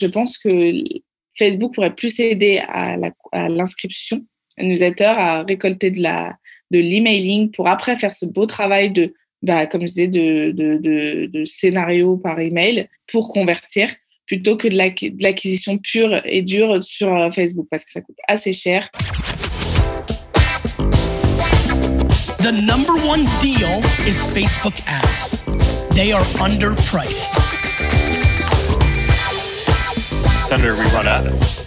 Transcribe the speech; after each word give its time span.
Je 0.00 0.06
pense 0.06 0.38
que 0.38 0.82
Facebook 1.38 1.74
pourrait 1.74 1.94
plus 1.94 2.18
aider 2.20 2.58
à 2.58 2.96
l'inscription 3.48 4.24
newsletter, 4.58 5.04
à 5.04 5.42
récolter 5.42 5.90
de 5.90 6.02
de 6.70 6.78
l'emailing 6.78 7.50
pour 7.50 7.68
après 7.68 7.96
faire 7.96 8.14
ce 8.14 8.26
beau 8.26 8.46
travail 8.46 8.90
de, 8.90 9.14
bah, 9.42 9.66
comme 9.66 9.82
de, 9.82 10.06
de, 10.06 10.78
de, 10.78 11.26
de 11.26 11.44
scénario 11.44 12.16
par 12.16 12.40
email 12.40 12.88
pour 13.06 13.28
convertir 13.28 13.90
plutôt 14.26 14.56
que 14.56 14.66
de 14.66 14.76
l'acquisition 15.22 15.78
pure 15.78 16.20
et 16.24 16.42
dure 16.42 16.82
sur 16.82 17.14
euh, 17.14 17.30
Facebook 17.30 17.68
parce 17.70 17.84
que 17.84 17.92
ça 17.92 18.00
coûte 18.00 18.16
assez 18.26 18.52
cher. 18.52 18.90
The 22.38 22.52
number 22.52 22.94
one 23.06 23.24
deal 23.40 23.82
is 24.06 24.24
Facebook 24.34 24.74
ads. 24.88 25.38
They 25.94 26.12
are 26.12 26.24
underpriced. 26.40 27.55
Senator, 30.46 30.76
we 30.76 30.82
run 30.92 31.08
ads. 31.08 31.65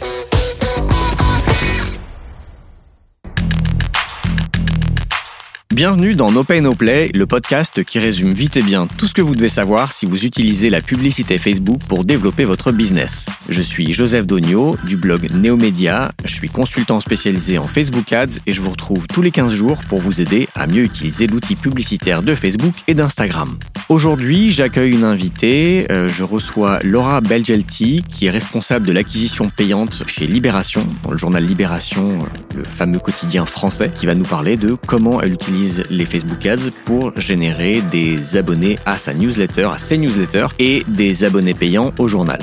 Bienvenue 5.80 6.14
dans 6.14 6.30
No 6.30 6.44
Pay 6.44 6.60
No 6.60 6.76
Play, 6.76 7.10
le 7.16 7.26
podcast 7.26 7.86
qui 7.86 8.00
résume 8.00 8.34
vite 8.34 8.58
et 8.58 8.62
bien 8.62 8.86
tout 8.86 9.08
ce 9.08 9.14
que 9.14 9.22
vous 9.22 9.34
devez 9.34 9.48
savoir 9.48 9.94
si 9.94 10.06
vous 10.06 10.26
utilisez 10.26 10.70
la 10.70 10.82
publicité 10.82 11.40
Facebook 11.40 11.80
pour 11.88 12.04
développer 12.04 12.44
votre 12.44 12.74
business. 12.74 13.26
Je 13.48 13.62
suis 13.62 13.94
Joseph 13.94 14.26
Dogno 14.26 14.76
du 14.84 14.98
blog 14.98 15.30
Neomedia, 15.34 16.12
je 16.26 16.34
suis 16.34 16.50
consultant 16.50 17.00
spécialisé 17.00 17.58
en 17.58 17.64
Facebook 17.64 18.12
Ads 18.12 18.40
et 18.46 18.52
je 18.52 18.60
vous 18.60 18.72
retrouve 18.72 19.08
tous 19.08 19.22
les 19.22 19.32
15 19.32 19.54
jours 19.54 19.80
pour 19.88 20.00
vous 20.00 20.20
aider 20.20 20.50
à 20.54 20.68
mieux 20.68 20.84
utiliser 20.84 21.28
l'outil 21.28 21.56
publicitaire 21.56 22.24
de 22.24 22.36
Facebook 22.36 22.74
et 22.90 22.94
d'Instagram. 22.94 23.58
Aujourd'hui, 23.88 24.52
j'accueille 24.52 24.92
une 24.92 25.06
invitée, 25.06 25.88
euh, 25.92 26.10
je 26.10 26.24
reçois 26.24 26.80
Laura 26.84 27.22
Belgelti 27.22 28.04
qui 28.10 28.26
est 28.26 28.32
responsable 28.32 28.86
de 28.86 28.92
l'acquisition 28.92 29.50
payante 29.50 30.04
chez 30.08 30.28
Libération, 30.28 30.86
dans 31.04 31.12
le 31.12 31.18
journal 31.18 31.44
Libération, 31.44 32.04
euh, 32.04 32.58
le 32.58 32.64
fameux 32.66 33.00
quotidien 33.00 33.46
français, 33.46 33.90
qui 33.96 34.06
va 34.08 34.14
nous 34.14 34.26
parler 34.26 34.58
de 34.58 34.76
comment 34.86 35.22
elle 35.22 35.32
utilise 35.32 35.69
les 35.90 36.06
Facebook 36.06 36.46
Ads 36.46 36.72
pour 36.86 37.20
générer 37.20 37.82
des 37.82 38.38
abonnés 38.38 38.80
à 38.86 38.98
sa 38.98 39.14
newsletter, 39.14 39.70
à 39.74 39.80
ses 39.80 39.98
newsletters 39.98 40.48
et 40.60 40.84
des 40.88 41.24
abonnés 41.24 41.54
payants 41.54 41.94
au 41.98 42.08
journal. 42.08 42.40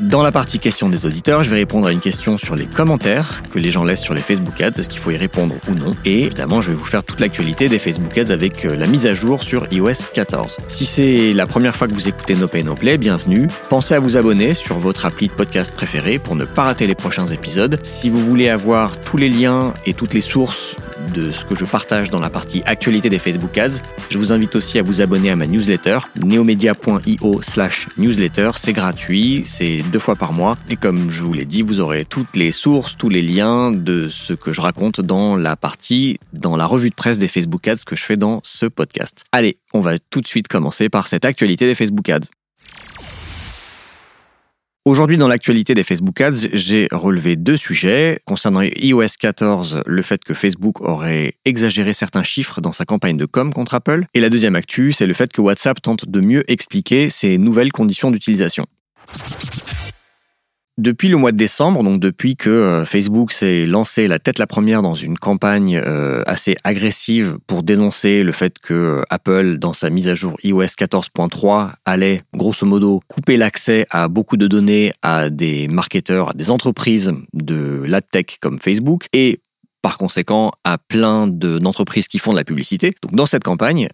Dans 0.00 0.22
la 0.22 0.32
partie 0.32 0.58
questions 0.58 0.88
des 0.88 1.04
auditeurs, 1.04 1.44
je 1.44 1.50
vais 1.50 1.56
répondre 1.56 1.86
à 1.86 1.92
une 1.92 2.00
question 2.00 2.38
sur 2.38 2.56
les 2.56 2.64
commentaires 2.64 3.42
que 3.50 3.58
les 3.58 3.70
gens 3.70 3.84
laissent 3.84 4.00
sur 4.00 4.14
les 4.14 4.22
Facebook 4.22 4.58
Ads, 4.58 4.80
est-ce 4.80 4.88
qu'il 4.88 4.98
faut 4.98 5.10
y 5.10 5.16
répondre 5.18 5.54
ou 5.68 5.74
non? 5.74 5.94
Et 6.06 6.24
évidemment, 6.24 6.62
je 6.62 6.70
vais 6.70 6.74
vous 6.74 6.86
faire 6.86 7.04
toute 7.04 7.20
l'actualité 7.20 7.68
des 7.68 7.78
Facebook 7.78 8.16
Ads 8.16 8.32
avec 8.32 8.64
euh, 8.64 8.76
la 8.76 8.86
mise 8.86 9.06
à 9.06 9.12
jour 9.12 9.42
sur 9.42 9.66
iOS 9.70 10.06
14. 10.14 10.56
Si 10.68 10.86
c'est 10.86 11.34
la 11.34 11.46
première 11.46 11.76
fois 11.76 11.86
que 11.86 11.92
vous 11.92 12.08
écoutez 12.08 12.34
No 12.34 12.48
Pay 12.48 12.64
No 12.64 12.76
Play, 12.76 12.96
bienvenue. 12.96 13.48
Pensez 13.68 13.92
à 13.92 14.00
vous 14.00 14.16
abonner 14.16 14.54
sur 14.54 14.78
votre 14.78 15.04
appli 15.04 15.28
de 15.28 15.34
podcast 15.34 15.70
préféré 15.70 16.18
pour 16.18 16.34
ne 16.34 16.46
pas 16.46 16.62
rater 16.62 16.86
les 16.86 16.94
prochains 16.94 17.26
épisodes. 17.26 17.78
Si 17.82 18.08
vous 18.08 18.24
voulez 18.24 18.48
avoir 18.48 18.98
tous 19.02 19.18
les 19.18 19.28
liens 19.28 19.74
et 19.84 19.92
toutes 19.92 20.14
les 20.14 20.22
sources 20.22 20.76
de 21.14 21.32
ce 21.32 21.44
que 21.44 21.54
je 21.54 21.64
partage 21.64 22.10
dans 22.10 22.20
la 22.20 22.30
partie 22.30 22.62
actualité 22.66 23.10
des 23.10 23.18
Facebook 23.18 23.56
Ads. 23.58 23.82
Je 24.10 24.18
vous 24.18 24.32
invite 24.32 24.56
aussi 24.56 24.78
à 24.78 24.82
vous 24.82 25.00
abonner 25.00 25.30
à 25.30 25.36
ma 25.36 25.46
newsletter, 25.46 25.98
neomedia.io 26.22 27.42
slash 27.42 27.88
newsletter. 27.98 28.50
C'est 28.56 28.72
gratuit, 28.72 29.42
c'est 29.44 29.82
deux 29.92 29.98
fois 29.98 30.16
par 30.16 30.32
mois. 30.32 30.56
Et 30.68 30.76
comme 30.76 31.10
je 31.10 31.22
vous 31.22 31.32
l'ai 31.32 31.44
dit, 31.44 31.62
vous 31.62 31.80
aurez 31.80 32.04
toutes 32.04 32.36
les 32.36 32.52
sources, 32.52 32.96
tous 32.96 33.08
les 33.08 33.22
liens 33.22 33.72
de 33.72 34.08
ce 34.08 34.32
que 34.32 34.52
je 34.52 34.60
raconte 34.60 35.00
dans 35.00 35.36
la 35.36 35.56
partie, 35.56 36.18
dans 36.32 36.56
la 36.56 36.66
revue 36.66 36.90
de 36.90 36.94
presse 36.94 37.18
des 37.18 37.28
Facebook 37.28 37.66
Ads 37.66 37.84
que 37.86 37.96
je 37.96 38.02
fais 38.02 38.16
dans 38.16 38.40
ce 38.44 38.66
podcast. 38.66 39.24
Allez, 39.32 39.58
on 39.72 39.80
va 39.80 39.98
tout 39.98 40.20
de 40.20 40.26
suite 40.26 40.48
commencer 40.48 40.88
par 40.88 41.06
cette 41.06 41.24
actualité 41.24 41.66
des 41.66 41.74
Facebook 41.74 42.08
Ads. 42.08 42.28
Aujourd'hui, 44.90 45.18
dans 45.18 45.28
l'actualité 45.28 45.74
des 45.74 45.84
Facebook 45.84 46.20
Ads, 46.20 46.48
j'ai 46.52 46.88
relevé 46.90 47.36
deux 47.36 47.56
sujets. 47.56 48.18
Concernant 48.24 48.60
iOS 48.60 49.06
14, 49.20 49.84
le 49.86 50.02
fait 50.02 50.24
que 50.24 50.34
Facebook 50.34 50.80
aurait 50.80 51.34
exagéré 51.44 51.94
certains 51.94 52.24
chiffres 52.24 52.60
dans 52.60 52.72
sa 52.72 52.84
campagne 52.84 53.16
de 53.16 53.24
com 53.24 53.52
contre 53.52 53.74
Apple. 53.74 54.06
Et 54.14 54.20
la 54.20 54.30
deuxième 54.30 54.56
actu, 54.56 54.90
c'est 54.90 55.06
le 55.06 55.14
fait 55.14 55.32
que 55.32 55.40
WhatsApp 55.40 55.80
tente 55.80 56.08
de 56.08 56.20
mieux 56.20 56.42
expliquer 56.50 57.08
ses 57.08 57.38
nouvelles 57.38 57.70
conditions 57.70 58.10
d'utilisation. 58.10 58.66
Depuis 60.80 61.08
le 61.08 61.18
mois 61.18 61.30
de 61.30 61.36
décembre, 61.36 61.82
donc 61.82 62.00
depuis 62.00 62.36
que 62.36 62.48
euh, 62.48 62.86
Facebook 62.86 63.32
s'est 63.32 63.66
lancé 63.66 64.08
la 64.08 64.18
tête 64.18 64.38
la 64.38 64.46
première 64.46 64.80
dans 64.80 64.94
une 64.94 65.18
campagne 65.18 65.76
euh, 65.76 66.22
assez 66.24 66.56
agressive 66.64 67.36
pour 67.46 67.62
dénoncer 67.62 68.22
le 68.22 68.32
fait 68.32 68.58
que 68.58 68.72
euh, 68.72 69.02
Apple, 69.10 69.58
dans 69.58 69.74
sa 69.74 69.90
mise 69.90 70.08
à 70.08 70.14
jour 70.14 70.38
iOS 70.42 70.62
14.3, 70.62 71.72
allait 71.84 72.22
grosso 72.34 72.64
modo 72.64 73.02
couper 73.08 73.36
l'accès 73.36 73.86
à 73.90 74.08
beaucoup 74.08 74.38
de 74.38 74.46
données 74.46 74.94
à 75.02 75.28
des 75.28 75.68
marketeurs, 75.68 76.30
à 76.30 76.32
des 76.32 76.50
entreprises 76.50 77.12
de 77.34 77.84
la 77.86 78.00
tech 78.00 78.38
comme 78.40 78.58
Facebook 78.58 79.04
et 79.12 79.42
par 79.82 79.98
conséquent 79.98 80.50
à 80.64 80.78
plein 80.78 81.26
d'entreprises 81.26 82.08
qui 82.08 82.18
font 82.18 82.32
de 82.32 82.38
la 82.38 82.44
publicité. 82.44 82.94
Donc 83.02 83.14
dans 83.14 83.26
cette 83.26 83.44
campagne, 83.44 83.88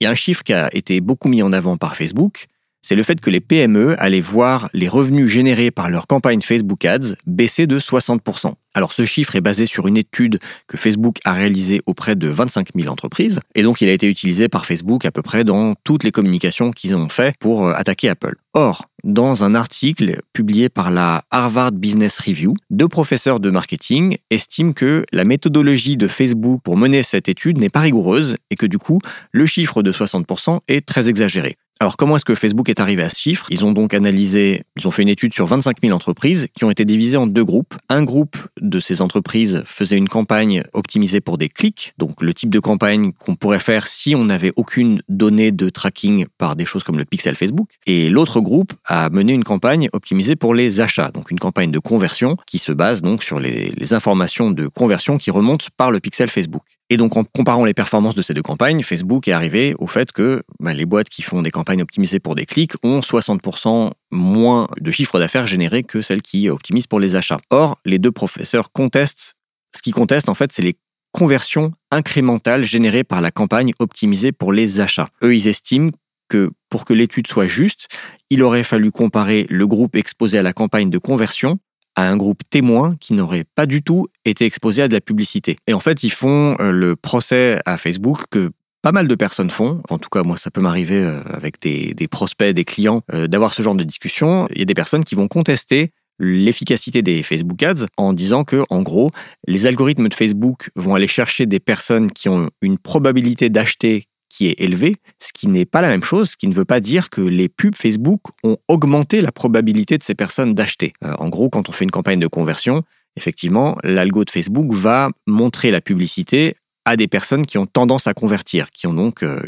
il 0.00 0.04
y 0.04 0.06
a 0.06 0.10
un 0.10 0.14
chiffre 0.14 0.44
qui 0.44 0.52
a 0.52 0.72
été 0.72 1.00
beaucoup 1.00 1.28
mis 1.28 1.42
en 1.42 1.52
avant 1.52 1.76
par 1.76 1.96
Facebook, 1.96 2.46
c'est 2.88 2.94
le 2.94 3.02
fait 3.02 3.20
que 3.20 3.28
les 3.28 3.40
PME 3.40 3.96
allaient 3.98 4.22
voir 4.22 4.70
les 4.72 4.88
revenus 4.88 5.28
générés 5.28 5.70
par 5.70 5.90
leur 5.90 6.06
campagne 6.06 6.40
Facebook 6.40 6.86
Ads 6.86 7.16
baisser 7.26 7.66
de 7.66 7.78
60%. 7.78 8.54
Alors 8.72 8.92
ce 8.92 9.04
chiffre 9.04 9.36
est 9.36 9.42
basé 9.42 9.66
sur 9.66 9.88
une 9.88 9.98
étude 9.98 10.38
que 10.66 10.78
Facebook 10.78 11.18
a 11.26 11.34
réalisée 11.34 11.82
auprès 11.84 12.16
de 12.16 12.28
25 12.28 12.68
000 12.74 12.90
entreprises, 12.90 13.40
et 13.54 13.62
donc 13.62 13.82
il 13.82 13.90
a 13.90 13.92
été 13.92 14.08
utilisé 14.08 14.48
par 14.48 14.64
Facebook 14.64 15.04
à 15.04 15.10
peu 15.10 15.20
près 15.20 15.44
dans 15.44 15.74
toutes 15.84 16.02
les 16.02 16.12
communications 16.12 16.70
qu'ils 16.70 16.96
ont 16.96 17.10
fait 17.10 17.36
pour 17.40 17.66
euh, 17.66 17.74
attaquer 17.74 18.08
Apple. 18.08 18.36
Or, 18.54 18.86
dans 19.04 19.44
un 19.44 19.54
article 19.54 20.20
publié 20.32 20.70
par 20.70 20.90
la 20.90 21.24
Harvard 21.30 21.72
Business 21.72 22.18
Review, 22.18 22.54
deux 22.70 22.88
professeurs 22.88 23.38
de 23.38 23.50
marketing 23.50 24.16
estiment 24.30 24.72
que 24.72 25.04
la 25.12 25.24
méthodologie 25.24 25.98
de 25.98 26.08
Facebook 26.08 26.62
pour 26.62 26.78
mener 26.78 27.02
cette 27.02 27.28
étude 27.28 27.58
n'est 27.58 27.68
pas 27.68 27.80
rigoureuse 27.80 28.36
et 28.50 28.56
que 28.56 28.66
du 28.66 28.78
coup, 28.78 28.98
le 29.32 29.44
chiffre 29.44 29.82
de 29.82 29.92
60% 29.92 30.60
est 30.68 30.86
très 30.86 31.08
exagéré. 31.10 31.56
Alors 31.80 31.96
comment 31.96 32.16
est-ce 32.16 32.24
que 32.24 32.34
Facebook 32.34 32.68
est 32.68 32.80
arrivé 32.80 33.04
à 33.04 33.08
ce 33.08 33.20
chiffre? 33.20 33.46
Ils 33.50 33.64
ont 33.64 33.70
donc 33.70 33.94
analysé, 33.94 34.62
ils 34.76 34.88
ont 34.88 34.90
fait 34.90 35.02
une 35.02 35.08
étude 35.08 35.32
sur 35.32 35.46
25 35.46 35.76
000 35.80 35.94
entreprises 35.94 36.48
qui 36.52 36.64
ont 36.64 36.72
été 36.72 36.84
divisées 36.84 37.16
en 37.16 37.28
deux 37.28 37.44
groupes. 37.44 37.76
Un 37.88 38.02
groupe 38.02 38.36
de 38.60 38.80
ces 38.80 39.00
entreprises 39.00 39.62
faisait 39.64 39.96
une 39.96 40.08
campagne 40.08 40.64
optimisée 40.72 41.20
pour 41.20 41.38
des 41.38 41.48
clics, 41.48 41.94
donc 41.96 42.20
le 42.20 42.34
type 42.34 42.50
de 42.50 42.58
campagne 42.58 43.12
qu'on 43.12 43.36
pourrait 43.36 43.60
faire 43.60 43.86
si 43.86 44.16
on 44.16 44.24
n'avait 44.24 44.52
aucune 44.56 45.02
donnée 45.08 45.52
de 45.52 45.68
tracking 45.68 46.26
par 46.36 46.56
des 46.56 46.64
choses 46.64 46.82
comme 46.82 46.98
le 46.98 47.04
pixel 47.04 47.36
Facebook. 47.36 47.68
Et 47.86 48.10
l'autre 48.10 48.40
groupe 48.40 48.72
a 48.84 49.08
mené 49.10 49.32
une 49.32 49.44
campagne 49.44 49.88
optimisée 49.92 50.34
pour 50.34 50.54
les 50.54 50.80
achats, 50.80 51.12
donc 51.12 51.30
une 51.30 51.38
campagne 51.38 51.70
de 51.70 51.78
conversion 51.78 52.36
qui 52.48 52.58
se 52.58 52.72
base 52.72 53.02
donc 53.02 53.22
sur 53.22 53.38
les, 53.38 53.70
les 53.76 53.94
informations 53.94 54.50
de 54.50 54.66
conversion 54.66 55.16
qui 55.16 55.30
remontent 55.30 55.66
par 55.76 55.92
le 55.92 56.00
pixel 56.00 56.28
Facebook. 56.28 56.77
Et 56.90 56.96
donc, 56.96 57.16
en 57.16 57.24
comparant 57.24 57.64
les 57.64 57.74
performances 57.74 58.14
de 58.14 58.22
ces 58.22 58.32
deux 58.32 58.42
campagnes, 58.42 58.82
Facebook 58.82 59.28
est 59.28 59.32
arrivé 59.32 59.74
au 59.78 59.86
fait 59.86 60.10
que 60.10 60.42
bah, 60.58 60.72
les 60.72 60.86
boîtes 60.86 61.10
qui 61.10 61.22
font 61.22 61.42
des 61.42 61.50
campagnes 61.50 61.82
optimisées 61.82 62.18
pour 62.18 62.34
des 62.34 62.46
clics 62.46 62.72
ont 62.82 63.00
60% 63.00 63.90
moins 64.10 64.68
de 64.80 64.90
chiffre 64.90 65.18
d'affaires 65.18 65.46
généré 65.46 65.82
que 65.82 66.00
celles 66.00 66.22
qui 66.22 66.48
optimisent 66.48 66.86
pour 66.86 67.00
les 67.00 67.14
achats. 67.14 67.40
Or, 67.50 67.78
les 67.84 67.98
deux 67.98 68.12
professeurs 68.12 68.72
contestent, 68.72 69.34
ce 69.76 69.82
qu'ils 69.82 69.94
contestent 69.94 70.30
en 70.30 70.34
fait, 70.34 70.50
c'est 70.50 70.62
les 70.62 70.78
conversions 71.12 71.72
incrémentales 71.90 72.64
générées 72.64 73.04
par 73.04 73.20
la 73.20 73.30
campagne 73.30 73.72
optimisée 73.78 74.32
pour 74.32 74.52
les 74.52 74.80
achats. 74.80 75.08
Eux, 75.22 75.34
ils 75.34 75.48
estiment 75.48 75.90
que 76.28 76.50
pour 76.70 76.84
que 76.84 76.92
l'étude 76.92 77.26
soit 77.26 77.46
juste, 77.46 77.88
il 78.30 78.42
aurait 78.42 78.62
fallu 78.62 78.92
comparer 78.92 79.46
le 79.48 79.66
groupe 79.66 79.96
exposé 79.96 80.38
à 80.38 80.42
la 80.42 80.52
campagne 80.52 80.90
de 80.90 80.98
conversion 80.98 81.58
à 81.98 82.08
un 82.08 82.16
groupe 82.16 82.42
témoin 82.48 82.94
qui 83.00 83.12
n'aurait 83.12 83.44
pas 83.56 83.66
du 83.66 83.82
tout 83.82 84.06
été 84.24 84.44
exposé 84.44 84.82
à 84.82 84.88
de 84.88 84.92
la 84.92 85.00
publicité. 85.00 85.56
Et 85.66 85.74
en 85.74 85.80
fait, 85.80 86.04
ils 86.04 86.12
font 86.12 86.54
euh, 86.60 86.70
le 86.70 86.94
procès 86.94 87.60
à 87.66 87.76
Facebook 87.76 88.22
que 88.30 88.50
pas 88.82 88.92
mal 88.92 89.08
de 89.08 89.14
personnes 89.16 89.50
font. 89.50 89.82
En 89.90 89.98
tout 89.98 90.08
cas, 90.08 90.22
moi, 90.22 90.36
ça 90.36 90.52
peut 90.52 90.60
m'arriver 90.60 91.02
euh, 91.02 91.20
avec 91.24 91.60
des, 91.60 92.08
prospects, 92.08 92.54
des 92.54 92.64
clients, 92.64 93.02
euh, 93.12 93.26
d'avoir 93.26 93.52
ce 93.52 93.62
genre 93.62 93.74
de 93.74 93.82
discussion. 93.82 94.46
Il 94.52 94.60
y 94.60 94.62
a 94.62 94.64
des 94.64 94.74
personnes 94.74 95.02
qui 95.02 95.16
vont 95.16 95.26
contester 95.26 95.90
l'efficacité 96.20 97.02
des 97.02 97.24
Facebook 97.24 97.60
Ads 97.64 97.86
en 97.96 98.12
disant 98.12 98.44
que, 98.44 98.62
en 98.70 98.82
gros, 98.82 99.10
les 99.48 99.66
algorithmes 99.66 100.08
de 100.08 100.14
Facebook 100.14 100.70
vont 100.76 100.94
aller 100.94 101.08
chercher 101.08 101.46
des 101.46 101.58
personnes 101.58 102.12
qui 102.12 102.28
ont 102.28 102.48
une 102.62 102.78
probabilité 102.78 103.50
d'acheter 103.50 104.04
qui 104.28 104.48
est 104.48 104.60
élevé, 104.60 104.96
ce 105.20 105.32
qui 105.32 105.48
n'est 105.48 105.64
pas 105.64 105.80
la 105.80 105.88
même 105.88 106.02
chose, 106.02 106.30
ce 106.30 106.36
qui 106.36 106.48
ne 106.48 106.54
veut 106.54 106.64
pas 106.64 106.80
dire 106.80 107.10
que 107.10 107.20
les 107.20 107.48
pubs 107.48 107.74
Facebook 107.74 108.20
ont 108.44 108.56
augmenté 108.68 109.20
la 109.20 109.32
probabilité 109.32 109.98
de 109.98 110.02
ces 110.02 110.14
personnes 110.14 110.54
d'acheter. 110.54 110.92
Euh, 111.04 111.14
en 111.18 111.28
gros, 111.28 111.48
quand 111.48 111.68
on 111.68 111.72
fait 111.72 111.84
une 111.84 111.90
campagne 111.90 112.20
de 112.20 112.26
conversion, 112.26 112.82
effectivement, 113.16 113.76
l'algo 113.82 114.24
de 114.24 114.30
Facebook 114.30 114.72
va 114.72 115.10
montrer 115.26 115.70
la 115.70 115.80
publicité 115.80 116.56
à 116.84 116.96
des 116.96 117.08
personnes 117.08 117.44
qui 117.44 117.58
ont 117.58 117.66
tendance 117.66 118.06
à 118.06 118.14
convertir, 118.14 118.70
qui 118.70 118.86
ont 118.86 118.94
donc 118.94 119.22
euh, 119.22 119.42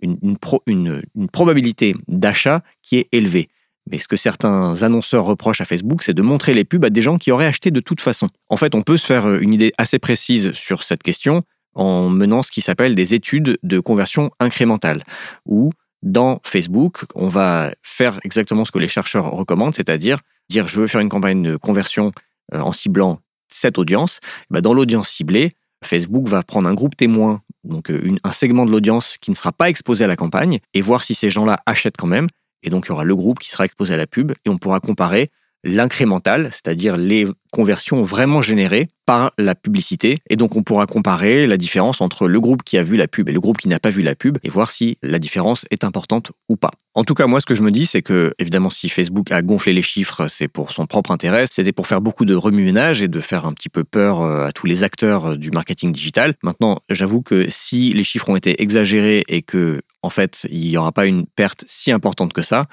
une, 0.00 0.22
une 0.66 1.28
probabilité 1.28 1.94
d'achat 2.08 2.62
qui 2.82 2.96
est 2.96 3.08
élevée. 3.12 3.48
Mais 3.90 3.98
ce 3.98 4.08
que 4.08 4.16
certains 4.16 4.82
annonceurs 4.82 5.24
reprochent 5.24 5.60
à 5.60 5.66
Facebook, 5.66 6.02
c'est 6.02 6.14
de 6.14 6.22
montrer 6.22 6.54
les 6.54 6.64
pubs 6.64 6.84
à 6.84 6.90
des 6.90 7.02
gens 7.02 7.18
qui 7.18 7.30
auraient 7.30 7.46
acheté 7.46 7.70
de 7.70 7.80
toute 7.80 8.00
façon. 8.00 8.28
En 8.48 8.56
fait, 8.56 8.74
on 8.74 8.82
peut 8.82 8.96
se 8.96 9.04
faire 9.06 9.34
une 9.34 9.52
idée 9.52 9.72
assez 9.76 9.98
précise 9.98 10.52
sur 10.52 10.82
cette 10.82 11.02
question 11.02 11.42
en 11.74 12.08
menant 12.08 12.42
ce 12.42 12.50
qui 12.50 12.60
s'appelle 12.60 12.94
des 12.94 13.14
études 13.14 13.58
de 13.62 13.80
conversion 13.80 14.30
incrémentale, 14.40 15.04
où 15.46 15.72
dans 16.02 16.40
Facebook, 16.44 17.04
on 17.14 17.28
va 17.28 17.70
faire 17.82 18.20
exactement 18.24 18.64
ce 18.64 18.70
que 18.70 18.78
les 18.78 18.88
chercheurs 18.88 19.30
recommandent, 19.30 19.74
c'est-à-dire 19.74 20.18
dire 20.50 20.68
je 20.68 20.80
veux 20.80 20.86
faire 20.86 21.00
une 21.00 21.08
campagne 21.08 21.42
de 21.42 21.56
conversion 21.56 22.12
euh, 22.52 22.60
en 22.60 22.72
ciblant 22.72 23.20
cette 23.48 23.78
audience, 23.78 24.20
bah, 24.50 24.60
dans 24.60 24.74
l'audience 24.74 25.08
ciblée, 25.08 25.52
Facebook 25.84 26.28
va 26.28 26.42
prendre 26.42 26.68
un 26.68 26.74
groupe 26.74 26.96
témoin, 26.96 27.42
donc 27.62 27.90
euh, 27.90 28.16
un 28.24 28.32
segment 28.32 28.66
de 28.66 28.70
l'audience 28.70 29.16
qui 29.20 29.30
ne 29.30 29.36
sera 29.36 29.52
pas 29.52 29.68
exposé 29.68 30.04
à 30.04 30.06
la 30.06 30.16
campagne, 30.16 30.58
et 30.74 30.82
voir 30.82 31.02
si 31.02 31.14
ces 31.14 31.30
gens-là 31.30 31.58
achètent 31.66 31.96
quand 31.96 32.06
même. 32.06 32.28
Et 32.62 32.70
donc, 32.70 32.86
il 32.86 32.88
y 32.88 32.92
aura 32.92 33.04
le 33.04 33.14
groupe 33.14 33.38
qui 33.38 33.50
sera 33.50 33.64
exposé 33.64 33.94
à 33.94 33.96
la 33.96 34.06
pub, 34.06 34.32
et 34.44 34.48
on 34.48 34.58
pourra 34.58 34.80
comparer 34.80 35.30
l'incrémental, 35.64 36.50
c'est-à-dire 36.52 36.96
les 36.96 37.26
conversions 37.52 38.02
vraiment 38.02 38.42
générées 38.42 38.88
par 39.06 39.32
la 39.38 39.54
publicité. 39.54 40.18
Et 40.28 40.36
donc, 40.36 40.56
on 40.56 40.62
pourra 40.62 40.86
comparer 40.86 41.46
la 41.46 41.56
différence 41.56 42.00
entre 42.00 42.26
le 42.26 42.40
groupe 42.40 42.62
qui 42.62 42.78
a 42.78 42.82
vu 42.82 42.96
la 42.96 43.06
pub 43.06 43.28
et 43.28 43.32
le 43.32 43.40
groupe 43.40 43.58
qui 43.58 43.68
n'a 43.68 43.78
pas 43.78 43.90
vu 43.90 44.02
la 44.02 44.14
pub 44.14 44.38
et 44.42 44.48
voir 44.48 44.70
si 44.70 44.98
la 45.02 45.18
différence 45.18 45.64
est 45.70 45.84
importante 45.84 46.32
ou 46.48 46.56
pas. 46.56 46.70
En 46.94 47.04
tout 47.04 47.14
cas, 47.14 47.26
moi, 47.26 47.40
ce 47.40 47.46
que 47.46 47.54
je 47.54 47.62
me 47.62 47.70
dis, 47.70 47.86
c'est 47.86 48.02
que, 48.02 48.34
évidemment, 48.38 48.70
si 48.70 48.88
Facebook 48.88 49.30
a 49.32 49.42
gonflé 49.42 49.72
les 49.72 49.82
chiffres, 49.82 50.28
c'est 50.28 50.48
pour 50.48 50.72
son 50.72 50.86
propre 50.86 51.10
intérêt. 51.10 51.46
C'était 51.50 51.72
pour 51.72 51.86
faire 51.86 52.00
beaucoup 52.00 52.24
de 52.24 52.34
remue-ménage 52.34 53.02
et 53.02 53.08
de 53.08 53.20
faire 53.20 53.46
un 53.46 53.52
petit 53.52 53.68
peu 53.68 53.84
peur 53.84 54.22
euh, 54.22 54.46
à 54.46 54.52
tous 54.52 54.66
les 54.66 54.84
acteurs 54.84 55.32
euh, 55.32 55.36
du 55.36 55.50
marketing 55.50 55.92
digital. 55.92 56.34
Maintenant, 56.42 56.78
j'avoue 56.90 57.22
que 57.22 57.46
si 57.50 57.92
les 57.92 58.04
chiffres 58.04 58.28
ont 58.28 58.36
été 58.36 58.62
exagérés 58.62 59.24
et 59.28 59.42
que, 59.42 59.80
en 60.04 60.10
fait, 60.10 60.46
il 60.50 60.68
n'y 60.68 60.76
aura 60.76 60.92
pas 60.92 61.06
une 61.06 61.26
perte 61.26 61.64
si 61.66 61.90
importante 61.90 62.32
que 62.32 62.42
ça, 62.42 62.66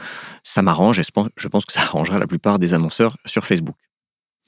ça 0.43 0.61
m'arrange 0.61 0.99
et 0.99 1.03
je 1.03 1.47
pense 1.47 1.65
que 1.65 1.73
ça 1.73 1.81
arrangera 1.89 2.19
la 2.19 2.27
plupart 2.27 2.59
des 2.59 2.73
annonceurs 2.73 3.17
sur 3.25 3.45
Facebook. 3.45 3.75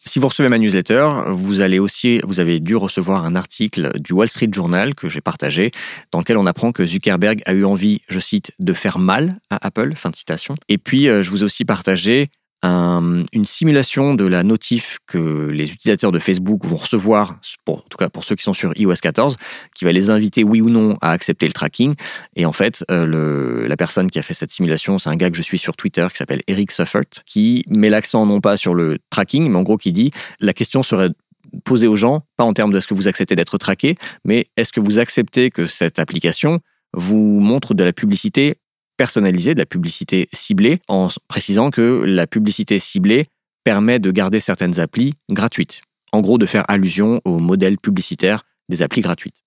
Si 0.06 0.20
vous 0.20 0.28
recevez 0.28 0.50
ma 0.50 0.58
newsletter, 0.58 1.08
vous 1.30 1.62
allez 1.62 1.80
aussi, 1.80 2.20
vous 2.26 2.42
avez 2.42 2.60
dû 2.60 2.76
recevoir 2.76 3.24
un 3.26 3.38
article 3.38 4.02
du 4.02 4.12
Wall 4.12 4.28
Street 4.28 4.50
Journal 4.52 4.96
que 4.96 5.08
j'ai 5.08 5.22
partagé, 5.22 5.72
dans 6.12 6.20
lequel 6.20 6.36
on 6.36 6.46
apprend 6.46 6.74
que 6.74 6.86
Zuckerberg 6.86 7.42
a 7.46 7.54
eu 7.54 7.64
envie, 7.64 8.02
je 8.10 8.20
cite, 8.20 8.52
de 8.60 8.74
faire 8.74 9.00
mal 9.00 9.40
à 9.50 9.66
Apple, 9.66 9.96
fin 9.96 10.10
de 10.10 10.16
citation. 10.18 10.56
Et 10.68 10.78
puis, 10.78 11.08
euh, 11.08 11.24
je 11.24 11.30
vous 11.30 11.42
ai 11.42 11.46
aussi 11.46 11.64
partagé 11.64 12.30
une 12.64 13.46
simulation 13.46 14.16
de 14.16 14.26
la 14.26 14.44
notif 14.44 15.00
que 15.08 15.50
les 15.50 15.72
utilisateurs 15.72 16.12
de 16.12 16.20
Facebook 16.20 16.66
vont 16.66 16.78
recevoir, 16.78 17.40
pour, 17.66 17.80
en 17.80 17.86
tout 17.90 17.98
cas 17.98 18.10
pour 18.10 18.24
ceux 18.24 18.36
qui 18.36 18.44
sont 18.44 18.54
sur 18.54 18.78
iOS 18.78 18.96
14, 19.02 19.38
qui 19.76 19.86
va 19.86 19.92
les 19.92 20.10
inviter 20.10 20.44
oui 20.44 20.62
ou 20.62 20.70
non 20.70 20.96
à 21.02 21.12
accepter 21.12 21.46
le 21.48 21.54
tracking. 21.54 21.94
Et 22.36 22.46
en 22.46 22.54
fait, 22.54 22.86
euh, 22.90 23.68
la 23.68 23.78
personne 23.78 24.10
qui 24.10 24.20
a 24.20 24.22
fait 24.22 24.34
cette 24.34 24.52
simulation, 24.52 24.98
c'est 24.98 25.10
un 25.10 25.16
gars 25.16 25.30
que 25.30 25.38
je 25.38 25.42
suis 25.42 25.58
sur 25.58 25.76
Twitter 25.76 26.08
qui 26.12 26.18
s'appelle 26.18 26.42
Eric 26.48 26.72
Suffert, 26.72 27.04
qui 27.26 27.64
met 27.68 27.90
l'accent 27.90 28.26
non 28.26 28.40
pas 28.40 28.58
sur 28.58 28.74
le 28.74 28.98
tracking, 29.10 29.50
mais 29.50 29.58
en 29.58 29.64
gros 29.64 29.78
qui 29.78 29.92
dit 29.92 30.12
la 30.40 30.54
question 30.54 30.84
serait 30.84 31.10
posée 31.66 31.88
aux 31.88 31.98
gens, 31.98 32.22
pas 32.38 32.44
en 32.44 32.54
termes 32.54 32.72
de 32.72 32.78
est-ce 32.78 32.88
que 32.88 32.94
vous 32.94 33.08
acceptez 33.08 33.36
d'être 33.36 33.58
traqué, 33.58 33.96
mais 34.26 34.46
est-ce 34.58 34.72
que 34.72 34.80
vous 34.80 35.00
acceptez 35.00 35.52
que 35.52 35.68
cette 35.68 36.00
application 36.00 36.60
vous 36.94 37.40
montre 37.40 37.74
de 37.74 37.84
la 37.84 37.94
publicité 37.94 38.56
personnalisée, 38.98 39.54
de 39.54 39.60
la 39.60 39.66
publicité 39.66 40.30
ciblée, 40.34 40.80
en 40.88 41.10
précisant 41.28 41.72
que 41.72 42.04
la 42.06 42.28
publicité 42.28 42.80
ciblée 42.80 43.28
permet 43.64 44.00
de 44.00 44.12
garder 44.12 44.40
certaines 44.40 44.80
applis 44.80 45.14
gratuites. 45.30 45.82
En 46.12 46.22
gros, 46.22 46.38
de 46.38 46.46
faire 46.46 46.66
allusion 46.68 47.22
au 47.26 47.40
modèle 47.40 47.78
publicitaire 47.78 48.44
des 48.70 48.82
applis 48.82 49.02
gratuites. 49.02 49.44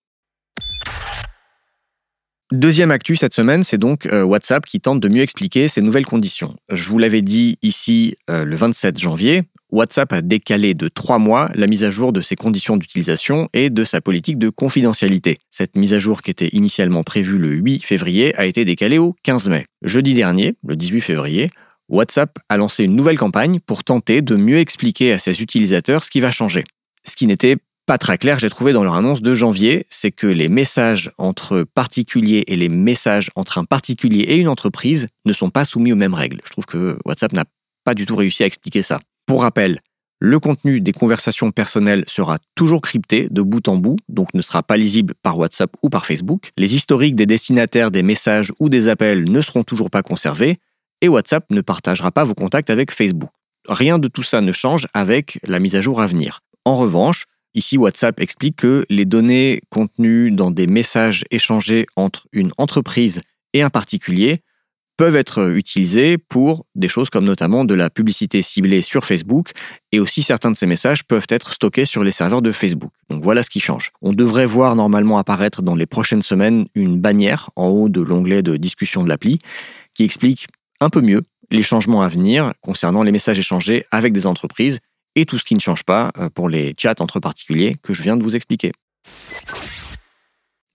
Deuxième 2.53 2.93
actu 2.93 3.17
cette 3.17 3.35
semaine, 3.35 3.65
c'est 3.65 3.79
donc 3.79 4.07
euh, 4.07 4.23
WhatsApp 4.23 4.65
qui 4.65 4.81
tente 4.81 5.01
de 5.01 5.09
mieux 5.09 5.23
expliquer 5.23 5.67
ces 5.67 5.83
nouvelles 5.83 6.07
conditions. 6.07 6.55
Je 6.71 6.89
vous 6.89 6.99
l'avais 6.99 7.23
dit 7.23 7.59
ici 7.63 8.15
euh, 8.31 8.45
le 8.45 8.55
27 8.55 9.01
janvier, 9.01 9.43
WhatsApp 9.71 10.13
a 10.13 10.23
décalé 10.23 10.75
de 10.75 10.89
trois 10.89 11.19
mois 11.19 11.51
la 11.55 11.67
mise 11.67 11.85
à 11.85 11.91
jour 11.91 12.13
de 12.13 12.21
ses 12.21 12.37
conditions 12.37 12.77
d'utilisation 12.77 13.49
et 13.53 13.69
de 13.69 13.85
sa 13.85 14.01
politique 14.01 14.39
de 14.39 14.49
confidentialité. 14.49 15.39
Cette 15.51 15.77
mise 15.77 15.93
à 15.93 15.99
jour 15.99 16.23
qui 16.23 16.31
était 16.31 16.49
initialement 16.53 17.03
prévue 17.03 17.39
le 17.39 17.51
8 17.51 17.81
février 17.85 18.35
a 18.37 18.47
été 18.47 18.65
décalée 18.65 18.99
au 18.99 19.15
15 19.25 19.51
mai. 19.51 19.67
Jeudi 19.83 20.15
dernier, 20.15 20.55
le 20.65 20.77
18 20.77 21.01
février, 21.01 21.51
WhatsApp 21.89 22.39
a 22.49 22.57
lancé 22.57 22.85
une 22.85 22.97
nouvelle 22.97 23.19
campagne 23.19 23.59
pour 23.61 23.85
tenter 23.85 24.23
de 24.23 24.37
mieux 24.37 24.59
expliquer 24.59 25.13
à 25.13 25.19
ses 25.19 25.43
utilisateurs 25.43 26.05
ce 26.05 26.11
qui 26.11 26.21
va 26.21 26.31
changer. 26.31 26.65
Ce 27.05 27.17
qui 27.17 27.27
n'était 27.27 27.57
pas 27.87 27.99
très 27.99 28.19
clair, 28.19 28.39
j'ai 28.39 28.51
trouvé 28.51 28.73
dans 28.73 28.83
leur 28.83 28.95
annonce 28.95 29.23
de 29.23 29.35
janvier, 29.35 29.87
c'est 29.91 30.11
que 30.11 30.27
les 30.27 30.49
messages 30.49 31.13
entre 31.19 31.63
particuliers 31.63 32.45
et 32.49 32.57
les 32.57 32.69
messages 32.69 33.31
entre 33.37 33.59
un 33.59 33.65
particulier 33.65 34.23
et 34.23 34.39
une 34.39 34.49
entreprise 34.49 35.07
ne 35.25 35.33
sont 35.33 35.51
pas 35.51 35.65
soumis 35.65 35.93
aux 35.93 35.97
mêmes 35.97 36.15
règles. 36.15 36.41
Je 36.45 36.51
trouve 36.51 36.67
que 36.67 36.99
WhatsApp 37.05 37.33
n'a 37.33 37.45
pas 37.85 37.95
du 37.95 38.07
tout 38.07 38.17
réussi 38.17 38.43
à 38.43 38.47
expliquer 38.47 38.83
ça. 38.83 38.99
Pour 39.27 39.43
rappel, 39.43 39.81
le 40.19 40.41
contenu 40.41 40.81
des 40.81 40.93
conversations 40.93 41.51
personnelles 41.51 42.05
sera 42.07 42.39
toujours 42.55 42.81
crypté 42.81 43.29
de 43.31 43.43
bout 43.43 43.69
en 43.69 43.77
bout, 43.77 43.97
donc 44.09 44.33
ne 44.35 44.41
sera 44.41 44.63
pas 44.63 44.77
lisible 44.77 45.15
par 45.23 45.37
WhatsApp 45.37 45.77
ou 45.83 45.91
par 45.91 46.07
Facebook. 46.07 46.51
Les 46.57 46.75
historiques 46.75 47.17
des 47.17 47.27
destinataires 47.27 47.91
des 47.91 48.03
messages 48.03 48.53
ou 48.61 48.69
des 48.69 48.89
appels 48.89 49.31
ne 49.31 49.41
seront 49.41 49.65
toujours 49.65 49.91
pas 49.91 50.03
conservés 50.03 50.59
et 51.03 51.09
WhatsApp 51.09 51.45
ne 51.51 51.61
partagera 51.61 52.13
pas 52.13 52.25
vos 52.25 52.35
contacts 52.35 52.71
avec 52.71 52.93
Facebook. 52.93 53.31
Rien 53.69 53.99
de 53.99 54.09
tout 54.09 54.23
ça 54.23 54.41
ne 54.41 54.53
change 54.53 54.87
avec 54.95 55.39
la 55.43 55.59
mise 55.59 55.75
à 55.75 55.81
jour 55.81 56.01
à 56.01 56.07
venir. 56.07 56.41
En 56.65 56.77
revanche, 56.77 57.27
Ici, 57.57 57.79
WhatsApp 57.79 58.21
explique 58.21 58.57
que 58.57 58.85
les 58.91 59.07
données 59.07 59.63
contenues 59.71 60.31
dans 60.31 60.51
des 60.51 60.67
messages 60.67 61.25
échangés 61.31 61.87
entre 61.97 62.29
une 62.33 62.53
entreprise 62.59 63.23
et 63.55 63.63
un 63.63 63.71
particulier 63.71 64.43
peuvent 64.97 65.17
être 65.17 65.55
utilisées 65.55 66.19
pour 66.19 66.67
des 66.75 66.89
choses 66.89 67.11
comme 67.11 67.25
notamment 67.25 67.65
de 67.65 67.75
la 67.75 67.91
publicité 67.91 68.43
ciblée 68.43 68.83
sur 68.83 69.05
Facebook 69.05 69.51
et 69.93 70.01
aussi 70.01 70.23
certains 70.23 70.51
de 70.51 70.57
ces 70.57 70.67
messages 70.67 71.05
peuvent 71.05 71.27
être 71.29 71.53
stockés 71.53 71.85
sur 71.85 72.03
les 72.03 72.13
serveurs 72.13 72.43
de 72.43 72.53
Facebook. 72.53 72.91
Donc 73.11 73.23
voilà 73.23 73.43
ce 73.43 73.51
qui 73.51 73.61
change. 73.61 73.93
On 74.03 74.13
devrait 74.13 74.47
voir 74.47 74.75
normalement 74.75 75.19
apparaître 75.19 75.63
dans 75.63 75.75
les 75.75 75.87
prochaines 75.87 76.23
semaines 76.23 76.67
une 76.75 76.99
bannière 76.99 77.51
en 77.57 77.69
haut 77.69 77.89
de 77.89 78.01
l'onglet 78.01 78.43
de 78.43 78.57
discussion 78.57 79.05
de 79.05 79.09
l'appli 79.09 79.39
qui 79.95 80.05
explique 80.05 80.47
un 80.81 80.91
peu 80.91 81.01
mieux 81.01 81.23
les 81.51 81.63
changements 81.63 82.03
à 82.03 82.09
venir 82.09 82.53
concernant 82.61 83.03
les 83.03 83.13
messages 83.13 83.39
échangés 83.39 83.85
avec 83.91 84.13
des 84.13 84.27
entreprises 84.27 84.81
et 85.15 85.25
tout 85.25 85.39
ce 85.39 85.45
qui 85.45 85.55
ne 85.55 85.61
change 85.61 85.85
pas 85.85 86.11
euh, 86.19 86.29
pour 86.29 86.49
les 86.49 86.75
chats 86.79 86.95
entre 87.01 87.21
particuliers 87.21 87.77
que 87.83 87.95
je 87.95 88.03
viens 88.03 88.17
de 88.17 88.23
vous 88.23 88.37
expliquer. 88.37 88.73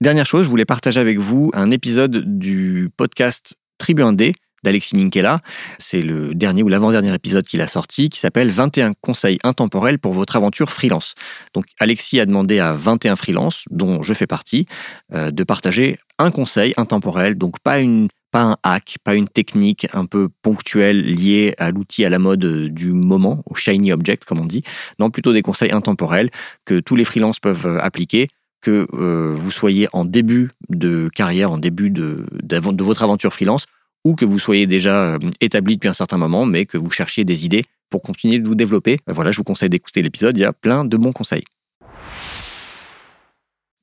Dernière 0.00 0.26
chose, 0.26 0.44
je 0.44 0.50
voulais 0.50 0.64
partager 0.64 0.98
avec 0.98 1.18
vous 1.18 1.50
un 1.54 1.70
épisode 1.70 2.38
du 2.38 2.90
podcast 2.96 3.54
Tribu 3.82 4.02
1D 4.02 4.34
d'Alexis 4.62 4.94
Minkela. 4.94 5.40
C'est 5.80 6.02
le 6.02 6.36
dernier 6.36 6.62
ou 6.62 6.68
l'avant-dernier 6.68 7.12
épisode 7.12 7.44
qu'il 7.44 7.60
a 7.60 7.66
sorti 7.66 8.10
qui 8.10 8.20
s'appelle 8.20 8.48
21 8.48 8.92
conseils 9.00 9.38
intemporels 9.42 9.98
pour 9.98 10.12
votre 10.12 10.36
aventure 10.36 10.70
freelance. 10.70 11.14
Donc 11.52 11.64
Alexis 11.80 12.20
a 12.20 12.26
demandé 12.26 12.60
à 12.60 12.74
21 12.74 13.16
freelance, 13.16 13.64
dont 13.72 14.00
je 14.04 14.14
fais 14.14 14.28
partie, 14.28 14.66
euh, 15.12 15.32
de 15.32 15.42
partager 15.42 15.98
un 16.20 16.30
conseil 16.30 16.74
intemporel, 16.76 17.34
donc 17.34 17.58
pas 17.58 17.80
une 17.80 18.06
pas 18.30 18.44
un 18.44 18.56
hack, 18.62 18.96
pas 19.04 19.14
une 19.14 19.28
technique 19.28 19.88
un 19.92 20.06
peu 20.06 20.28
ponctuelle 20.40 21.02
liée 21.04 21.54
à 21.58 21.70
l'outil 21.70 22.04
à 22.04 22.08
la 22.08 22.18
mode 22.18 22.68
du 22.68 22.92
moment, 22.92 23.42
au 23.44 23.56
shiny 23.56 23.92
object 23.92 24.24
comme 24.24 24.40
on 24.40 24.46
dit. 24.46 24.62
Non, 25.00 25.10
plutôt 25.10 25.32
des 25.32 25.42
conseils 25.42 25.72
intemporels 25.72 26.30
que 26.64 26.78
tous 26.78 26.94
les 26.94 27.04
freelances 27.04 27.40
peuvent 27.40 27.66
euh, 27.66 27.80
appliquer, 27.80 28.28
que 28.62 28.86
euh, 28.94 29.34
vous 29.36 29.50
soyez 29.50 29.88
en 29.92 30.06
début 30.06 30.52
de 30.70 31.10
carrière, 31.14 31.50
en 31.50 31.58
début 31.58 31.90
de, 31.90 32.24
de 32.42 32.84
votre 32.84 33.02
aventure 33.02 33.34
freelance, 33.34 33.66
ou 34.04 34.14
que 34.14 34.24
vous 34.24 34.38
soyez 34.38 34.66
déjà 34.66 35.14
euh, 35.14 35.18
établi 35.40 35.76
depuis 35.76 35.88
un 35.88 35.94
certain 35.94 36.18
moment, 36.18 36.46
mais 36.46 36.66
que 36.66 36.78
vous 36.78 36.90
cherchiez 36.90 37.24
des 37.24 37.44
idées 37.44 37.64
pour 37.90 38.02
continuer 38.02 38.38
de 38.38 38.46
vous 38.46 38.54
développer. 38.54 38.98
Voilà, 39.06 39.32
je 39.32 39.38
vous 39.38 39.44
conseille 39.44 39.68
d'écouter 39.68 40.02
l'épisode, 40.02 40.36
il 40.36 40.40
y 40.40 40.44
a 40.44 40.52
plein 40.52 40.84
de 40.84 40.96
bons 40.96 41.12
conseils. 41.12 41.44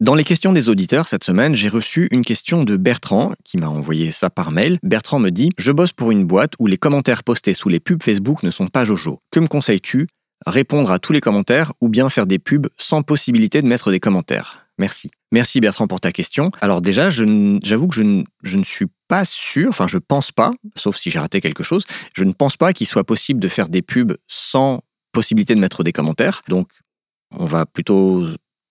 Dans 0.01 0.15
les 0.15 0.23
questions 0.23 0.53
des 0.53 0.69
auditeurs 0.69 1.09
cette 1.09 1.25
semaine, 1.25 1.55
j'ai 1.55 1.67
reçu 1.67 2.07
une 2.11 2.23
question 2.23 2.63
de 2.63 2.77
Bertrand 2.77 3.33
qui 3.43 3.57
m'a 3.57 3.67
envoyé 3.67 4.11
ça 4.11 4.29
par 4.29 4.49
mail. 4.49 4.79
Bertrand 4.81 5.19
me 5.19 5.29
dit 5.29 5.49
Je 5.57 5.73
bosse 5.73 5.91
pour 5.91 6.11
une 6.11 6.23
boîte 6.23 6.53
où 6.57 6.67
les 6.67 6.77
commentaires 6.77 7.25
postés 7.25 7.53
sous 7.53 7.67
les 7.67 7.81
pubs 7.81 8.01
Facebook 8.01 8.41
ne 8.43 8.49
sont 8.49 8.67
pas 8.67 8.85
Jojo. 8.85 9.19
Que 9.29 9.41
me 9.41 9.47
conseilles-tu? 9.47 10.07
Répondre 10.45 10.89
à 10.89 10.99
tous 10.99 11.11
les 11.11 11.19
commentaires 11.19 11.73
ou 11.81 11.89
bien 11.89 12.09
faire 12.09 12.27
des 12.27 12.39
pubs 12.39 12.69
sans 12.77 13.01
possibilité 13.03 13.61
de 13.61 13.67
mettre 13.67 13.91
des 13.91 13.99
commentaires 13.99 14.67
Merci. 14.77 15.11
Merci 15.33 15.59
Bertrand 15.59 15.87
pour 15.87 15.99
ta 15.99 16.13
question. 16.13 16.49
Alors 16.61 16.79
déjà, 16.79 17.09
j'avoue 17.09 17.89
que 17.89 17.95
je 17.95 18.03
ne, 18.03 18.23
je 18.41 18.57
ne 18.57 18.63
suis 18.63 18.85
pas 19.09 19.25
sûr, 19.25 19.69
enfin 19.69 19.87
je 19.87 19.97
pense 19.97 20.31
pas, 20.31 20.51
sauf 20.77 20.95
si 20.95 21.09
j'ai 21.09 21.19
raté 21.19 21.41
quelque 21.41 21.63
chose, 21.63 21.83
je 22.13 22.23
ne 22.23 22.31
pense 22.31 22.55
pas 22.55 22.71
qu'il 22.71 22.87
soit 22.87 23.03
possible 23.03 23.41
de 23.41 23.49
faire 23.49 23.67
des 23.67 23.81
pubs 23.81 24.15
sans 24.27 24.81
possibilité 25.11 25.55
de 25.55 25.59
mettre 25.59 25.83
des 25.83 25.91
commentaires. 25.91 26.43
Donc 26.47 26.69
on 27.31 27.45
va 27.45 27.65
plutôt 27.65 28.27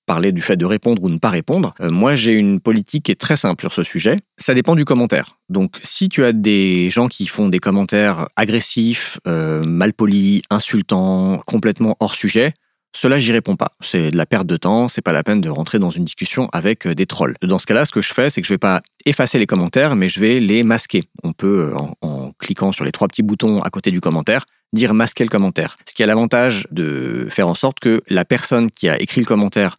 parler 0.06 0.32
du 0.32 0.40
fait 0.40 0.56
de 0.56 0.64
répondre 0.64 1.02
ou 1.04 1.10
ne 1.10 1.18
pas 1.18 1.28
répondre. 1.28 1.74
Euh, 1.80 1.90
moi, 1.90 2.14
j'ai 2.14 2.32
une 2.32 2.60
politique 2.60 3.04
qui 3.04 3.12
est 3.12 3.20
très 3.20 3.36
simple 3.36 3.60
sur 3.60 3.74
ce 3.74 3.84
sujet. 3.84 4.18
Ça 4.38 4.54
dépend 4.54 4.74
du 4.74 4.86
commentaire. 4.86 5.38
Donc, 5.50 5.76
si 5.82 6.08
tu 6.08 6.24
as 6.24 6.32
des 6.32 6.88
gens 6.90 7.08
qui 7.08 7.26
font 7.26 7.50
des 7.50 7.58
commentaires 7.58 8.26
agressifs, 8.34 9.20
euh, 9.28 9.62
malpolis, 9.64 10.40
insultants, 10.48 11.42
complètement 11.46 11.94
hors 12.00 12.14
sujet, 12.14 12.54
cela, 12.94 13.18
j'y 13.18 13.32
réponds 13.32 13.56
pas. 13.56 13.72
C'est 13.80 14.10
de 14.10 14.16
la 14.16 14.26
perte 14.26 14.46
de 14.46 14.56
temps, 14.56 14.88
c'est 14.88 15.02
pas 15.02 15.12
la 15.12 15.22
peine 15.22 15.40
de 15.40 15.48
rentrer 15.48 15.78
dans 15.78 15.90
une 15.90 16.04
discussion 16.04 16.48
avec 16.52 16.86
euh, 16.86 16.94
des 16.94 17.06
trolls. 17.06 17.34
Dans 17.42 17.58
ce 17.58 17.66
cas-là, 17.66 17.84
ce 17.84 17.92
que 17.92 18.02
je 18.02 18.12
fais, 18.12 18.30
c'est 18.30 18.40
que 18.40 18.46
je 18.46 18.54
vais 18.54 18.58
pas 18.58 18.80
effacer 19.04 19.38
les 19.38 19.46
commentaires, 19.46 19.94
mais 19.94 20.08
je 20.08 20.20
vais 20.20 20.40
les 20.40 20.62
masquer. 20.62 21.04
On 21.22 21.32
peut, 21.32 21.72
en, 21.76 21.94
en 22.00 22.32
cliquant 22.38 22.72
sur 22.72 22.84
les 22.84 22.92
trois 22.92 23.08
petits 23.08 23.22
boutons 23.22 23.60
à 23.60 23.70
côté 23.70 23.90
du 23.90 24.00
commentaire, 24.00 24.46
dire 24.72 24.94
masquer 24.94 25.24
le 25.24 25.30
commentaire. 25.30 25.76
Ce 25.88 25.94
qui 25.94 26.02
a 26.02 26.06
l'avantage 26.06 26.66
de 26.70 27.26
faire 27.30 27.48
en 27.48 27.54
sorte 27.54 27.80
que 27.80 28.02
la 28.08 28.24
personne 28.24 28.70
qui 28.70 28.88
a 28.88 29.00
écrit 29.00 29.20
le 29.20 29.26
commentaire 29.26 29.76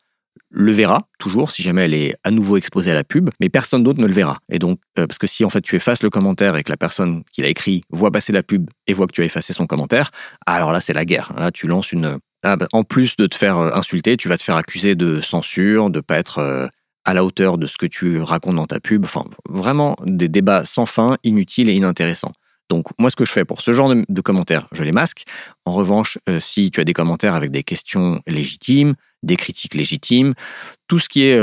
le 0.51 0.71
verra 0.71 1.07
toujours 1.19 1.51
si 1.51 1.61
jamais 1.61 1.85
elle 1.85 1.93
est 1.93 2.15
à 2.23 2.31
nouveau 2.31 2.57
exposée 2.57 2.91
à 2.91 2.95
la 2.95 3.03
pub, 3.03 3.29
mais 3.39 3.49
personne 3.49 3.83
d'autre 3.83 3.99
ne 3.99 4.07
le 4.07 4.13
verra. 4.13 4.39
Et 4.51 4.59
donc, 4.59 4.79
euh, 4.97 5.05
parce 5.05 5.17
que 5.17 5.27
si 5.27 5.45
en 5.45 5.49
fait 5.49 5.61
tu 5.61 5.75
effaces 5.75 6.03
le 6.03 6.09
commentaire 6.09 6.55
et 6.55 6.63
que 6.63 6.71
la 6.71 6.77
personne 6.77 7.23
qui 7.31 7.41
l'a 7.41 7.49
écrit 7.49 7.83
voit 7.89 8.11
passer 8.11 8.33
la 8.33 8.43
pub 8.43 8.69
et 8.87 8.93
voit 8.93 9.07
que 9.07 9.11
tu 9.11 9.21
as 9.21 9.25
effacé 9.25 9.53
son 9.53 9.67
commentaire, 9.67 10.11
alors 10.45 10.71
là 10.71 10.81
c'est 10.81 10.93
la 10.93 11.05
guerre. 11.05 11.33
Là 11.37 11.51
tu 11.51 11.67
lances 11.67 11.91
une. 11.91 12.17
Ah, 12.43 12.55
bah, 12.55 12.67
en 12.71 12.83
plus 12.83 13.17
de 13.17 13.27
te 13.27 13.35
faire 13.35 13.57
euh, 13.57 13.71
insulter, 13.73 14.15
tu 14.15 14.29
vas 14.29 14.37
te 14.37 14.43
faire 14.43 14.55
accuser 14.55 14.95
de 14.95 15.19
censure, 15.19 15.89
de 15.89 15.99
pas 15.99 16.17
être 16.17 16.37
euh, 16.37 16.67
à 17.03 17.13
la 17.13 17.25
hauteur 17.25 17.57
de 17.57 17.67
ce 17.67 17.77
que 17.77 17.85
tu 17.85 18.21
racontes 18.21 18.55
dans 18.55 18.67
ta 18.67 18.79
pub. 18.79 19.03
Enfin, 19.03 19.25
vraiment 19.49 19.97
des 20.05 20.29
débats 20.29 20.63
sans 20.63 20.85
fin, 20.85 21.17
inutiles 21.23 21.69
et 21.69 21.73
inintéressants. 21.73 22.31
Donc 22.69 22.85
moi, 22.99 23.09
ce 23.09 23.15
que 23.15 23.25
je 23.25 23.31
fais 23.31 23.45
pour 23.45 23.61
ce 23.61 23.73
genre 23.73 23.93
de, 23.93 24.21
commentaires, 24.21 24.67
je 24.71 24.83
les 24.83 24.91
masque. 24.91 25.23
En 25.65 25.73
revanche, 25.73 26.19
euh, 26.29 26.39
si 26.39 26.71
tu 26.71 26.79
as 26.79 26.83
des 26.83 26.93
commentaires 26.93 27.33
avec 27.33 27.51
des 27.51 27.63
questions 27.63 28.21
légitimes, 28.27 28.93
des 29.23 29.35
critiques 29.35 29.73
légitimes, 29.73 30.33
tout 30.87 30.99
ce 30.99 31.09
qui 31.09 31.23
est 31.23 31.37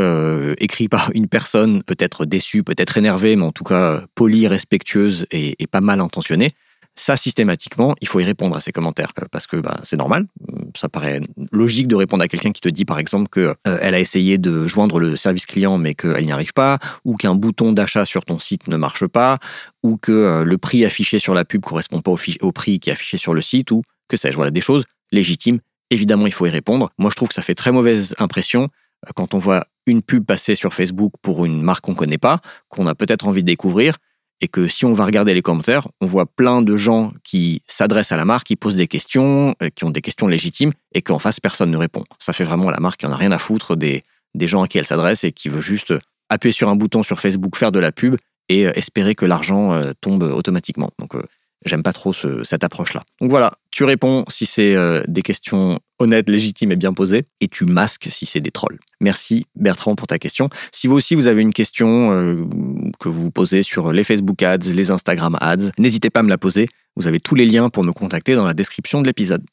écrit 0.58 0.88
par 0.88 1.10
une 1.12 1.28
personne 1.28 1.82
peut 1.82 1.96
être 1.98 2.24
déçue, 2.24 2.62
peut 2.62 2.74
être 2.78 2.96
énervée, 2.96 3.36
mais 3.36 3.44
en 3.44 3.52
tout 3.52 3.64
cas 3.64 4.02
polie, 4.14 4.48
respectueuse 4.48 5.26
et, 5.30 5.56
et 5.58 5.66
pas 5.66 5.82
mal 5.82 6.00
intentionnée, 6.00 6.52
ça, 6.98 7.16
systématiquement, 7.18 7.94
il 8.00 8.08
faut 8.08 8.20
y 8.20 8.24
répondre 8.24 8.56
à 8.56 8.60
ces 8.60 8.72
commentaires 8.72 9.12
euh, 9.22 9.26
parce 9.30 9.46
que 9.46 9.58
bah, 9.58 9.76
c'est 9.84 9.98
normal. 9.98 10.26
Ça 10.74 10.88
paraît 10.88 11.20
logique 11.52 11.88
de 11.88 11.94
répondre 11.94 12.24
à 12.24 12.28
quelqu'un 12.28 12.52
qui 12.52 12.62
te 12.62 12.70
dit, 12.70 12.86
par 12.86 12.98
exemple, 12.98 13.28
qu'elle 13.28 13.54
euh, 13.66 13.92
a 13.92 14.00
essayé 14.00 14.38
de 14.38 14.66
joindre 14.66 14.98
le 14.98 15.16
service 15.16 15.44
client 15.44 15.76
mais 15.76 15.94
qu'elle 15.94 16.24
n'y 16.24 16.32
arrive 16.32 16.54
pas, 16.54 16.78
ou 17.04 17.16
qu'un 17.16 17.34
bouton 17.34 17.72
d'achat 17.72 18.06
sur 18.06 18.24
ton 18.24 18.38
site 18.38 18.66
ne 18.68 18.76
marche 18.76 19.06
pas, 19.06 19.38
ou 19.82 19.98
que 19.98 20.12
euh, 20.12 20.44
le 20.44 20.58
prix 20.58 20.86
affiché 20.86 21.18
sur 21.18 21.34
la 21.34 21.44
pub 21.44 21.62
correspond 21.62 22.00
pas 22.00 22.10
au, 22.10 22.18
au 22.40 22.52
prix 22.52 22.78
qui 22.78 22.88
est 22.88 22.94
affiché 22.94 23.18
sur 23.18 23.34
le 23.34 23.42
site, 23.42 23.70
ou 23.70 23.82
que 24.08 24.16
sais-je. 24.16 24.36
Voilà, 24.36 24.50
des 24.50 24.62
choses 24.62 24.84
légitimes. 25.12 25.60
Évidemment, 25.90 26.26
il 26.26 26.32
faut 26.32 26.46
y 26.46 26.50
répondre. 26.50 26.90
Moi, 26.98 27.10
je 27.10 27.16
trouve 27.16 27.28
que 27.28 27.34
ça 27.34 27.42
fait 27.42 27.54
très 27.54 27.72
mauvaise 27.72 28.14
impression 28.18 28.68
quand 29.14 29.34
on 29.34 29.38
voit 29.38 29.66
une 29.86 30.02
pub 30.02 30.24
passer 30.24 30.54
sur 30.54 30.74
Facebook 30.74 31.12
pour 31.22 31.44
une 31.44 31.62
marque 31.62 31.84
qu'on 31.84 31.94
connaît 31.94 32.18
pas, 32.18 32.40
qu'on 32.68 32.86
a 32.86 32.94
peut-être 32.94 33.28
envie 33.28 33.42
de 33.42 33.46
découvrir, 33.46 33.98
et 34.40 34.48
que 34.48 34.68
si 34.68 34.84
on 34.84 34.92
va 34.92 35.04
regarder 35.06 35.34
les 35.34 35.42
commentaires, 35.42 35.88
on 36.00 36.06
voit 36.06 36.26
plein 36.26 36.62
de 36.62 36.76
gens 36.76 37.12
qui 37.24 37.62
s'adressent 37.66 38.12
à 38.12 38.16
la 38.16 38.24
marque, 38.24 38.46
qui 38.46 38.56
posent 38.56 38.76
des 38.76 38.86
questions, 38.86 39.54
euh, 39.62 39.70
qui 39.74 39.84
ont 39.84 39.90
des 39.90 40.02
questions 40.02 40.26
légitimes, 40.26 40.72
et 40.92 41.02
qu'en 41.02 41.18
face, 41.18 41.40
personne 41.40 41.70
ne 41.70 41.76
répond. 41.76 42.04
Ça 42.18 42.32
fait 42.32 42.44
vraiment 42.44 42.70
la 42.70 42.80
marque 42.80 43.00
qui 43.00 43.06
en 43.06 43.12
a 43.12 43.16
rien 43.16 43.32
à 43.32 43.38
foutre 43.38 43.76
des, 43.76 44.04
gens 44.38 44.62
à 44.62 44.68
qui 44.68 44.78
elle 44.78 44.86
s'adresse 44.86 45.24
et 45.24 45.32
qui 45.32 45.48
veut 45.48 45.62
juste 45.62 45.94
appuyer 46.28 46.52
sur 46.52 46.68
un 46.68 46.76
bouton 46.76 47.02
sur 47.02 47.20
Facebook, 47.20 47.56
faire 47.56 47.72
de 47.72 47.78
la 47.78 47.92
pub 47.92 48.16
et 48.48 48.66
euh, 48.66 48.72
espérer 48.74 49.14
que 49.14 49.24
l'argent 49.24 49.72
euh, 49.72 49.92
tombe 50.00 50.22
automatiquement. 50.22 50.90
Donc, 50.98 51.14
J'aime 51.64 51.82
pas 51.82 51.92
trop 51.92 52.12
cette 52.12 52.64
approche-là. 52.64 53.02
Donc 53.20 53.30
voilà, 53.30 53.54
tu 53.70 53.84
réponds 53.84 54.25
si 54.28 54.46
c'est 54.46 54.76
euh, 54.76 55.02
des 55.08 55.22
questions 55.22 55.80
honnêtes, 55.98 56.28
légitimes 56.28 56.70
et 56.72 56.76
bien 56.76 56.92
posées, 56.92 57.25
et 57.40 57.48
tu 57.48 57.64
masques 57.64 58.08
si 58.10 58.26
c'est 58.26 58.40
des 58.40 58.50
trolls. 58.50 58.78
Merci 59.00 59.46
Bertrand 59.56 59.96
pour 59.96 60.06
ta 60.06 60.18
question. 60.18 60.48
Si 60.70 60.86
vous 60.86 60.94
aussi 60.94 61.14
vous 61.14 61.26
avez 61.26 61.42
une 61.42 61.54
question 61.54 62.12
euh, 62.12 62.44
que 63.00 63.08
vous 63.08 63.30
posez 63.30 63.62
sur 63.62 63.92
les 63.92 64.04
Facebook 64.04 64.42
Ads, 64.42 64.72
les 64.75 64.90
Instagram 64.90 65.36
Ads, 65.40 65.70
n'hésitez 65.78 66.10
pas 66.10 66.20
à 66.20 66.22
me 66.22 66.28
la 66.28 66.38
poser. 66.38 66.68
Vous 66.96 67.06
avez 67.06 67.20
tous 67.20 67.34
les 67.34 67.46
liens 67.46 67.68
pour 67.68 67.84
nous 67.84 67.92
contacter 67.92 68.34
dans 68.34 68.44
la 68.44 68.54
description 68.54 69.00
de 69.00 69.06
l'épisode. 69.06 69.44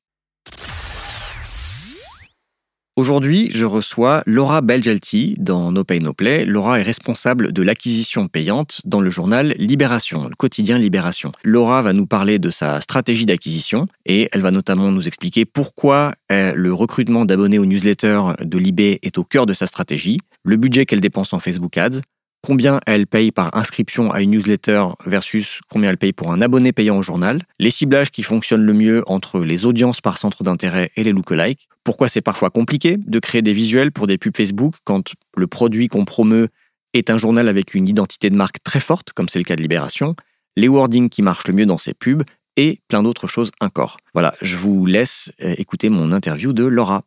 Aujourd'hui, 2.96 3.50
je 3.52 3.66
reçois 3.66 4.22
Laura 4.28 4.62
Belgelti 4.62 5.34
dans 5.40 5.72
No 5.72 5.84
Pay 5.84 6.00
No 6.00 6.14
Play. 6.14 6.46
Laura 6.46 6.80
est 6.80 6.84
responsable 6.84 7.52
de 7.52 7.64
l'acquisition 7.64 8.28
payante 8.28 8.82
dans 8.86 9.02
le 9.02 9.10
journal 9.10 9.56
Libération, 9.58 10.30
le 10.30 10.36
quotidien 10.36 10.78
Libération. 10.78 11.32
Laura 11.44 11.82
va 11.82 11.94
nous 11.94 12.06
parler 12.06 12.38
de 12.38 12.52
sa 12.52 12.82
stratégie 12.82 13.26
d'acquisition 13.26 13.88
et 14.06 14.30
elle 14.32 14.42
va 14.42 14.52
notamment 14.52 14.92
nous 14.92 15.08
expliquer 15.08 15.44
pourquoi 15.44 16.12
euh, 16.32 16.54
le 16.54 16.72
recrutement 16.72 17.26
d'abonnés 17.26 17.58
aux 17.58 17.66
newsletters 17.66 18.36
de 18.40 18.58
Libé 18.60 19.00
est 19.02 19.18
au 19.18 19.24
cœur 19.24 19.48
de 19.48 19.54
sa 19.54 19.66
stratégie, 19.66 20.20
le 20.44 20.56
budget 20.56 20.86
qu'elle 20.86 21.02
dépense 21.02 21.34
en 21.34 21.40
Facebook 21.40 21.76
Ads, 21.80 22.02
combien 22.46 22.80
elle 22.86 23.08
paye 23.08 23.32
par 23.32 23.56
inscription 23.56 24.12
à 24.12 24.22
une 24.22 24.32
newsletter 24.32 24.86
versus 25.06 25.62
combien 25.70 25.90
elle 25.90 25.98
paye 25.98 26.14
pour 26.14 26.32
un 26.32 26.42
abonné 26.42 26.74
payant 26.74 26.98
au 26.98 27.04
journal, 27.04 27.42
les 27.58 27.72
ciblages 27.72 28.12
qui 28.12 28.22
fonctionnent 28.22 28.66
le 28.66 28.74
mieux 28.74 29.04
entre 29.08 29.40
les 29.40 29.66
audiences 29.66 30.02
par 30.02 30.18
centre 30.18 30.44
d'intérêt 30.44 30.92
et 30.96 31.04
les 31.04 31.14
lookalikes, 31.14 31.70
pourquoi 31.84 32.10
c'est 32.10 32.22
parfois 32.22 32.50
compliqué 32.50 32.98
de 32.98 33.20
créer 33.20 33.42
des 33.42 33.54
visuels 33.54 33.92
pour 33.92 34.08
des 34.08 34.18
pubs 34.18 34.36
Facebook 34.36 34.76
quand 34.84 35.14
le 35.38 35.48
produit 35.48 35.88
qu'on 35.88 36.06
promeut 36.06 36.50
est 36.94 37.10
un 37.10 37.18
journal 37.18 37.48
avec 37.48 37.74
une 37.74 37.88
identité 37.88 38.30
de 38.30 38.36
marque 38.36 38.62
très 38.64 38.80
forte, 38.80 39.14
comme 39.14 39.30
c'est 39.30 39.40
le 39.40 39.46
cas 39.46 39.56
de 39.56 39.62
Libération, 39.62 40.16
les 40.56 40.68
wordings 40.68 41.10
qui 41.10 41.22
marchent 41.22 41.48
le 41.48 41.54
mieux 41.54 41.66
dans 41.66 41.78
ces 41.78 41.94
pubs 41.94 42.24
et 42.58 42.82
plein 42.88 43.02
d'autres 43.02 43.28
choses 43.28 43.52
encore. 43.62 43.98
Voilà, 44.14 44.36
je 44.42 44.58
vous 44.58 44.86
laisse 44.86 45.32
euh, 45.42 45.56
écouter 45.58 45.90
mon 45.90 46.12
interview 46.12 46.54
de 46.54 46.66
Laura. 46.66 47.04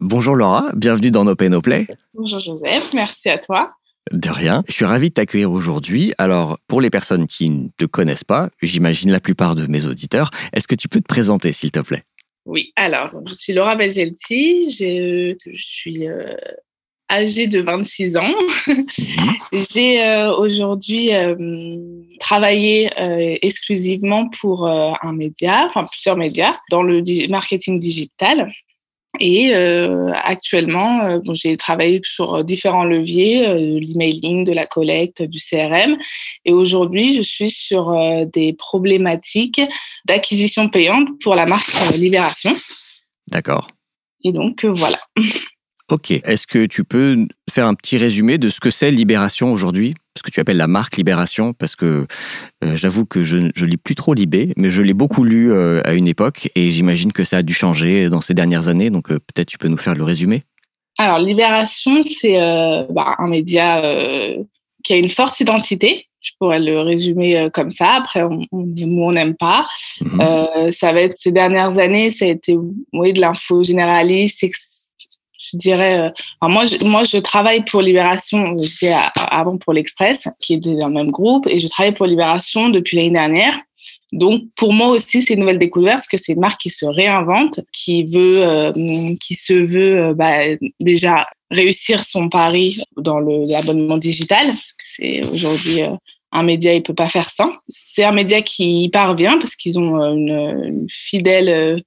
Bonjour 0.00 0.36
Laura, 0.36 0.70
bienvenue 0.74 1.10
dans 1.10 1.24
No 1.24 1.34
Pay 1.34 1.48
No 1.48 1.62
Play. 1.62 1.86
Bonjour 2.12 2.38
Joseph, 2.38 2.92
merci 2.92 3.30
à 3.30 3.38
toi. 3.38 3.72
De 4.12 4.28
rien. 4.28 4.62
Je 4.68 4.74
suis 4.74 4.84
ravi 4.84 5.08
de 5.08 5.14
t'accueillir 5.14 5.50
aujourd'hui. 5.50 6.12
Alors, 6.18 6.58
pour 6.68 6.82
les 6.82 6.90
personnes 6.90 7.26
qui 7.26 7.48
ne 7.48 7.68
te 7.78 7.86
connaissent 7.86 8.22
pas, 8.22 8.50
j'imagine 8.60 9.10
la 9.10 9.20
plupart 9.20 9.54
de 9.54 9.66
mes 9.66 9.86
auditeurs, 9.86 10.30
est-ce 10.52 10.68
que 10.68 10.74
tu 10.74 10.88
peux 10.88 11.00
te 11.00 11.06
présenter, 11.06 11.50
s'il 11.52 11.70
te 11.70 11.80
plaît? 11.80 12.04
Oui, 12.44 12.72
alors, 12.76 13.10
je 13.26 13.32
suis 13.32 13.54
Laura 13.54 13.74
Belgelti, 13.74 14.70
je 14.70 15.34
suis 15.54 16.06
euh, 16.06 16.36
âgée 17.10 17.46
de 17.46 17.62
26 17.62 18.18
ans. 18.18 18.34
Mhm. 18.68 18.86
J'ai 19.72 20.04
euh, 20.04 20.30
aujourd'hui 20.36 21.14
euh, 21.14 21.34
travaillé 22.20 22.90
exclusivement 23.42 24.28
pour 24.28 24.68
un 24.68 25.12
média, 25.14 25.64
enfin 25.64 25.86
plusieurs 25.90 26.18
médias, 26.18 26.54
dans 26.70 26.82
le 26.82 27.02
marketing 27.28 27.78
digital. 27.78 28.52
Et 29.20 29.54
euh, 29.54 30.12
actuellement, 30.14 31.02
euh, 31.02 31.20
j'ai 31.32 31.56
travaillé 31.56 32.00
sur 32.04 32.44
différents 32.44 32.84
leviers, 32.84 33.46
euh, 33.48 33.80
l'emailing, 33.80 34.44
de 34.44 34.52
la 34.52 34.66
collecte, 34.66 35.22
du 35.22 35.38
CRM. 35.38 35.96
Et 36.44 36.52
aujourd'hui, 36.52 37.16
je 37.16 37.22
suis 37.22 37.50
sur 37.50 37.94
des 38.32 38.52
problématiques 38.52 39.60
d'acquisition 40.04 40.68
payante 40.68 41.08
pour 41.22 41.34
la 41.34 41.46
marque 41.46 41.70
Libération. 41.96 42.54
D'accord. 43.28 43.68
Et 44.24 44.32
donc, 44.32 44.64
voilà. 44.64 45.00
Ok. 45.90 46.10
Est-ce 46.10 46.48
que 46.48 46.66
tu 46.66 46.82
peux 46.82 47.26
faire 47.48 47.66
un 47.66 47.74
petit 47.74 47.96
résumé 47.96 48.38
de 48.38 48.50
ce 48.50 48.58
que 48.58 48.70
c'est 48.70 48.90
Libération 48.90 49.52
aujourd'hui? 49.52 49.94
Ce 50.16 50.22
que 50.22 50.30
tu 50.32 50.40
appelles 50.40 50.56
la 50.56 50.66
marque 50.66 50.96
Libération 50.96 51.52
Parce 51.52 51.76
que 51.76 52.06
euh, 52.64 52.76
j'avoue 52.76 53.04
que 53.04 53.22
je, 53.22 53.36
ne 53.36 53.64
lis 53.64 53.76
plus 53.76 53.94
trop 53.94 54.12
Libé, 54.12 54.52
mais 54.56 54.70
je 54.70 54.82
l'ai 54.82 54.94
beaucoup 54.94 55.22
lu 55.22 55.52
euh, 55.52 55.80
à 55.84 55.92
une 55.92 56.08
époque 56.08 56.50
et 56.56 56.70
j'imagine 56.72 57.12
que 57.12 57.22
ça 57.22 57.38
a 57.38 57.42
dû 57.42 57.54
changer 57.54 58.08
dans 58.08 58.20
ces 58.20 58.34
dernières 58.34 58.66
années. 58.66 58.90
Donc 58.90 59.12
euh, 59.12 59.18
peut-être 59.18 59.46
tu 59.46 59.58
peux 59.58 59.68
nous 59.68 59.76
faire 59.76 59.94
le 59.94 60.02
résumé 60.02 60.42
Alors 60.98 61.20
Libération, 61.20 62.02
c'est 62.02 62.34
bah, 62.90 63.14
un 63.18 63.28
média 63.28 63.80
qui 64.82 64.92
a 64.92 64.96
une 64.96 65.08
forte 65.08 65.38
identité. 65.38 66.06
Je 66.20 66.32
pourrais 66.40 66.58
le 66.58 66.80
résumer 66.80 67.48
comme 67.54 67.70
ça. 67.70 67.92
Après, 67.92 68.24
on, 68.24 68.40
on 68.50 68.74
on 68.82 69.10
n'aime 69.12 69.36
pas. 69.36 69.68
Mhm. 70.00 70.72
ça 70.72 70.92
va 70.92 71.02
être 71.02 71.14
ces 71.18 71.30
dernières 71.30 71.78
années, 71.78 72.10
ça 72.10 72.24
a 72.24 72.28
été 72.28 72.58
oui, 72.92 73.12
de 73.12 73.20
l'info 73.20 73.62
généraliste, 73.62 74.42
je 75.50 75.56
dirais. 75.56 75.98
Euh, 75.98 76.48
moi, 76.48 76.64
je, 76.64 76.84
moi, 76.84 77.04
je 77.04 77.18
travaille 77.18 77.64
pour 77.64 77.82
Libération. 77.82 78.56
J'étais 78.58 78.94
avant 79.30 79.58
pour 79.58 79.72
l'Express, 79.72 80.28
qui 80.40 80.54
est 80.54 80.58
dans 80.58 80.88
le 80.88 80.94
même 80.94 81.10
groupe, 81.10 81.46
et 81.46 81.58
je 81.58 81.68
travaille 81.68 81.94
pour 81.94 82.06
Libération 82.06 82.68
depuis 82.68 82.96
l'année 82.96 83.10
dernière. 83.10 83.56
Donc, 84.12 84.44
pour 84.56 84.72
moi 84.72 84.88
aussi, 84.88 85.20
c'est 85.22 85.34
une 85.34 85.40
nouvelle 85.40 85.58
découverte 85.58 85.96
parce 85.96 86.08
que 86.08 86.16
c'est 86.16 86.32
une 86.32 86.40
marque 86.40 86.60
qui 86.60 86.70
se 86.70 86.86
réinvente, 86.86 87.60
qui 87.72 88.04
veut, 88.04 88.42
euh, 88.42 88.72
qui 89.20 89.34
se 89.34 89.52
veut 89.52 90.02
euh, 90.02 90.14
bah, 90.14 90.38
déjà 90.80 91.26
réussir 91.50 92.04
son 92.04 92.28
pari 92.28 92.82
dans 92.96 93.20
l'abonnement 93.20 93.98
digital, 93.98 94.46
parce 94.48 94.72
que 94.72 94.84
c'est 94.84 95.26
aujourd'hui 95.26 95.82
un 96.32 96.42
média, 96.42 96.74
il 96.74 96.82
peut 96.82 96.94
pas 96.94 97.08
faire 97.08 97.30
ça. 97.30 97.52
C'est 97.68 98.04
un 98.04 98.12
média 98.12 98.42
qui 98.42 98.82
y 98.82 98.88
parvient 98.88 99.38
parce 99.38 99.54
qu'ils 99.54 99.78
ont 99.78 99.96
une, 100.12 100.64
une, 100.64 100.86
fidèle, 100.88 101.82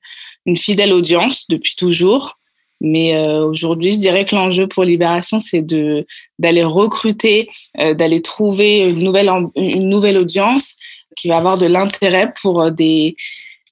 une 0.46 0.56
fidèle 0.56 0.94
audience 0.94 1.46
depuis 1.50 1.76
toujours. 1.76 2.39
Mais 2.82 3.16
euh, 3.16 3.46
aujourd'hui, 3.46 3.92
je 3.92 3.98
dirais 3.98 4.26
que 4.26 4.36
l'enjeu 4.36 4.68
pour 4.68 4.84
Libération, 4.84 5.40
c'est 5.40 5.62
de 5.62 6.06
d'aller 6.38 6.64
recruter, 6.64 7.50
euh, 7.80 7.94
d'aller 7.94 8.22
trouver 8.22 8.90
une 8.90 9.04
nouvelle 9.04 9.30
une 9.56 9.90
nouvelle 9.90 10.18
audience 10.18 10.76
qui 11.18 11.28
va 11.28 11.38
avoir 11.38 11.58
de 11.58 11.66
l'intérêt 11.66 12.34
pour 12.42 12.62
euh, 12.62 12.72
des 12.72 13.16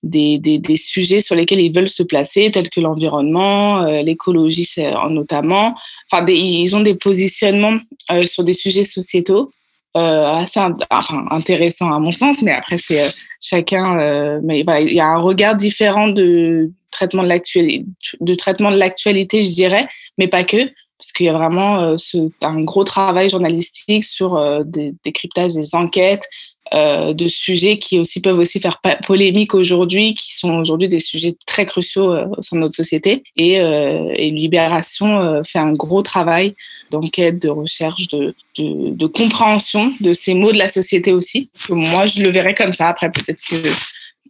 des, 0.03 0.37
des, 0.37 0.59
des, 0.59 0.77
sujets 0.77 1.21
sur 1.21 1.35
lesquels 1.35 1.59
ils 1.59 1.73
veulent 1.73 1.89
se 1.89 2.03
placer, 2.03 2.51
tels 2.51 2.69
que 2.69 2.79
l'environnement, 2.79 3.83
l'écologie 4.03 4.69
notamment. 5.09 5.75
Enfin, 6.09 6.23
des, 6.23 6.35
ils 6.35 6.75
ont 6.75 6.81
des 6.81 6.93
positionnements 6.93 7.79
sur 8.25 8.43
des 8.43 8.53
sujets 8.53 8.83
sociétaux 8.83 9.49
assez 9.95 10.59
enfin, 10.91 11.25
intéressants 11.31 11.91
à 11.91 11.99
mon 11.99 12.11
sens, 12.11 12.43
mais 12.43 12.51
après, 12.51 12.77
c'est 12.77 13.11
chacun. 13.41 14.39
mais 14.43 14.59
il 14.59 14.93
y 14.93 14.99
a 14.99 15.07
un 15.07 15.17
regard 15.17 15.55
différent 15.55 16.07
de, 16.07 16.71
traitement 16.91 17.23
de 17.23 17.27
l'actualité, 17.27 17.85
de 18.19 18.35
traitement 18.35 18.71
de 18.71 18.77
l'actualité, 18.77 19.43
je 19.43 19.53
dirais, 19.53 19.87
mais 20.17 20.27
pas 20.27 20.43
que, 20.43 20.69
parce 20.97 21.11
qu'il 21.11 21.27
y 21.27 21.29
a 21.29 21.33
vraiment 21.33 21.79
euh, 21.79 21.95
un 22.41 22.61
gros 22.61 22.83
travail 22.83 23.29
journalistique 23.29 24.03
sur 24.03 24.35
euh, 24.35 24.63
des 24.65 24.93
décryptages 25.05 25.53
des 25.53 25.75
enquêtes, 25.75 26.27
euh, 26.73 27.13
de 27.13 27.27
sujets 27.29 27.77
qui 27.77 27.97
aussi 27.97 28.19
peuvent 28.19 28.39
aussi 28.39 28.59
faire 28.59 28.81
polémique 29.05 29.53
aujourd'hui, 29.53 30.15
qui 30.15 30.35
sont 30.35 30.55
aujourd'hui 30.55 30.89
des 30.89 30.99
sujets 30.99 31.35
très 31.45 31.65
cruciaux 31.65 32.11
au 32.11 32.41
sein 32.41 32.57
de 32.57 32.61
notre 32.61 32.75
société. 32.75 33.23
Et, 33.37 33.53
et 33.53 34.31
Libération 34.31 35.41
fait 35.45 35.59
un 35.59 35.71
gros 35.71 36.01
travail 36.01 36.55
d'enquête, 36.91 37.41
de 37.41 37.47
recherche, 37.47 38.09
de, 38.09 38.35
de, 38.57 38.89
de, 38.89 39.07
compréhension 39.07 39.93
de 40.01 40.11
ces 40.11 40.33
mots 40.33 40.51
de 40.51 40.57
la 40.57 40.67
société 40.67 41.13
aussi. 41.13 41.49
moi, 41.69 42.05
je 42.05 42.21
le 42.21 42.31
verrais 42.31 42.53
comme 42.53 42.73
ça. 42.73 42.89
Après, 42.89 43.09
peut-être 43.09 43.41
que 43.49 43.55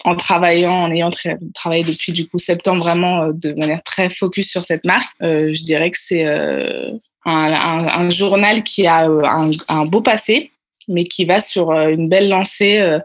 en 0.04 0.16
travaillant, 0.16 0.74
en 0.74 0.92
ayant 0.92 1.10
travaillé 1.54 1.84
depuis 1.84 2.12
du 2.12 2.27
coup 2.27 2.38
septembre 2.38 2.84
vraiment 2.84 3.30
de 3.30 3.54
manière 3.54 3.84
très 3.84 4.10
focus 4.10 4.50
sur 4.50 4.66
cette 4.66 4.86
marque, 4.86 5.10
je 5.22 5.63
dirais 5.63 5.92
que 5.92 5.98
c'est 6.00 6.25
un, 6.25 7.54
un, 7.54 7.88
un, 7.88 8.10
journal 8.10 8.63
qui 8.63 8.88
a 8.88 9.06
un, 9.06 9.51
un 9.68 9.86
beau 9.86 10.01
passé, 10.01 10.51
mais 10.88 11.04
qui 11.04 11.25
va 11.25 11.42
sur 11.42 11.72
euh, 11.72 11.89
une 11.89 12.10
belle 12.10 12.30
lancée 12.30 12.80
euh, 12.80 13.00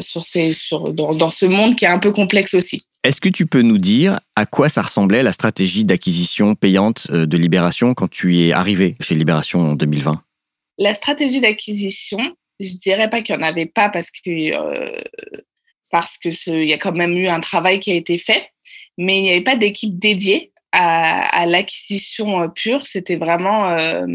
sur 0.00 0.24
ces, 0.24 0.52
sur, 0.52 0.92
dans, 0.92 1.14
dans, 1.14 1.30
ce 1.30 1.46
monde 1.46 1.76
qui 1.76 1.84
est 1.84 1.88
un 1.88 1.98
peu 1.98 2.12
complexe 2.12 2.54
aussi. 2.54 2.84
Est-ce 3.04 3.20
que 3.20 3.28
tu 3.28 3.46
peux 3.46 3.62
nous 3.62 3.78
dire 3.78 4.20
à 4.36 4.46
quoi 4.46 4.68
ça 4.68 4.82
ressemblait 4.82 5.22
la 5.22 5.32
stratégie 5.32 5.84
d'acquisition 5.84 6.54
payante 6.54 7.08
euh, 7.10 7.26
de 7.26 7.36
Libération 7.36 7.94
quand 7.94 8.08
tu 8.08 8.34
y 8.34 8.48
es 8.48 8.52
arrivé 8.52 8.96
chez 9.00 9.14
Libération 9.14 9.60
en 9.60 9.74
2020 9.74 10.22
La 10.78 10.94
stratégie 10.94 11.40
d'acquisition, 11.40 12.18
je 12.60 12.76
dirais 12.76 13.10
pas 13.10 13.20
qu'il 13.20 13.36
n'y 13.36 13.42
en 13.42 13.46
avait 13.46 13.66
pas 13.66 13.88
parce 13.88 14.10
que 14.10 14.30
euh, 14.30 15.02
parce 15.92 16.18
que 16.18 16.30
il 16.50 16.68
y 16.68 16.72
a 16.72 16.78
quand 16.78 16.92
même 16.92 17.16
eu 17.16 17.28
un 17.28 17.38
travail 17.38 17.78
qui 17.78 17.92
a 17.92 17.94
été 17.94 18.18
fait, 18.18 18.48
mais 18.98 19.18
il 19.18 19.22
n'y 19.22 19.30
avait 19.30 19.42
pas 19.42 19.56
d'équipe 19.56 19.96
dédiée 19.96 20.52
à, 20.72 21.46
l'acquisition 21.46 22.48
pure. 22.50 22.86
C'était 22.86 23.16
vraiment, 23.16 23.68
euh, 23.68 24.06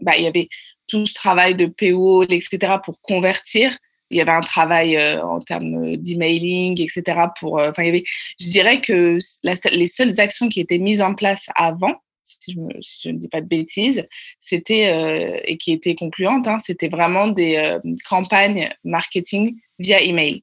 bah, 0.00 0.12
il 0.16 0.22
y 0.22 0.26
avait 0.26 0.48
tout 0.86 1.06
ce 1.06 1.14
travail 1.14 1.56
de 1.56 1.66
PO, 1.66 2.24
etc., 2.24 2.74
pour 2.84 3.00
convertir. 3.00 3.76
Il 4.10 4.18
y 4.18 4.20
avait 4.20 4.32
un 4.32 4.42
travail 4.42 4.96
euh, 4.96 5.24
en 5.24 5.40
termes 5.40 5.96
d'emailing, 5.96 6.80
etc. 6.80 7.20
Pour, 7.40 7.58
euh, 7.58 7.70
enfin, 7.70 7.82
il 7.82 7.86
y 7.86 7.88
avait, 7.88 8.04
je 8.38 8.50
dirais 8.50 8.80
que 8.80 9.18
les 9.42 9.86
seules 9.86 10.20
actions 10.20 10.48
qui 10.48 10.60
étaient 10.60 10.78
mises 10.78 11.02
en 11.02 11.14
place 11.14 11.46
avant, 11.56 11.94
si 12.22 12.52
je, 12.52 13.08
ne 13.08 13.18
dis 13.18 13.28
pas 13.28 13.40
de 13.40 13.46
bêtises, 13.46 14.06
c'était 14.38 14.92
euh, 14.92 15.40
et 15.44 15.56
qui 15.56 15.72
étaient 15.72 15.94
concluantes, 15.94 16.48
hein, 16.48 16.58
c'était 16.58 16.88
vraiment 16.88 17.28
des 17.28 17.78
campagnes 18.08 18.70
marketing 18.84 19.56
via 19.78 20.02
email. 20.02 20.42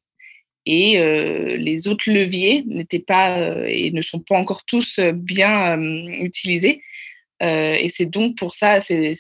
Et 0.66 0.98
les 1.58 1.88
autres 1.88 2.12
leviers 2.12 2.64
n'étaient 2.68 3.00
pas 3.00 3.68
et 3.68 3.90
ne 3.92 4.02
sont 4.02 4.20
pas 4.20 4.38
encore 4.38 4.64
tous 4.64 5.00
bien 5.00 5.80
utilisés. 5.80 6.82
Euh, 7.42 7.76
et 7.80 7.90
c'est 7.90 8.06
donc 8.06 8.38
pour 8.38 8.54
ça, 8.54 8.80
c'est 8.80 9.16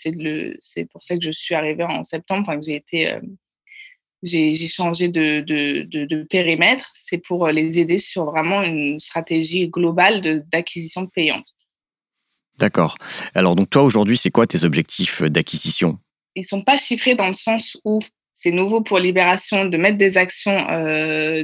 pour 0.91 1.03
ça 1.03 1.15
que 1.15 1.23
je 1.23 1.31
suis 1.31 1.55
arrivée 1.55 1.83
en 1.83 2.03
septembre, 2.03 2.41
enfin 2.43 2.59
que 2.59 2.65
j'ai 2.65 2.75
été, 2.75 3.09
euh, 3.09 3.19
j'ai 4.21 4.67
changé 4.67 5.09
de, 5.09 5.41
de, 5.41 6.05
de, 6.05 6.23
périmètre. 6.23 6.91
C'est 6.93 7.17
pour 7.17 7.47
les 7.47 7.79
aider 7.79 7.97
sur 7.97 8.25
vraiment 8.25 8.61
une 8.61 8.99
stratégie 8.99 9.67
globale 9.67 10.43
d'acquisition 10.51 11.07
payante. 11.07 11.47
D'accord. 12.59 12.95
Alors 13.33 13.55
donc 13.55 13.71
toi 13.71 13.81
aujourd'hui, 13.81 14.17
c'est 14.17 14.29
quoi 14.29 14.45
tes 14.45 14.65
objectifs 14.65 15.23
d'acquisition? 15.23 15.97
Ils 16.35 16.45
sont 16.45 16.61
pas 16.61 16.77
chiffrés 16.77 17.15
dans 17.15 17.27
le 17.27 17.33
sens 17.33 17.75
où 17.83 17.99
c'est 18.41 18.51
nouveau 18.51 18.81
pour 18.81 18.97
Libération 18.97 19.65
de 19.65 19.77
mettre 19.77 19.97
des 19.97 20.17
actions 20.17 20.67
euh, 20.69 21.43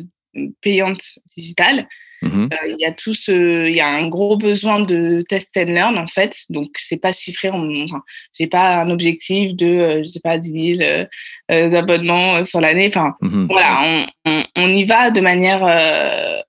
payantes 0.61 1.19
digitales. 1.35 1.87
Mmh 2.23 2.49
euh, 2.51 2.67
il 2.67 2.77
y 2.79 2.85
a 2.85 2.91
tout 2.91 3.13
ce, 3.13 3.67
il 3.69 3.75
y 3.75 3.79
a 3.79 3.89
un 3.89 4.07
gros 4.07 4.37
besoin 4.37 4.79
de 4.79 5.23
test 5.29 5.55
and 5.55 5.65
learn 5.65 5.99
en 5.99 6.07
fait, 6.07 6.45
donc 6.49 6.69
c'est 6.79 6.97
pas 6.97 7.11
chiffré. 7.11 7.51
Enfin, 7.51 8.01
j'ai 8.35 8.47
pas 8.47 8.77
un 8.77 8.89
objectif 8.89 9.55
de, 9.55 9.67
euh, 9.67 10.03
je 10.03 10.09
sais 10.09 10.19
pas, 10.19 10.39
10 10.39 10.77
000 10.79 11.05
euh, 11.51 11.71
abonnements 11.75 12.43
sur 12.43 12.59
l'année. 12.59 12.87
Enfin, 12.87 13.13
mmh 13.21 13.45
voilà, 13.51 14.05
on, 14.25 14.43
on, 14.55 14.69
y 14.69 14.83
va 14.85 15.11
de 15.11 15.21
manière. 15.21 15.61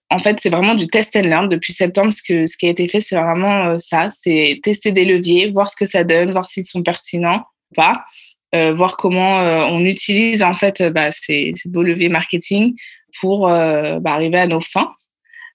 en 0.09 0.19
fait, 0.21 0.40
c'est 0.40 0.49
vraiment 0.49 0.75
du 0.75 0.87
test 0.87 1.14
and 1.17 1.28
learn 1.28 1.50
depuis 1.50 1.75
septembre. 1.75 2.14
Ce 2.14 2.23
que 2.23 2.47
ce 2.47 2.57
qui 2.57 2.64
a 2.64 2.71
été 2.71 2.88
fait, 2.88 3.02
c'est 3.02 3.17
vraiment 3.17 3.78
ça, 3.78 4.09
c'est 4.09 4.61
tester 4.62 4.90
des 4.90 5.05
leviers, 5.05 5.50
voir 5.50 5.69
ce 5.69 5.76
que 5.76 5.85
ça 5.85 6.02
donne, 6.02 6.31
voir 6.33 6.47
s'ils 6.47 6.64
sont 6.64 6.83
pertinents 6.83 7.45
ou 7.73 7.75
pas. 7.75 8.07
Voir 8.52 8.97
comment 8.97 9.38
on 9.71 9.85
utilise 9.85 10.43
en 10.43 10.55
fait 10.55 10.83
bah, 10.83 11.11
ces, 11.12 11.52
ces, 11.57 11.69
beaux 11.69 11.83
leviers 11.83 12.09
marketing 12.09 12.75
pour 13.21 13.49
bah, 13.49 14.00
arriver 14.07 14.38
à 14.38 14.47
nos 14.47 14.61
fins. 14.61 14.95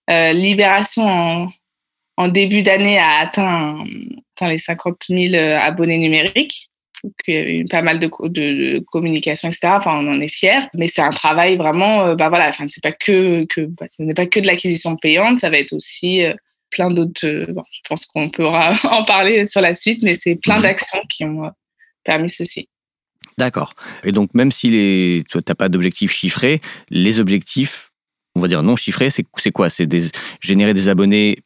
Euh, 0.09 0.33
Libération 0.33 1.47
en, 2.17 2.27
début 2.27 2.61
d'année 2.61 2.99
a 2.99 3.19
atteint, 3.19 3.83
les 4.41 4.57
50 4.57 4.95
000 5.09 5.33
euh, 5.33 5.57
abonnés 5.57 5.97
numériques. 5.97 6.69
Donc, 7.03 7.13
il 7.27 7.33
y 7.33 7.37
a 7.37 7.49
eu 7.49 7.65
pas 7.65 7.81
mal 7.81 7.99
de, 7.99 8.09
de, 8.27 8.79
communication, 8.91 9.49
etc. 9.49 9.73
Enfin, 9.77 9.99
on 9.99 10.07
en 10.07 10.21
est 10.21 10.29
fiers, 10.29 10.61
mais 10.73 10.87
c'est 10.87 11.01
un 11.01 11.09
travail 11.09 11.57
vraiment, 11.57 12.05
euh, 12.05 12.15
bah 12.15 12.29
voilà, 12.29 12.49
enfin, 12.49 12.65
c'est 12.69 12.83
pas 12.83 12.93
que, 12.93 13.45
que 13.45 13.61
bah, 13.61 13.87
ce 13.89 14.03
n'est 14.03 14.13
pas 14.13 14.25
que 14.25 14.39
de 14.39 14.47
l'acquisition 14.47 14.95
payante, 14.95 15.39
ça 15.39 15.49
va 15.49 15.57
être 15.57 15.73
aussi 15.73 16.23
plein 16.69 16.89
d'autres. 16.89 17.51
bon, 17.51 17.63
je 17.71 17.79
pense 17.87 18.05
qu'on 18.05 18.29
pourra 18.29 18.71
en 18.89 19.03
parler 19.03 19.45
sur 19.45 19.61
la 19.61 19.75
suite, 19.75 20.01
mais 20.01 20.15
c'est 20.15 20.35
plein 20.35 20.61
d'actions 20.61 21.01
qui 21.09 21.25
ont 21.25 21.51
permis 22.03 22.29
ceci. 22.29 22.69
D'accord. 23.37 23.73
Et 24.03 24.11
donc, 24.11 24.33
même 24.33 24.51
si 24.51 24.69
les, 24.69 25.23
tu 25.29 25.37
n'as 25.37 25.55
pas 25.55 25.69
d'objectifs 25.69 26.11
chiffrés, 26.11 26.61
les 26.89 27.19
objectifs 27.19 27.91
on 28.35 28.41
va 28.41 28.47
dire 28.47 28.63
non 28.63 28.75
chiffré, 28.75 29.09
c'est 29.09 29.51
quoi? 29.51 29.69
C'est 29.69 29.87
générer 30.41 30.73
des 30.73 30.89
abonnés 30.89 31.37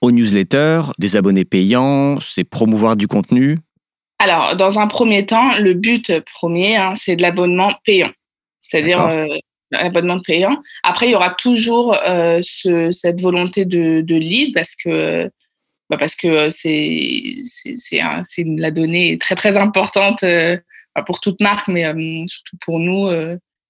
aux 0.00 0.12
newsletters, 0.12 0.82
des 0.98 1.16
abonnés 1.16 1.44
payants, 1.44 2.18
c'est 2.20 2.44
promouvoir 2.44 2.96
du 2.96 3.08
contenu? 3.08 3.58
Alors, 4.18 4.54
dans 4.56 4.78
un 4.78 4.86
premier 4.86 5.24
temps, 5.24 5.50
le 5.58 5.74
but 5.74 6.20
premier, 6.34 6.76
hein, 6.76 6.94
c'est 6.96 7.16
de 7.16 7.22
l'abonnement 7.22 7.72
payant. 7.84 8.10
C'est-à-dire 8.60 9.04
euh, 9.04 9.26
l'abonnement 9.70 10.20
payant. 10.20 10.58
Après, 10.82 11.06
il 11.06 11.12
y 11.12 11.14
aura 11.14 11.30
toujours 11.30 11.96
euh, 12.06 12.40
ce, 12.42 12.90
cette 12.90 13.20
volonté 13.20 13.64
de, 13.64 14.02
de, 14.02 14.14
lead 14.14 14.52
parce 14.54 14.76
que 14.76 15.30
bah 15.88 15.96
parce 15.98 16.14
que 16.14 16.50
c'est 16.50 17.40
c'est 17.42 18.44
la 18.44 18.70
donnée 18.70 19.18
très 19.18 19.34
très 19.34 19.56
importante 19.56 20.22
euh, 20.98 21.02
pour 21.02 21.20
toute 21.20 21.40
marque, 21.40 21.68
mais 21.68 21.84
surtout 22.28 22.56
pour 22.60 22.78
nous 22.78 23.08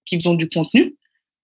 qui 0.05 0.17
faisons 0.17 0.35
du 0.35 0.49
contenu. 0.49 0.95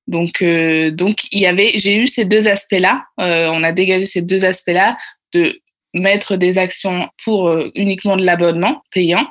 Donc, 0.07 0.41
euh, 0.41 0.91
donc 0.91 1.25
il 1.33 1.41
y 1.41 1.47
avait, 1.47 1.73
j'ai 1.77 1.97
eu 1.97 2.07
ces 2.07 2.25
deux 2.25 2.49
aspects-là. 2.49 3.05
Euh, 3.21 3.51
on 3.53 3.62
a 3.65 3.73
dégagé 3.73 4.07
ces 4.07 4.23
deux 4.23 4.45
aspects-là 4.45 4.97
de 5.33 5.61
mettre 5.95 6.37
des 6.37 6.59
actions 6.59 7.09
pour 7.25 7.49
euh, 7.49 7.71
uniquement 7.75 8.17
de 8.17 8.25
l'abonnement 8.25 8.83
payant 8.91 9.27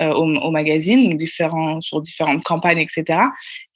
au, 0.00 0.50
magazine, 0.50 1.16
sur 1.80 2.02
différentes 2.02 2.42
campagnes, 2.42 2.80
etc. 2.80 3.20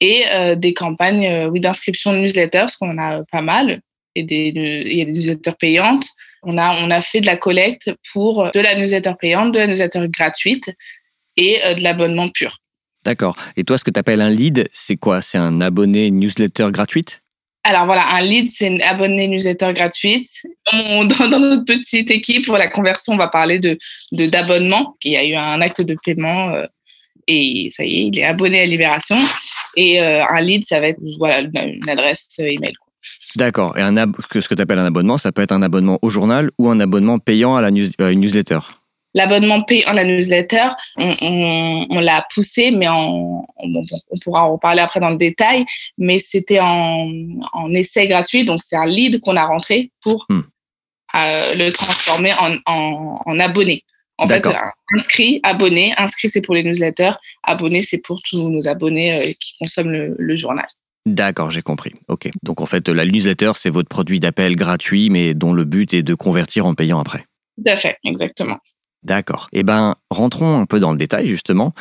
Et 0.01 0.25
des 0.57 0.73
campagnes 0.73 1.49
d'inscription 1.57 2.11
de 2.11 2.17
newsletters, 2.17 2.59
parce 2.59 2.75
qu'on 2.75 2.91
en 2.91 2.97
a 2.97 3.23
pas 3.31 3.41
mal, 3.41 3.79
et 4.15 4.25
il 4.29 4.97
y 4.97 5.01
a 5.01 5.05
des 5.05 5.11
newsletters 5.13 5.53
payantes. 5.57 6.05
On 6.43 6.57
a, 6.57 6.83
on 6.83 6.91
a 6.91 7.01
fait 7.01 7.21
de 7.21 7.25
la 7.25 7.37
collecte 7.37 7.91
pour 8.11 8.51
de 8.51 8.59
la 8.59 8.75
newsletter 8.75 9.13
payante, 9.17 9.53
de 9.53 9.59
la 9.59 9.67
newsletter 9.67 10.07
gratuite 10.09 10.69
et 11.39 11.75
de 11.75 11.81
l'abonnement 11.81 12.29
pur. 12.29 12.59
D'accord. 13.05 13.35
Et 13.55 13.63
toi, 13.63 13.77
ce 13.77 13.83
que 13.83 13.91
tu 13.91 13.99
appelles 13.99 14.21
un 14.21 14.29
lead, 14.29 14.69
c'est 14.73 14.97
quoi? 14.97 15.21
C'est 15.21 15.37
un 15.37 15.61
abonné 15.61 16.11
newsletter 16.11 16.67
gratuite? 16.71 17.21
Alors 17.63 17.85
voilà, 17.85 18.03
un 18.13 18.21
lead, 18.21 18.47
c'est 18.47 18.67
une 18.67 18.81
abonné 18.81 19.27
newsletter 19.27 19.73
gratuite. 19.73 20.27
Dans, 20.71 21.29
dans, 21.29 21.39
notre 21.39 21.65
petite 21.65 22.09
équipe, 22.11 22.45
pour 22.45 22.57
la 22.57 22.67
conversion, 22.67 23.13
on 23.13 23.17
va 23.17 23.27
parler 23.27 23.59
de 23.59 23.77
d'abonnement. 24.11 24.97
Il 25.03 25.11
y 25.11 25.17
a 25.17 25.25
eu 25.25 25.35
un 25.35 25.61
acte 25.61 25.81
de 25.81 25.95
paiement 26.03 26.49
euh, 26.49 26.65
et 27.27 27.67
ça 27.69 27.85
y 27.85 27.95
est, 27.95 28.07
il 28.07 28.19
est 28.19 28.25
abonné 28.25 28.61
à 28.61 28.65
Libération. 28.65 29.17
Et 29.75 30.01
euh, 30.01 30.25
un 30.27 30.41
lead, 30.41 30.63
ça 30.65 30.79
va 30.79 30.87
être 30.87 30.99
voilà, 31.19 31.41
une, 31.41 31.89
adresse 31.89 32.27
email. 32.39 32.73
D'accord. 33.35 33.77
Et 33.77 33.81
un 33.81 33.95
ce 33.95 34.47
que 34.47 34.55
tu 34.55 34.61
appelles 34.61 34.79
un 34.79 34.85
abonnement, 34.85 35.17
ça 35.17 35.31
peut 35.31 35.41
être 35.41 35.51
un 35.51 35.61
abonnement 35.61 35.99
au 36.01 36.09
journal 36.09 36.49
ou 36.57 36.69
un 36.69 36.79
abonnement 36.79 37.19
payant 37.19 37.55
à 37.55 37.61
la 37.61 37.69
euh, 37.69 38.13
newsletter? 38.13 38.59
L'abonnement 39.15 39.63
payant 39.63 39.91
la 39.93 40.03
newsletter, 40.03 40.69
on, 40.97 41.99
l'a 41.99 42.25
poussé, 42.33 42.69
mais 42.69 42.87
on, 42.89 43.45
pourra 44.21 44.43
en 44.43 44.53
reparler 44.53 44.81
après 44.81 44.99
dans 44.99 45.09
le 45.09 45.17
détail, 45.17 45.65
mais 45.97 46.19
c'était 46.19 46.59
en, 46.59 47.09
essai 47.73 48.07
gratuit, 48.07 48.43
donc 48.43 48.61
c'est 48.63 48.75
un 48.75 48.85
lead 48.85 49.19
qu'on 49.21 49.35
a 49.35 49.45
rentré 49.45 49.91
pour 50.01 50.25
hmm. 50.29 50.41
euh, 51.15 51.55
le 51.55 51.71
transformer 51.71 52.33
en, 52.65 53.39
abonné. 53.39 53.83
En 54.19 54.27
fait, 54.27 54.45
inscrit, 54.95 55.39
abonné, 55.43 55.93
inscrit 55.97 56.29
c'est 56.29 56.41
pour 56.41 56.53
les 56.53 56.63
newsletters, 56.63 57.13
abonné 57.43 57.81
c'est 57.81 57.99
pour 57.99 58.21
tous 58.21 58.49
nos 58.49 58.67
abonnés 58.67 59.13
euh, 59.13 59.33
qui 59.39 59.53
consomment 59.59 60.13
le, 60.17 60.35
journal. 60.35 60.67
D'accord, 61.05 61.49
j'ai 61.49 61.61
compris. 61.61 61.93
Ok. 62.09 62.29
Donc 62.43 62.59
en 62.61 62.65
fait, 62.65 62.89
la 62.89 63.05
newsletter, 63.05 63.53
c'est 63.55 63.69
votre 63.69 63.87
produit 63.87 64.19
d'appel 64.19 64.55
gratuit, 64.55 65.09
mais 65.09 65.33
dont 65.33 65.53
le 65.53 65.63
but 65.63 65.93
est 65.93 66.03
de 66.03 66.13
convertir 66.13 66.65
en 66.65 66.75
payant 66.75 66.99
après. 66.99 67.25
Tout 67.57 67.71
à 67.71 67.77
fait, 67.77 67.95
exactement. 68.03 68.57
D'accord. 69.03 69.47
Eh 69.53 69.63
ben, 69.63 69.95
rentrons 70.09 70.59
un 70.59 70.65
peu 70.65 70.79
dans 70.79 70.91
le 70.91 70.97
détail, 70.97 71.27
justement. 71.27 71.73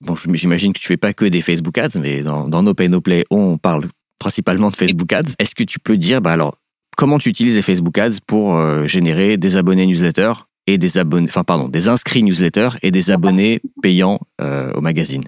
Bon, 0.00 0.14
j'imagine 0.16 0.72
que 0.72 0.80
tu 0.80 0.86
fais 0.86 0.96
pas 0.96 1.14
que 1.14 1.24
des 1.24 1.40
Facebook 1.40 1.78
Ads, 1.78 2.00
mais 2.00 2.22
dans, 2.22 2.48
dans 2.48 2.62
No 2.62 2.74
Pay 2.74 2.88
No 2.88 3.00
Play, 3.00 3.24
on 3.30 3.58
parle 3.58 3.88
principalement 4.18 4.70
de 4.70 4.76
Facebook 4.76 5.12
Ads. 5.12 5.34
Est-ce 5.38 5.54
que 5.54 5.64
tu 5.64 5.78
peux 5.78 5.96
dire, 5.96 6.20
bah 6.20 6.32
alors, 6.32 6.56
comment 6.96 7.18
tu 7.18 7.28
utilises 7.28 7.56
les 7.56 7.62
Facebook 7.62 7.98
Ads 7.98 8.18
pour 8.26 8.56
euh, 8.56 8.86
générer 8.86 9.36
des 9.36 9.56
abonnés 9.56 9.86
newsletter 9.86 10.32
et 10.66 10.78
des 10.78 10.98
abonnés, 10.98 11.28
enfin 11.28 11.44
pardon, 11.44 11.68
des 11.68 11.88
inscrits 11.88 12.22
newsletter 12.22 12.70
et 12.82 12.90
des 12.90 13.10
abonnés 13.10 13.60
payants 13.82 14.20
euh, 14.40 14.72
au 14.74 14.80
magazine? 14.80 15.24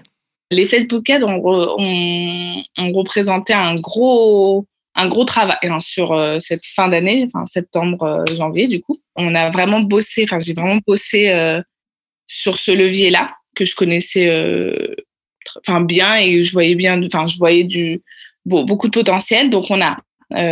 Les 0.49 0.65
Facebook 0.65 1.09
Ads 1.09 1.23
ont, 1.23 1.41
représenté 2.93 3.53
un 3.53 3.75
gros, 3.75 4.65
un 4.97 5.07
gros 5.07 5.23
travail 5.25 5.57
hein, 5.63 5.79
sur 5.79 6.11
euh, 6.11 6.39
cette 6.39 6.65
fin 6.65 6.87
d'année, 6.87 7.27
enfin 7.27 7.45
septembre, 7.45 8.03
euh, 8.03 8.35
janvier 8.35 8.67
du 8.67 8.81
coup. 8.81 8.97
On 9.15 9.35
a 9.35 9.49
vraiment 9.51 9.79
bossé, 9.79 10.23
enfin 10.23 10.39
j'ai 10.39 10.53
vraiment 10.53 10.79
bossé 10.85 11.29
euh, 11.29 11.61
sur 12.25 12.59
ce 12.59 12.71
levier-là 12.71 13.31
que 13.55 13.63
je 13.63 13.75
connaissais 13.75 14.27
enfin 15.65 15.81
bien 15.81 16.15
et 16.15 16.43
je 16.43 16.51
voyais 16.51 16.75
bien, 16.75 17.01
enfin 17.05 17.27
je 17.27 17.37
voyais 17.37 17.63
du 17.63 18.01
beaucoup 18.45 18.87
de 18.87 18.93
potentiel. 18.93 19.49
Donc 19.49 19.67
on 19.69 19.81
a 19.81 19.91
euh, 19.91 19.95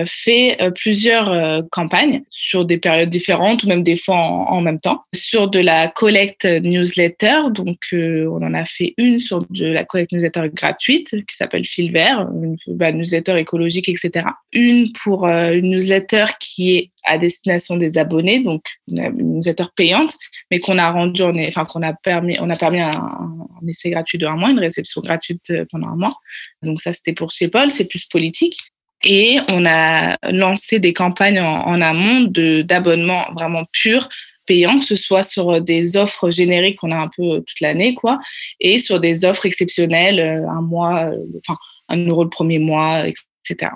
fait 0.05 0.61
euh, 0.61 0.71
plusieurs 0.71 1.29
euh, 1.29 1.61
campagnes 1.71 2.23
sur 2.29 2.65
des 2.65 2.77
périodes 2.77 3.09
différentes 3.09 3.63
ou 3.63 3.67
même 3.67 3.83
des 3.83 3.97
fois 3.97 4.15
en, 4.15 4.61
même 4.61 4.79
temps. 4.79 5.03
Sur 5.13 5.49
de 5.49 5.59
la 5.59 5.89
collecte 5.89 6.45
newsletter, 6.45 7.51
donc 7.51 7.77
on 7.91 8.41
en 8.41 8.53
a 8.53 8.65
fait 8.65 8.93
une 8.97 9.19
sur 9.19 9.45
de 9.49 9.65
la 9.65 9.83
collecte 9.83 10.13
newsletter 10.13 10.49
gratuite 10.53 11.09
qui 11.27 11.35
s'appelle 11.35 11.65
Fil 11.65 11.91
Vert, 11.91 12.27
une 12.33 12.55
bah, 12.67 12.91
newsletter 12.91 13.37
écologique, 13.37 13.89
etc. 13.89 14.27
Une 14.53 14.91
pour 15.03 15.27
une 15.27 15.71
newsletter 15.71 16.25
qui 16.39 16.75
est 16.75 16.91
à 17.03 17.17
destination 17.17 17.75
des 17.77 17.97
abonnés, 17.97 18.43
donc 18.43 18.63
une, 18.87 19.35
newsletter 19.35 19.65
payante, 19.75 20.15
mais 20.49 20.59
qu'on 20.59 20.77
a 20.77 20.89
rendu, 20.89 21.21
enfin 21.21 21.65
qu'on 21.65 21.83
a 21.83 21.93
permis, 21.93 22.37
on 22.39 22.49
a 22.49 22.55
permis 22.55 22.79
un, 22.79 22.89
un, 22.89 23.67
essai 23.67 23.91
gratuit 23.91 24.17
de 24.17 24.25
un 24.25 24.35
mois, 24.35 24.49
une 24.49 24.59
réception 24.59 25.01
gratuite 25.01 25.53
pendant 25.69 25.89
un 25.89 25.95
mois. 25.95 26.15
Donc 26.63 26.81
ça 26.81 26.93
c'était 26.93 27.13
pour 27.13 27.31
chez 27.31 27.49
Paul, 27.49 27.71
c'est 27.71 27.85
plus 27.85 28.05
politique. 28.05 28.57
Et 29.05 29.39
on 29.47 29.65
a 29.65 30.17
lancé 30.31 30.79
des 30.79 30.93
campagnes 30.93 31.39
en, 31.39 31.79
amont 31.79 32.27
d'abonnements 32.63 33.27
vraiment 33.35 33.63
purs, 33.71 34.09
payants, 34.47 34.79
que 34.79 34.85
ce 34.85 34.95
soit 34.95 35.23
sur 35.23 35.61
des 35.61 35.95
offres 35.95 36.31
génériques 36.31 36.79
qu'on 36.79 36.91
a 36.91 36.97
un 36.97 37.09
peu 37.15 37.37
toute 37.39 37.61
l'année, 37.61 37.93
quoi, 37.93 38.19
et 38.59 38.77
sur 38.77 38.99
des 38.99 39.23
offres 39.23 39.45
exceptionnelles, 39.45 40.19
euh, 40.19 40.49
un 40.49 40.61
mois, 40.61 41.05
euh, 41.05 41.17
enfin, 41.47 41.57
un 41.89 41.97
euro 42.07 42.23
le 42.23 42.29
premier 42.29 42.59
mois, 42.59 43.07
etc. 43.07 43.71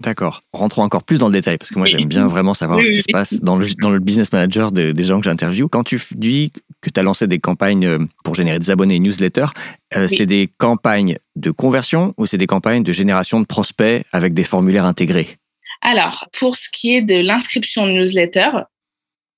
D'accord. 0.00 0.42
Rentrons 0.54 0.82
encore 0.82 1.04
plus 1.04 1.18
dans 1.18 1.28
le 1.28 1.34
détail, 1.34 1.58
parce 1.58 1.70
que 1.70 1.78
moi 1.78 1.86
j'aime 1.86 2.08
bien 2.08 2.26
vraiment 2.26 2.54
savoir 2.54 2.80
ce 2.82 2.90
qui 2.90 3.02
se 3.02 3.12
passe 3.12 3.34
dans 3.34 3.56
le, 3.56 3.66
dans 3.80 3.90
le 3.90 3.98
business 3.98 4.32
manager 4.32 4.72
des 4.72 5.04
gens 5.04 5.20
que 5.20 5.24
j'interviewe. 5.24 5.68
Quand 5.68 5.84
tu 5.84 6.00
dis 6.14 6.52
que 6.80 6.88
tu 6.88 6.98
as 6.98 7.02
lancé 7.02 7.26
des 7.26 7.38
campagnes 7.38 7.86
euh, 7.86 7.98
pour 8.24 8.34
générer 8.34 8.58
des 8.58 8.70
abonnés 8.70 8.98
newsletters, 8.98 9.52
euh, 9.96 10.08
c'est 10.08 10.24
des 10.24 10.48
campagnes 10.58 11.18
de 11.36 11.50
conversion 11.50 12.14
ou 12.16 12.24
c'est 12.24 12.38
des 12.38 12.46
campagnes 12.46 12.82
de 12.82 12.92
génération 12.92 13.40
de 13.40 13.44
prospects 13.44 14.04
avec 14.12 14.32
des 14.32 14.44
formulaires 14.44 14.86
intégrés? 14.86 15.36
Alors, 15.82 16.28
pour 16.38 16.56
ce 16.56 16.68
qui 16.72 16.94
est 16.94 17.02
de 17.02 17.16
l'inscription 17.16 17.86
newsletter, 17.86 18.50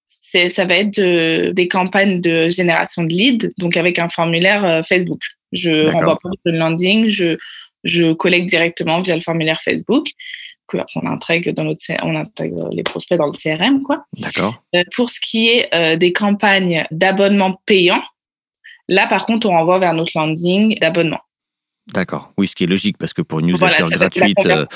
ça 0.06 0.64
va 0.64 0.76
être 0.76 1.50
des 1.52 1.68
campagnes 1.68 2.20
de 2.20 2.48
génération 2.48 3.02
de 3.02 3.08
leads, 3.08 3.48
donc 3.58 3.76
avec 3.76 3.98
un 3.98 4.08
formulaire 4.08 4.64
euh, 4.64 4.82
Facebook. 4.82 5.20
Je 5.52 5.90
renvoie 5.90 6.18
pas 6.22 6.30
le 6.44 6.58
landing, 6.58 7.08
je, 7.08 7.36
je 7.84 8.12
collecte 8.12 8.48
directement 8.48 9.00
via 9.00 9.14
le 9.14 9.20
formulaire 9.20 9.60
Facebook 9.62 10.08
qu'on 10.72 11.06
intègre 11.06 11.52
dans 11.52 11.64
notre 11.64 11.82
on 12.02 12.16
intègre 12.16 12.68
les 12.72 12.82
prospects 12.82 13.18
dans 13.18 13.26
le 13.26 13.32
CRM 13.32 13.82
quoi. 13.82 14.04
D'accord. 14.18 14.62
Euh, 14.74 14.82
pour 14.94 15.10
ce 15.10 15.20
qui 15.20 15.48
est 15.48 15.68
euh, 15.74 15.96
des 15.96 16.12
campagnes 16.12 16.84
d'abonnement 16.90 17.60
payant, 17.66 18.02
là 18.88 19.06
par 19.06 19.26
contre 19.26 19.48
on 19.48 19.52
renvoie 19.52 19.78
vers 19.78 19.94
notre 19.94 20.12
landing 20.14 20.78
d'abonnement. 20.80 21.20
D'accord. 21.92 22.32
Oui, 22.38 22.46
ce 22.46 22.54
qui 22.54 22.64
est 22.64 22.68
logique 22.68 22.96
parce 22.98 23.12
que 23.12 23.22
pour 23.22 23.40
une 23.40 23.46
newsletter 23.46 23.86
gratuite 23.90 24.46
euh, 24.46 24.66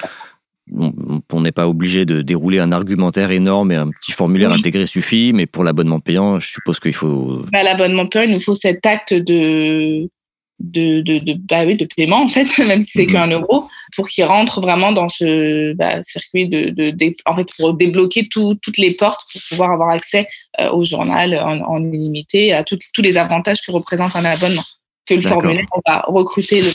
on 0.68 1.40
n'est 1.40 1.52
pas 1.52 1.68
obligé 1.68 2.04
de 2.04 2.22
dérouler 2.22 2.58
un 2.58 2.72
argumentaire 2.72 3.30
énorme 3.30 3.70
et 3.70 3.76
un 3.76 3.90
petit 3.90 4.10
formulaire 4.10 4.50
intégré 4.50 4.86
suffit, 4.86 5.32
mais 5.32 5.46
pour 5.46 5.62
l'abonnement 5.62 6.00
payant, 6.00 6.40
je 6.40 6.50
suppose 6.50 6.80
qu'il 6.80 6.92
faut. 6.92 7.44
Bah, 7.52 7.62
l'abonnement 7.62 8.06
payant, 8.06 8.24
il 8.24 8.34
nous 8.34 8.40
faut 8.40 8.56
cet 8.56 8.84
acte 8.84 9.14
de 9.14 10.08
de, 10.58 11.00
de, 11.02 11.18
de, 11.18 11.34
bah 11.34 11.64
oui, 11.64 11.76
de 11.76 11.86
paiement, 11.96 12.22
en 12.22 12.28
fait, 12.28 12.46
même 12.58 12.80
si 12.80 12.92
c'est 12.92 13.06
mhm. 13.06 13.12
qu'un 13.12 13.26
euro, 13.28 13.68
pour 13.94 14.08
qu'ils 14.08 14.24
rentrent 14.24 14.60
vraiment 14.60 14.92
dans 14.92 15.08
ce 15.08 15.74
bah, 15.74 16.02
circuit 16.02 16.48
de, 16.48 16.70
de, 16.70 17.16
en 17.26 17.36
fait, 17.36 17.48
pour 17.58 17.74
débloquer 17.74 18.28
toutes 18.28 18.78
les 18.78 18.92
portes 18.92 19.20
pour 19.32 19.40
pouvoir 19.48 19.72
avoir 19.72 19.90
accès 19.90 20.26
euh, 20.60 20.70
au 20.70 20.84
journal 20.84 21.34
en, 21.34 21.60
en 21.60 21.84
illimité, 21.84 22.52
à 22.52 22.64
tous 22.64 23.02
les 23.02 23.18
avantages 23.18 23.60
que 23.60 23.72
représente 23.72 24.16
un 24.16 24.24
abonnement. 24.24 24.64
Que 25.06 25.14
le 25.14 25.20
formulaire, 25.20 25.66
on 25.72 25.80
va 25.86 26.02
recruter, 26.08 26.60
le, 26.60 26.70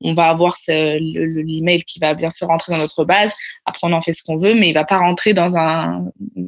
on 0.00 0.12
va 0.12 0.28
avoir 0.28 0.56
l'email 0.68 1.84
qui 1.84 2.00
va 2.00 2.14
bien 2.14 2.30
sûr 2.30 2.48
rentrer 2.48 2.72
dans 2.72 2.78
notre 2.78 3.04
base. 3.04 3.32
Après, 3.64 3.86
on 3.86 3.92
en 3.92 4.00
fait 4.00 4.12
ce 4.12 4.24
qu'on 4.24 4.36
veut, 4.36 4.54
mais 4.54 4.70
il 4.70 4.72
va 4.72 4.82
pas 4.82 4.98
rentrer 4.98 5.34
dans 5.34 5.56
un 5.56 6.04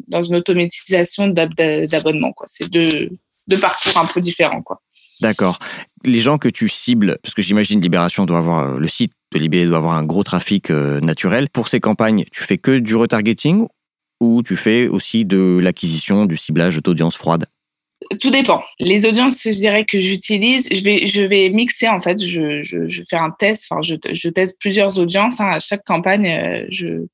dans 0.09 0.20
une 0.22 0.35
automatisation 0.35 1.29
d'abonnement. 1.29 2.33
Quoi. 2.33 2.46
C'est 2.48 2.68
deux, 2.68 3.11
deux 3.46 3.61
parcours 3.61 3.96
un 3.98 4.07
peu 4.07 4.18
différents. 4.18 4.62
Quoi. 4.62 4.81
D'accord. 5.20 5.59
Les 6.04 6.20
gens 6.20 6.38
que 6.38 6.48
tu 6.48 6.68
cibles, 6.68 7.18
parce 7.22 7.35
que 7.35 7.42
j'imagine 7.42 7.81
Libération 7.81 8.24
doit 8.24 8.38
avoir, 8.38 8.61
euh, 8.61 8.78
le 8.78 8.88
site 8.88 9.12
de 9.33 9.38
Libé 9.38 9.66
doit 9.66 9.78
avoir 9.78 9.96
un 9.98 10.04
gros 10.04 10.22
trafic 10.22 10.70
euh, 10.70 11.00
naturel. 11.00 11.48
Pour 11.50 11.68
ces 11.68 11.81
campagnes, 11.81 12.24
tu 12.33 12.44
fais 12.44 12.59
que 12.59 12.78
du 12.78 12.94
retargeting 12.94 13.66
ou 14.20 14.42
tu 14.42 14.57
fais 14.57 14.88
aussi 14.88 15.24
de 15.24 15.59
l'acquisition, 15.62 16.26
du 16.26 16.37
ciblage 16.37 16.83
d'audience 16.83 17.16
froide 17.16 17.46
tout 18.20 18.31
dépend. 18.31 18.62
Les 18.78 19.07
audiences, 19.07 19.42
je 19.42 19.50
dirais 19.50 19.85
que 19.85 20.00
j'utilise, 20.00 20.68
je 20.72 20.83
vais, 20.83 21.07
je 21.07 21.22
vais 21.22 21.50
mixer 21.50 21.88
en 21.88 22.00
fait. 22.00 22.22
Je, 22.24 23.02
fais 23.09 23.16
un 23.16 23.31
test. 23.31 23.68
Je, 23.83 23.96
je 24.11 24.28
teste 24.28 24.57
plusieurs 24.61 24.98
audiences 24.98 25.40
hein. 25.40 25.50
à 25.50 25.61
chaque 25.61 25.85
campagne. 25.85 26.26
Euh, 26.26 26.66
je, 26.70 27.07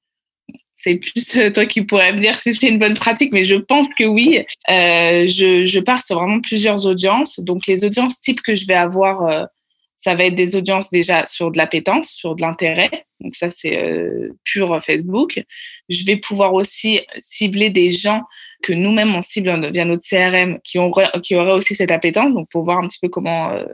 c'est 0.74 0.96
plus 0.96 1.36
euh, 1.36 1.50
toi 1.50 1.66
qui 1.66 1.82
pourrais 1.82 2.12
me 2.12 2.18
dire 2.18 2.38
si 2.40 2.52
c'est 2.52 2.68
une 2.68 2.78
bonne 2.78 2.94
pratique, 2.94 3.32
mais 3.32 3.44
je 3.44 3.54
pense 3.54 3.86
que 3.96 4.04
oui. 4.04 4.40
Euh, 4.68 5.26
je, 5.28 5.64
je, 5.64 5.80
pars 5.80 6.02
sur 6.02 6.18
vraiment 6.18 6.40
plusieurs 6.40 6.86
audiences. 6.86 7.40
Donc, 7.40 7.66
les 7.66 7.84
audiences 7.84 8.20
types 8.20 8.42
que 8.42 8.56
je 8.56 8.66
vais 8.66 8.74
avoir, 8.74 9.22
euh, 9.22 9.44
ça 9.96 10.14
va 10.14 10.24
être 10.24 10.34
des 10.34 10.56
audiences 10.56 10.90
déjà 10.90 11.26
sur 11.26 11.52
de 11.52 11.58
l'appétence, 11.58 12.08
sur 12.10 12.34
de 12.34 12.42
l'intérêt. 12.42 12.90
Donc, 13.20 13.36
ça, 13.36 13.50
c'est 13.50 13.80
pur 14.42 14.82
Facebook. 14.82 15.42
Je 15.88 16.04
vais 16.04 16.16
pouvoir 16.16 16.52
aussi 16.52 17.00
cibler 17.18 17.70
des 17.70 17.90
gens 17.90 18.22
que 18.64 18.72
nous-mêmes 18.72 19.14
on 19.14 19.22
cible 19.22 19.70
via 19.70 19.84
notre 19.84 20.02
CRM 20.08 20.58
qui 20.64 20.78
auraient, 20.78 21.10
qui 21.22 21.36
auraient 21.36 21.52
aussi 21.52 21.74
cette 21.74 21.90
appétence, 21.90 22.32
donc 22.32 22.48
pour 22.50 22.64
voir 22.64 22.78
un 22.78 22.86
petit 22.86 22.98
peu 23.00 23.08
comment, 23.08 23.50
euh, 23.50 23.64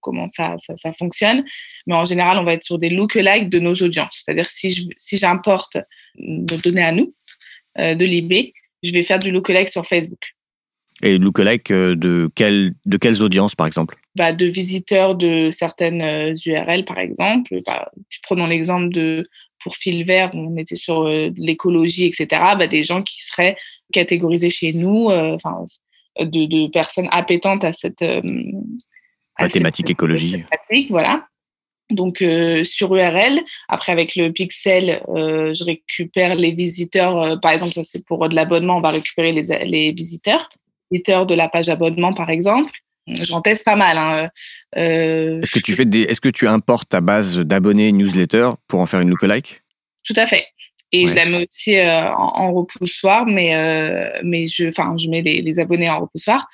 comment 0.00 0.28
ça, 0.28 0.56
ça, 0.58 0.92
fonctionne. 0.92 1.44
Mais 1.86 1.94
en 1.94 2.04
général, 2.04 2.38
on 2.38 2.44
va 2.44 2.54
être 2.54 2.64
sur 2.64 2.78
des 2.78 2.90
lookalikes 2.90 3.48
de 3.48 3.58
nos 3.58 3.74
audiences. 3.74 4.22
C'est-à-dire 4.24 4.46
si 4.46 4.88
si 4.96 5.16
j'importe 5.16 5.76
nos 6.16 6.56
données 6.56 6.84
à 6.84 6.92
nous 6.92 7.14
euh, 7.78 7.94
de 7.94 8.04
l'IB, 8.04 8.52
je 8.82 8.92
vais 8.92 9.02
faire 9.02 9.18
du 9.18 9.30
lookalike 9.30 9.68
sur 9.68 9.86
Facebook. 9.86 10.20
Et 11.02 11.18
lookalike 11.18 11.70
euh, 11.70 11.96
de, 11.96 12.28
quel, 12.34 12.74
de 12.84 12.96
quelles 12.96 13.22
audiences, 13.22 13.54
par 13.54 13.66
exemple? 13.66 13.96
Bah, 14.16 14.32
De 14.32 14.46
visiteurs 14.46 15.14
de 15.14 15.50
certaines 15.50 16.34
URL, 16.44 16.84
par 16.84 16.98
exemple. 16.98 17.60
Bah, 17.66 17.90
prenons 18.22 18.46
l'exemple 18.46 18.90
de 18.90 19.24
pour 19.62 19.76
fil 19.76 20.04
vert, 20.04 20.30
on 20.32 20.56
était 20.56 20.76
sur 20.76 21.06
l'écologie, 21.06 22.06
etc. 22.06 22.26
Bah, 22.30 22.66
des 22.66 22.82
gens 22.82 23.02
qui 23.02 23.22
seraient 23.22 23.56
catégorisés 23.92 24.48
chez 24.48 24.72
nous, 24.72 25.10
euh, 26.18 26.24
de, 26.24 26.46
de, 26.46 26.68
personnes 26.70 27.08
appétentes 27.12 27.64
à 27.64 27.72
cette 27.72 28.02
euh, 28.02 28.20
à 29.40 29.48
thématique 29.48 29.90
écologie. 29.90 30.44
voilà. 30.90 31.26
Donc 31.90 32.22
euh, 32.22 32.62
sur 32.62 32.94
URL, 32.94 33.40
après 33.68 33.90
avec 33.90 34.14
le 34.14 34.30
pixel, 34.30 35.02
je 35.08 35.64
récupère 35.64 36.36
les 36.36 36.52
visiteurs. 36.52 37.40
par 37.40 37.50
exemple, 37.50 37.72
ça 37.72 37.82
c'est 37.82 38.04
pour 38.04 38.28
de 38.28 38.34
l'abonnement, 38.34 38.76
on 38.76 38.80
va 38.80 38.90
récupérer 38.90 39.32
les, 39.32 39.66
les 39.66 39.90
visiteurs, 39.90 40.48
visiteurs 40.90 41.26
de 41.26 41.34
la 41.34 41.48
page 41.48 41.68
abonnement 41.68 42.14
par 42.14 42.30
exemple. 42.30 42.70
J'en 43.08 43.40
teste 43.40 43.64
pas 43.64 43.74
mal. 43.74 43.98
Hein. 43.98 44.28
est-ce 44.72 45.50
que 45.50 45.58
tu 45.58 45.72
fais 45.72 45.84
des, 45.84 46.02
est-ce 46.02 46.20
que 46.20 46.28
tu 46.28 46.46
importes 46.46 46.90
ta 46.90 47.00
base 47.00 47.40
d'abonnés 47.40 47.90
newsletter 47.90 48.50
pour 48.68 48.78
en 48.78 48.86
faire 48.86 49.00
une 49.00 49.08
lookalike? 49.08 49.62
Tout 50.04 50.14
à 50.16 50.26
fait. 50.26 50.46
Et 50.92 51.06
je 51.06 51.14
la 51.14 51.24
mets 51.24 51.46
aussi 51.48 51.76
euh, 51.76 52.10
en, 52.12 52.52
repoussoir, 52.52 53.26
mais, 53.26 53.54
euh, 53.54 54.10
mais 54.24 54.48
je, 54.48 54.68
enfin, 54.68 54.96
je 54.98 55.08
mets 55.08 55.22
les, 55.22 55.60
abonnés 55.60 55.88
en 55.88 56.00
repoussoir, 56.00 56.48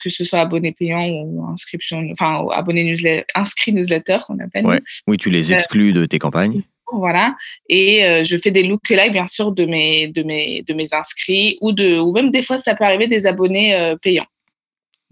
que, 0.00 0.08
ce 0.08 0.24
soit 0.24 0.40
abonnés 0.40 0.72
payants 0.72 1.08
ou 1.08 1.46
inscription, 1.46 2.06
enfin, 2.12 2.46
abonnés 2.52 2.84
newsletter, 2.84 3.24
inscrits 3.34 3.72
newsletter, 3.72 4.18
on 4.28 4.38
appelle. 4.38 4.66
Oui, 5.06 5.16
tu 5.16 5.30
les 5.30 5.52
euh, 5.52 5.54
exclus 5.54 5.92
de 5.92 6.04
tes 6.04 6.18
campagnes. 6.18 6.62
Voilà. 6.92 7.36
Et 7.68 8.02
je 8.24 8.36
fais 8.36 8.50
des 8.50 8.64
lookalikes, 8.64 9.12
bien 9.12 9.28
sûr, 9.28 9.52
de 9.52 9.64
mes, 9.64 10.08
de 10.08 10.24
mes, 10.24 10.62
de 10.62 10.74
mes 10.74 10.92
inscrits 10.92 11.56
ou, 11.60 11.72
de, 11.72 12.00
ou 12.00 12.12
même 12.12 12.32
des 12.32 12.42
fois, 12.42 12.58
ça 12.58 12.74
peut 12.74 12.84
arriver 12.84 13.06
des 13.06 13.28
abonnés 13.28 13.94
payants. 14.02 14.26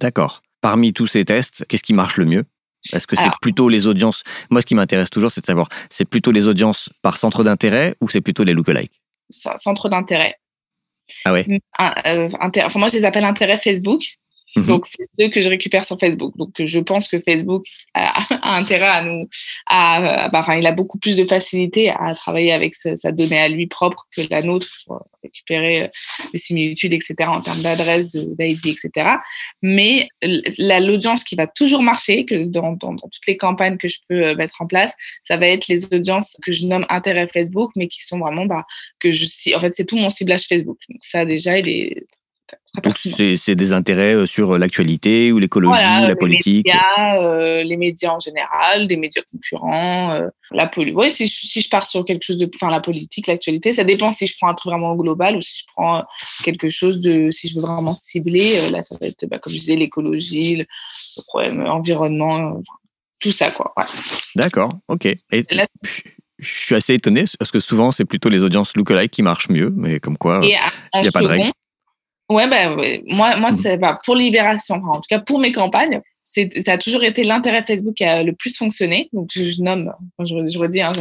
D'accord. 0.01 0.43
Parmi 0.61 0.93
tous 0.93 1.07
ces 1.07 1.25
tests, 1.25 1.65
qu'est-ce 1.69 1.85
qui 1.85 1.95
marche 1.95 2.17
le 2.17 2.25
mieux? 2.25 2.45
Est-ce 2.93 3.07
que 3.07 3.17
c'est 3.17 3.31
plutôt 3.41 3.69
les 3.69 3.87
audiences? 3.87 4.23
Moi, 4.51 4.61
ce 4.61 4.67
qui 4.67 4.75
m'intéresse 4.75 5.11
toujours, 5.11 5.31
c'est 5.31 5.41
de 5.41 5.47
savoir, 5.47 5.69
c'est 5.91 6.05
plutôt 6.05 6.31
les 6.31 6.47
audiences 6.47 6.91
par 7.03 7.17
centre 7.17 7.45
d'intérêt 7.45 7.95
ou 8.01 8.09
c'est 8.09 8.21
plutôt 8.21 8.45
les 8.45 8.55
lookalikes? 8.55 9.01
Centre 9.31 9.89
d'intérêt. 9.89 10.37
Ah 11.25 11.33
ouais 11.33 11.47
euh, 12.07 12.29
enfin, 12.41 12.79
Moi, 12.79 12.89
je 12.89 12.97
les 12.97 13.05
appelle 13.05 13.25
intérêt 13.25 13.59
Facebook. 13.59 14.03
Mhm. 14.57 14.67
Donc, 14.67 14.87
c'est 14.87 15.05
ceux 15.19 15.29
que 15.29 15.41
je 15.41 15.49
récupère 15.49 15.85
sur 15.85 15.99
Facebook. 15.99 16.37
Donc, 16.37 16.51
je 16.59 16.79
pense 16.81 17.09
que 17.09 17.19
Facebook 17.19 17.65
a, 17.95 18.27
intérêt 18.57 18.89
à 18.89 19.03
nous. 19.03 19.29
À, 19.67 20.29
bah, 20.29 20.41
enfin, 20.41 20.57
il 20.57 20.67
a 20.67 20.73
beaucoup 20.73 20.99
plus 20.99 21.17
de 21.17 21.25
facilité 21.25 21.91
à 21.91 22.15
travailler 22.15 22.53
avec 22.53 22.75
sa, 22.75 23.13
donnée 23.13 23.39
à 23.39 23.49
lui 23.49 23.67
propre 23.67 24.07
que 24.15 24.23
la 24.31 24.43
nôtre. 24.43 24.69
récupérer 25.23 25.91
des 26.33 26.39
similitudes, 26.39 26.95
etc., 26.95 27.15
en 27.27 27.41
termes 27.41 27.61
d'adresse, 27.61 28.07
d'ID, 28.09 28.67
etc. 28.67 29.17
Mais 29.63 30.09
l'audience 30.23 31.25
qui 31.25 31.35
va 31.35 31.47
toujours 31.47 31.83
marcher, 31.83 32.25
que 32.25 32.45
dans, 32.45 32.77
toutes 32.77 33.27
les 33.27 33.37
campagnes 33.37 33.77
que 33.77 33.89
je 33.89 33.99
peux 34.09 34.35
mettre 34.37 34.63
en 34.63 34.67
place, 34.67 34.95
ça 35.25 35.37
va 35.37 35.49
être 35.49 35.69
les 35.69 35.93
audiences 35.93 36.37
que 36.45 36.53
je 36.53 36.67
nomme 36.67 36.87
intérêt 36.89 37.29
Facebook, 37.29 37.73
mais 37.77 37.89
qui 37.89 38.05
sont 38.05 38.19
vraiment, 38.19 38.47
bah, 38.47 38.65
que 39.01 39.13
je, 39.13 39.27
en 39.55 39.61
fait, 39.61 39.75
c'est 39.75 39.85
tout 39.85 39.97
mon 39.97 40.09
ciblage 40.09 40.47
Facebook. 40.47 40.79
Donc 40.89 41.01
ça, 41.03 41.25
déjà, 41.25 41.59
il 41.59 41.69
est 41.69 42.07
donc, 42.83 42.97
c'est 42.97 43.55
des 43.55 43.73
intérêts 43.73 44.15
euh, 44.15 44.27
sur 44.27 44.59
l'actualité 44.59 45.33
ou 45.33 45.39
l'écologie 45.39 45.81
ou 46.03 46.07
la 46.07 46.17
politique? 46.17 46.67
les 46.67 46.73
médias, 46.73 47.23
euh, 47.23 47.63
les 47.63 47.77
médias 47.77 48.11
en 48.11 48.21
général, 48.21 48.87
des 48.87 48.97
médias 48.97 49.23
concurrents, 49.31 50.13
euh, 50.13 50.29
la 50.51 50.67
politique. 50.67 50.99
Oui, 50.99 51.11
si, 51.11 51.29
si, 51.29 51.61
je 51.61 51.69
pars 51.69 51.87
sur 51.87 52.05
quelque 52.05 52.23
chose 52.23 52.39
de. 52.39 52.51
Enfin, 52.55 52.71
la 52.71 52.81
politique, 52.81 53.27
l'actualité, 53.27 53.73
ça 53.73 53.85
dépend 53.85 54.11
si 54.11 54.27
je 54.27 54.35
prends 54.39 54.49
un 54.49 54.55
truc 54.55 54.73
vraiment 54.73 54.95
global 54.97 55.37
ou 55.37 55.43
si 55.43 55.59
je 55.61 55.65
prends 55.75 56.05
quelque 56.45 56.69
chose 56.69 57.01
de. 57.01 57.31
Si 57.31 57.49
je 57.49 57.55
veux 57.55 57.63
vraiment 57.63 57.95
cibler, 57.95 58.69
là, 58.71 58.83
ça 58.83 58.97
va 59.01 59.07
être, 59.07 59.27
bah, 59.27 59.39
comme 59.39 59.53
je 59.53 59.59
disais, 59.59 59.77
l'écologie, 59.77 60.57
le, 60.57 60.67
problème 61.27 61.67
environnement, 61.67 62.61
tout 63.21 63.33
ça, 63.33 63.51
quoi. 63.51 63.75
D'accord, 64.37 64.73
ok. 64.89 65.07
Et 65.07 65.45
je 66.39 66.49
suis 66.49 66.75
assez 66.75 66.95
étonné 66.95 67.25
parce 67.39 67.51
que 67.51 67.61
souvent, 67.61 67.91
c'est 67.91 68.05
plutôt 68.05 68.29
les 68.29 68.45
audiences 68.45 68.77
lookalike 68.77 69.11
qui 69.11 69.23
marchent 69.23 69.49
mieux, 69.49 69.73
mais 69.77 70.01
comme 70.01 70.17
quoi, 70.17 70.41
il 70.43 70.49
n'y 70.49 71.09
a 71.09 71.13
pas 71.13 71.23
de 71.23 71.27
règle. 71.27 71.53
Ouais, 72.29 72.47
ben, 72.47 73.01
moi, 73.07 73.37
moi 73.37 73.53
c'est 73.53 73.79
bah, 73.79 73.99
pour 74.05 74.15
Libération, 74.15 74.77
en 74.77 74.97
tout 74.97 75.09
cas 75.09 75.19
pour 75.19 75.39
mes 75.39 75.53
campagnes, 75.53 76.03
ça 76.23 76.73
a 76.73 76.79
toujours 76.79 77.05
été 77.05 77.25
l'intérêt 77.25 77.65
Facebook 77.65 77.95
qui 77.95 78.05
a 78.05 78.23
le 78.23 78.35
plus 78.35 78.57
fonctionné. 78.57 79.09
Donc, 79.13 79.31
je, 79.35 79.63
nomme, 79.63 79.93
je, 80.21 80.35
je 80.47 80.59
redis, 80.59 80.83
hein, 80.83 80.93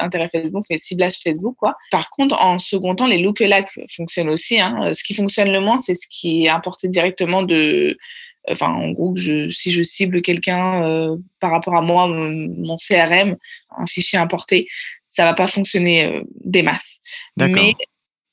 intérêt 0.00 0.30
Facebook, 0.30 0.64
mais 0.70 0.78
ciblage 0.78 1.16
Facebook, 1.22 1.56
quoi. 1.58 1.76
Par 1.90 2.08
contre, 2.08 2.40
en 2.40 2.58
second 2.58 2.94
temps, 2.94 3.06
les 3.06 3.18
lookalikes 3.18 3.78
fonctionnent 3.94 4.30
aussi. 4.30 4.60
Hein. 4.60 4.92
Ce 4.94 5.04
qui 5.04 5.14
fonctionne 5.14 5.52
le 5.52 5.60
moins, 5.60 5.76
c'est 5.76 5.94
ce 5.94 6.06
qui 6.08 6.46
est 6.46 6.48
importé 6.48 6.88
directement 6.88 7.42
de, 7.42 7.98
enfin, 8.50 8.68
en 8.68 8.90
gros, 8.90 9.14
je, 9.14 9.48
si 9.48 9.70
je 9.70 9.82
cible 9.82 10.22
quelqu'un 10.22 10.82
euh, 10.84 11.16
par 11.38 11.50
rapport 11.50 11.76
à 11.76 11.82
moi, 11.82 12.08
mon, 12.08 12.76
CRM, 12.76 13.36
un 13.76 13.86
fichier 13.86 14.18
importé, 14.18 14.68
ça 15.06 15.24
va 15.24 15.34
pas 15.34 15.46
fonctionner 15.46 16.06
euh, 16.06 16.22
des 16.44 16.62
masses. 16.62 17.00
Mais 17.36 17.74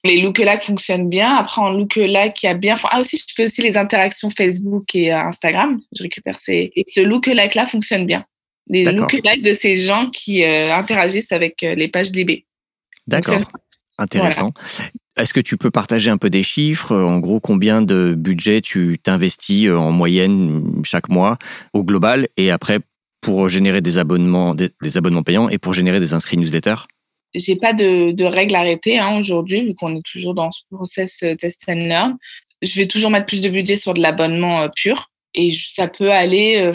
les 0.04 0.22
lookalikes 0.22 0.64
fonctionnent 0.64 1.10
bien. 1.10 1.36
Après, 1.36 1.62
en 1.62 1.70
lookalike, 1.72 2.44
il 2.44 2.46
y 2.46 2.50
a 2.50 2.54
bien. 2.54 2.76
Ah, 2.90 3.00
aussi, 3.02 3.18
je 3.18 3.34
fais 3.34 3.46
aussi 3.46 3.62
les 3.62 3.78
interactions 3.78 4.30
Facebook 4.30 4.96
et 4.96 5.12
euh, 5.14 5.20
Instagram. 5.20 5.80
Je 5.96 6.04
récupère 6.04 6.40
ces. 6.40 6.72
Et 6.76 6.84
ce 6.88 7.02
lookalike-là 7.02 7.66
fonctionne 7.66 8.06
bien. 8.06 8.26
Les 8.68 8.86
lookalikes 8.86 9.44
de 9.44 9.54
ces 9.54 9.76
gens 9.76 10.10
qui 10.10 10.44
euh, 10.44 10.74
interagissent 10.74 11.32
avec 11.32 11.64
euh, 11.64 11.76
les 11.76 11.88
pages 11.88 12.12
DB. 12.12 12.46
D'accord. 13.08 13.42
Intéressant. 13.98 14.54
Est-ce 15.18 15.34
que 15.34 15.42
tu 15.42 15.58
peux 15.58 15.72
partager 15.72 16.10
un 16.10 16.18
peu 16.18 16.30
des 16.30 16.44
chiffres? 16.44 16.96
En 16.96 17.20
gros, 17.20 17.42
combien 17.42 17.82
de 17.82 18.16
budget 18.18 18.62
tu 18.62 18.98
t'investis 19.04 19.70
en 19.70 19.92
moyenne 19.92 20.64
chaque 20.86 21.10
mois 21.10 21.38
au 21.74 21.84
global? 21.84 22.28
Et 22.38 22.52
après 22.52 22.80
pour 23.20 23.50
générer 23.50 23.82
des 23.82 23.98
abonnements, 23.98 24.56
des 24.56 24.98
abonnements 24.98 25.24
payants 25.24 25.50
et 25.50 25.58
pour 25.58 25.74
générer 25.74 26.00
des 26.00 26.14
inscrits 26.14 26.38
newsletters? 26.38 26.88
J'ai 27.34 27.56
pas 27.56 27.74
de, 27.74 28.12
de 28.12 28.26
règles 28.26 28.56
arrêtées 28.56 28.98
hein, 28.98 29.18
aujourd'hui, 29.18 29.64
vu 29.64 29.76
qu'on 29.76 29.96
est 29.96 30.06
toujours 30.06 30.34
dans 30.34 30.52
ce 30.52 30.62
process 30.72 31.24
euh, 31.24 31.36
test 31.36 31.64
and 31.68 31.76
learn. 31.76 32.18
Je 32.62 32.78
vais 32.78 32.88
toujours 32.88 33.12
mettre 33.12 33.28
plus 33.28 33.42
de 33.42 33.50
budget 33.50 33.76
sur 33.76 33.94
de 33.94 34.02
l'abonnement 34.02 34.62
euh, 34.62 34.68
pur. 34.76 35.12
Et 35.36 35.52
ça 35.54 35.88
peut 35.88 36.12
aller, 36.12 36.58
euh, 36.58 36.74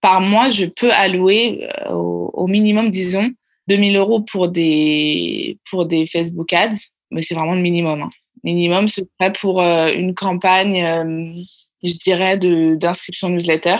par 0.00 0.20
mois, 0.20 0.50
je 0.50 0.66
peux 0.66 0.92
allouer 0.92 1.68
au, 1.88 2.46
minimum, 2.46 2.90
disons, 2.90 3.30
2000 3.68 3.96
euros 3.96 4.20
pour 4.20 4.48
des, 4.48 5.58
pour 5.70 5.86
des 5.86 6.06
Facebook 6.06 6.52
ads. 6.52 6.72
Mais 7.10 7.22
c'est 7.22 7.34
vraiment 7.34 7.54
le 7.54 7.62
minimum. 7.62 8.02
Hein. 8.02 8.10
Minimum, 8.42 8.88
ce 8.88 9.02
serait 9.02 9.32
pour 9.32 9.62
une 9.62 10.14
campagne, 10.14 11.46
je 11.82 11.94
dirais, 11.94 12.36
d'inscription 12.36 13.30
newsletter. 13.30 13.76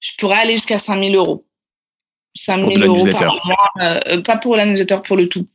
Je 0.00 0.10
pourrais 0.18 0.36
aller 0.36 0.54
jusqu'à 0.54 0.78
5000 0.78 1.14
euros. 1.14 1.46
5 2.34 2.74
000 2.74 2.84
euros 2.84 3.06
par 3.12 3.40
mois. 3.46 3.70
Euh, 3.80 4.20
pas 4.22 4.36
pour 4.36 4.56
la 4.56 4.66
newsletter, 4.66 4.98
pour 5.04 5.16
le 5.16 5.28
tout. 5.28 5.46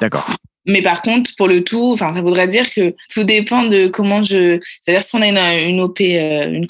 D'accord. 0.00 0.28
Mais 0.66 0.80
par 0.80 1.02
contre, 1.02 1.30
pour 1.36 1.46
le 1.46 1.62
tout, 1.62 1.92
enfin, 1.92 2.14
ça 2.14 2.22
voudrait 2.22 2.46
dire 2.46 2.70
que 2.70 2.94
tout 3.12 3.24
dépend 3.24 3.64
de 3.64 3.88
comment 3.88 4.22
je. 4.22 4.58
C'est-à-dire 4.80 5.04
si 5.04 5.14
on 5.14 5.20
a 5.20 5.28
une, 5.28 5.70
une 5.70 5.80
OP, 5.80 6.00
euh, 6.00 6.50
une, 6.50 6.66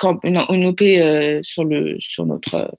une, 0.48 0.66
OP 0.66 0.82
euh, 0.82 1.38
sur 1.42 1.64
le 1.64 1.96
sur 2.00 2.26
notre, 2.26 2.74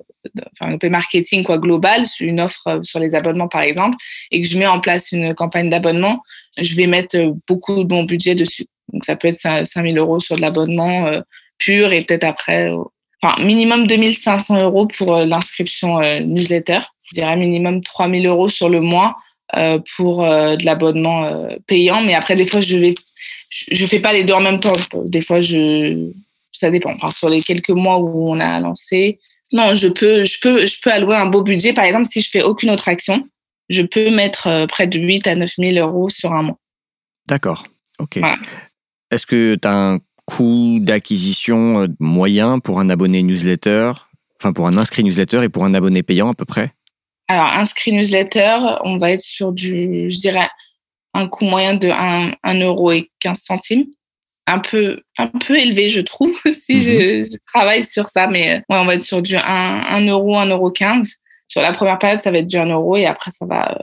enfin, 0.51 0.69
une 0.69 0.75
OP 0.75 0.83
marketing 0.85 1.43
quoi 1.43 1.57
globale, 1.57 2.03
une 2.19 2.41
offre 2.41 2.81
sur 2.83 2.99
les 2.99 3.15
abonnements 3.15 3.47
par 3.47 3.61
exemple, 3.61 3.95
et 4.29 4.41
que 4.41 4.47
je 4.47 4.57
mets 4.57 4.67
en 4.67 4.81
place 4.81 5.13
une 5.13 5.33
campagne 5.33 5.69
d'abonnement, 5.69 6.21
je 6.57 6.75
vais 6.75 6.87
mettre 6.87 7.17
beaucoup 7.47 7.85
de 7.85 7.93
mon 7.93 8.03
budget 8.03 8.35
dessus. 8.35 8.65
Donc 8.91 9.05
ça 9.05 9.15
peut 9.15 9.29
être 9.29 9.39
5 9.39 9.65
000 9.65 9.95
euros 9.95 10.19
sur 10.19 10.35
de 10.35 10.41
l'abonnement 10.41 11.09
pur 11.57 11.93
et 11.93 12.03
peut-être 12.03 12.25
après 12.25 12.69
enfin, 13.25 13.43
minimum 13.43 13.87
2500 13.87 14.59
euros 14.61 14.87
pour 14.87 15.15
euh, 15.15 15.25
l'inscription 15.25 16.01
euh, 16.01 16.19
newsletter. 16.19 16.79
Je 17.11 17.19
dirais 17.19 17.35
minimum 17.35 17.83
3000 17.83 18.25
euros 18.27 18.49
sur 18.49 18.69
le 18.69 18.81
mois 18.81 19.17
euh, 19.55 19.79
pour 19.95 20.23
de 20.23 20.65
l'abonnement 20.65 21.47
payant. 21.67 22.01
Mais 22.01 22.15
après, 22.15 22.35
des 22.35 22.47
fois, 22.47 22.61
je 22.61 22.77
vais, 22.77 22.95
je 23.49 23.85
fais 23.85 23.99
pas 23.99 24.11
les 24.11 24.23
deux 24.23 24.33
en 24.33 24.41
même 24.41 24.59
temps. 24.59 24.73
Des 25.05 25.21
fois, 25.21 25.41
je, 25.41 26.09
ça 26.51 26.71
dépend. 26.71 26.91
Enfin, 26.93 27.11
sur 27.11 27.29
les 27.29 27.43
quelques 27.43 27.69
mois 27.69 27.99
où 27.99 28.31
on 28.31 28.39
a 28.39 28.59
lancé, 28.59 29.19
non, 29.51 29.75
je 29.75 29.87
peux, 29.87 30.25
je 30.25 30.39
peux, 30.41 30.65
je 30.65 30.77
peux 30.81 30.91
allouer 30.91 31.15
un 31.15 31.27
beau 31.27 31.43
budget. 31.43 31.73
Par 31.73 31.85
exemple, 31.85 32.07
si 32.07 32.21
je 32.21 32.29
fais 32.31 32.41
aucune 32.41 32.71
autre 32.71 32.89
action, 32.89 33.27
je 33.69 33.83
peux 33.83 34.09
mettre 34.09 34.65
près 34.65 34.87
de 34.87 34.99
8 34.99 35.27
à 35.27 35.35
9 35.35 35.51
000 35.59 35.87
euros 35.87 36.09
sur 36.09 36.33
un 36.33 36.41
mois. 36.41 36.57
D'accord. 37.27 37.67
OK. 37.99 38.19
Est-ce 39.11 39.27
que 39.27 39.55
tu 39.61 39.67
as 39.67 39.73
un 39.73 39.99
coût 40.25 40.79
d'acquisition 40.81 41.81
euh, 41.81 41.87
moyen 41.99 42.59
pour 42.59 42.79
un 42.79 42.89
abonné 42.89 43.21
newsletter, 43.23 43.93
enfin 44.39 44.53
pour 44.53 44.67
un 44.67 44.77
inscrit 44.77 45.03
newsletter 45.03 45.43
et 45.43 45.49
pour 45.49 45.65
un 45.65 45.73
abonné 45.73 46.03
payant 46.03 46.29
à 46.29 46.33
peu 46.33 46.45
près? 46.45 46.71
Alors, 47.27 47.51
inscrit 47.53 47.91
newsletter, 47.91 48.57
on 48.83 48.97
va 48.97 49.11
être 49.11 49.21
sur 49.21 49.51
du, 49.51 50.09
je 50.09 50.19
dirais, 50.19 50.47
un 51.15 51.27
coût 51.27 51.45
moyen 51.45 51.73
de 51.73 51.89
1, 51.89 52.59
euro 52.59 52.91
et 52.91 53.09
15 53.19 53.39
centimes. 53.39 53.85
Un 54.47 54.59
peu, 54.59 55.01
un 55.17 55.25
peu 55.27 55.57
élevé, 55.57 55.89
je 55.89 56.01
trouve, 56.01 56.37
si 56.53 56.81
je, 56.81 57.21
mhm. 57.21 57.29
travaille 57.51 57.83
sur 57.83 58.09
ça, 58.09 58.27
mais 58.27 58.57
ouais, 58.69 58.77
on 58.77 58.85
va 58.85 58.95
être 58.95 59.03
sur 59.03 59.23
du 59.23 59.35
1, 59.35 59.41
1 59.41 60.07
euro, 60.07 60.37
1 60.37 60.47
euro 60.47 60.69
15. 60.69 61.15
Sur 61.47 61.61
la 61.61 61.71
première 61.71 61.97
période, 61.97 62.21
ça 62.21 62.29
va 62.29 62.39
être 62.39 62.47
du 62.47 62.57
1 62.57 62.67
euro 62.67 62.95
et 62.95 63.07
après, 63.07 63.31
ça 63.31 63.45
va, 63.47 63.75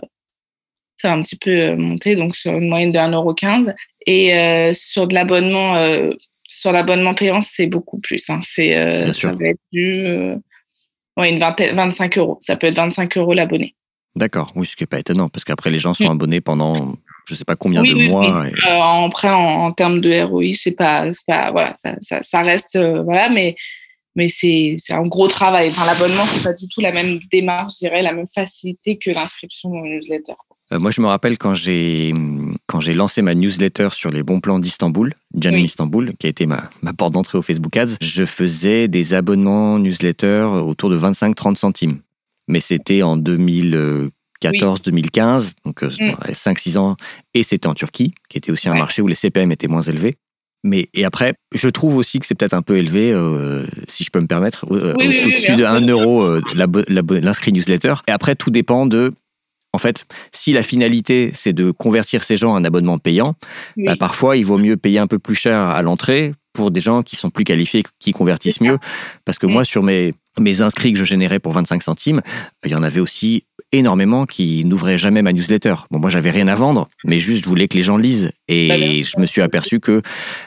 ça 0.96 1.08
va 1.08 1.14
un 1.14 1.22
petit 1.22 1.36
peu 1.36 1.50
euh, 1.50 1.76
monter, 1.76 2.14
donc 2.14 2.36
sur 2.36 2.52
une 2.52 2.68
moyenne 2.68 2.92
de 2.92 2.98
1 2.98 3.10
euro 3.10 3.34
15. 3.34 3.74
Et 4.06 4.36
euh, 4.36 4.72
sur 4.72 5.08
de 5.08 5.14
l'abonnement 5.14 5.74
sur 6.52 6.72
l'abonnement 6.72 7.14
payant, 7.14 7.40
c'est 7.40 7.66
beaucoup 7.66 7.98
plus. 7.98 8.28
Hein. 8.28 8.40
C'est, 8.42 8.76
euh, 8.76 9.12
ça 9.12 9.32
va 9.32 9.48
être 9.48 9.60
du, 9.72 10.04
euh, 10.06 10.36
ouais, 11.16 11.30
une 11.30 11.38
25 11.38 12.18
euros. 12.18 12.38
Ça 12.40 12.56
peut 12.56 12.66
être 12.66 12.76
25 12.76 13.16
euros 13.16 13.32
l'abonné. 13.32 13.74
D'accord, 14.14 14.52
oui, 14.54 14.66
ce 14.66 14.76
qui 14.76 14.82
n'est 14.82 14.88
pas 14.88 14.98
étonnant, 14.98 15.30
parce 15.30 15.44
qu'après, 15.44 15.70
les 15.70 15.78
gens 15.78 15.94
sont 15.94 16.08
mm. 16.08 16.12
abonnés 16.12 16.40
pendant 16.42 16.96
je 17.26 17.34
ne 17.34 17.38
sais 17.38 17.44
pas 17.44 17.56
combien 17.56 17.82
de 17.82 18.08
mois. 18.08 18.46
Et... 18.48 18.52
Euh, 18.68 18.82
après, 19.06 19.30
en, 19.30 19.72
termes 19.72 20.00
de 20.00 20.22
ROI, 20.22 20.54
c'est 20.54 20.72
pas, 20.72 21.08
pas, 21.26 21.52
voilà, 21.52 21.72
ça, 21.72 21.96
ça, 22.00 22.42
reste, 22.42 22.76
voilà, 22.76 23.28
mais, 23.28 23.54
mais 24.16 24.28
c'est, 24.28 24.76
un 24.90 25.06
gros 25.06 25.28
travail. 25.28 25.68
Enfin, 25.70 25.86
l'abonnement, 25.86 26.26
c'est 26.26 26.42
pas 26.42 26.52
du 26.52 26.68
tout 26.68 26.80
la 26.80 26.92
même 26.92 27.20
démarche, 27.30 27.74
je 27.74 27.86
dirais, 27.86 28.02
la 28.02 28.12
même 28.12 28.26
facilité 28.26 28.98
que 28.98 29.10
l'inscription 29.10 29.70
dans 29.70 29.84
une 29.84 29.94
newsletter. 29.94 30.34
Euh, 30.72 30.78
moi, 30.78 30.90
je 30.90 31.00
me 31.00 31.06
rappelle 31.06 31.38
quand 31.38 31.54
j'ai 31.54 32.12
quand 32.66 32.80
j'ai 32.80 32.94
lancé 32.94 33.22
ma 33.22 33.34
newsletter 33.34 33.88
sur 33.92 34.10
les 34.10 34.22
bons 34.22 34.40
plans 34.40 34.58
d'Istanbul, 34.58 35.14
Janine 35.36 35.64
Istanbul, 35.64 36.12
qui 36.18 36.26
a 36.26 36.30
été 36.30 36.46
ma, 36.46 36.70
ma 36.82 36.92
porte 36.92 37.12
d'entrée 37.12 37.38
au 37.38 37.42
Facebook 37.42 37.76
Ads, 37.76 37.96
je 38.00 38.24
faisais 38.24 38.88
des 38.88 39.14
abonnements 39.14 39.78
newsletter 39.78 40.48
autour 40.64 40.90
de 40.90 40.98
25-30 40.98 41.56
centimes. 41.56 41.98
Mais 42.48 42.60
c'était 42.60 43.02
en 43.02 43.18
2014-2015, 43.18 45.52
donc 45.64 45.82
5-6 45.82 45.82
euh, 45.82 46.74
mm. 46.74 46.78
ans, 46.78 46.96
et 47.34 47.42
c'était 47.42 47.66
en 47.66 47.74
Turquie, 47.74 48.14
qui 48.28 48.38
était 48.38 48.50
aussi 48.50 48.68
un 48.68 48.74
marché 48.74 49.02
où 49.02 49.06
les 49.06 49.14
CPM 49.14 49.52
étaient 49.52 49.68
moins 49.68 49.82
élevés. 49.82 50.16
Mais 50.64 50.88
et 50.94 51.04
après, 51.04 51.34
je 51.52 51.68
trouve 51.68 51.96
aussi 51.96 52.20
que 52.20 52.26
c'est 52.26 52.36
peut-être 52.36 52.54
un 52.54 52.62
peu 52.62 52.76
élevé, 52.76 53.12
euh, 53.12 53.66
si 53.88 54.04
je 54.04 54.10
peux 54.10 54.20
me 54.20 54.28
permettre, 54.28 54.64
au-dessus 54.70 55.56
de 55.56 55.64
1 55.64 55.88
euro 55.88 56.38
l'inscrit 57.20 57.52
newsletter. 57.52 57.94
Et 58.06 58.12
après, 58.12 58.36
tout 58.36 58.50
dépend 58.50 58.86
de 58.86 59.12
en 59.72 59.78
fait, 59.78 60.06
si 60.32 60.52
la 60.52 60.62
finalité, 60.62 61.30
c'est 61.34 61.52
de 61.52 61.70
convertir 61.70 62.24
ces 62.24 62.36
gens 62.36 62.52
en 62.52 62.56
un 62.56 62.64
abonnement 62.64 62.98
payant, 62.98 63.34
bah, 63.78 63.96
parfois, 63.98 64.36
il 64.36 64.44
vaut 64.44 64.58
mieux 64.58 64.76
payer 64.76 64.98
un 64.98 65.06
peu 65.06 65.18
plus 65.18 65.34
cher 65.34 65.58
à 65.58 65.80
l'entrée 65.82 66.34
pour 66.52 66.70
des 66.70 66.80
gens 66.80 67.02
qui 67.02 67.16
sont 67.16 67.30
plus 67.30 67.44
qualifiés, 67.44 67.82
qui 67.98 68.12
convertissent 68.12 68.60
mieux. 68.60 68.78
Parce 69.24 69.38
que 69.38 69.46
moi, 69.46 69.64
sur 69.64 69.82
mes, 69.82 70.12
mes 70.38 70.60
inscrits 70.60 70.92
que 70.92 70.98
je 70.98 71.04
générais 71.04 71.38
pour 71.38 71.52
25 71.52 71.82
centimes, 71.82 72.20
il 72.64 72.70
y 72.70 72.74
en 72.74 72.82
avait 72.82 73.00
aussi 73.00 73.44
énormément 73.72 74.26
qui 74.26 74.66
n'ouvraient 74.66 74.98
jamais 74.98 75.22
ma 75.22 75.32
newsletter. 75.32 75.74
Bon, 75.90 75.98
moi, 75.98 76.10
j'avais 76.10 76.30
rien 76.30 76.48
à 76.48 76.54
vendre, 76.54 76.90
mais 77.04 77.18
juste, 77.18 77.44
je 77.44 77.48
voulais 77.48 77.68
que 77.68 77.76
les 77.78 77.82
gens 77.82 77.96
lisent. 77.96 78.32
Et 78.48 78.68
bah, 78.68 78.76
je 78.76 79.18
me 79.18 79.24
suis 79.24 79.40
aperçu 79.40 79.80
que 79.80 80.02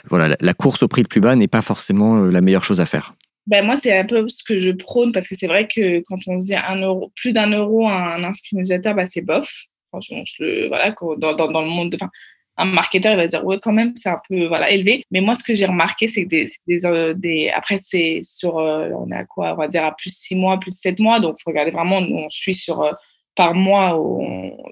voilà, 0.10 0.36
la 0.40 0.54
course 0.54 0.84
au 0.84 0.88
prix 0.88 1.02
le 1.02 1.08
plus 1.08 1.22
bas 1.22 1.36
n'est 1.36 1.48
pas 1.48 1.64
forcément 1.64 2.18
euh, 2.18 2.30
la 2.30 2.42
meilleure 2.42 2.64
chose 2.64 2.80
à 2.80 2.86
faire 2.86 3.16
ben 3.47 3.63
moi, 3.63 3.77
c'est 3.77 3.95
un 3.95 4.05
peu 4.05 4.27
ce 4.27 4.43
que 4.43 4.58
je 4.58 4.71
prône 4.71 5.12
parce 5.12 5.27
que 5.27 5.36
c'est 5.36 5.47
vrai 5.47 5.67
que 5.67 5.99
quand 6.01 6.17
on 6.27 6.39
se 6.39 6.45
dit 6.45 6.55
un 6.55 6.77
euro, 6.81 7.12
plus 7.15 7.31
d'un 7.31 7.49
euro 7.51 7.88
un 7.88 8.23
inscrit 8.23 8.55
newsletter, 8.55 8.93
ben 8.93 9.05
c'est 9.05 9.21
bof. 9.21 9.49
Franchement, 9.89 10.23
je, 10.25 10.67
voilà, 10.67 10.93
dans, 11.17 11.34
dans, 11.34 11.51
dans, 11.51 11.62
le 11.62 11.69
monde, 11.69 11.95
enfin, 11.95 12.10
un 12.58 12.65
marketeur 12.65 13.13
il 13.13 13.17
va 13.17 13.27
dire 13.27 13.45
ouais 13.45 13.60
quand 13.62 13.73
même 13.73 13.93
c'est 13.95 14.10
un 14.10 14.19
peu 14.27 14.47
voilà 14.47 14.71
élevé. 14.71 15.03
Mais 15.12 15.21
moi 15.21 15.36
ce 15.36 15.43
que 15.43 15.53
j'ai 15.53 15.65
remarqué 15.65 16.08
c'est 16.08 16.23
que 16.23 16.29
des, 16.29 16.45
des, 16.67 16.86
euh, 16.86 17.13
des, 17.13 17.49
après 17.49 17.77
c'est 17.77 18.21
sur 18.23 18.58
euh, 18.58 18.89
on 18.97 19.12
a 19.12 19.25
quoi 19.25 19.53
on 19.53 19.58
va 19.58 19.67
dire 19.67 19.84
à 19.84 19.95
plus 19.95 20.15
six 20.15 20.36
mois 20.36 20.60
plus 20.60 20.71
sept 20.71 20.99
mois. 20.99 21.19
Donc 21.19 21.38
faut 21.43 21.51
regarder 21.51 21.71
vraiment 21.71 21.97
on 21.97 22.29
suit 22.29 22.53
sur 22.53 22.81
euh, 22.81 22.93
par 23.36 23.53
mois 23.53 23.91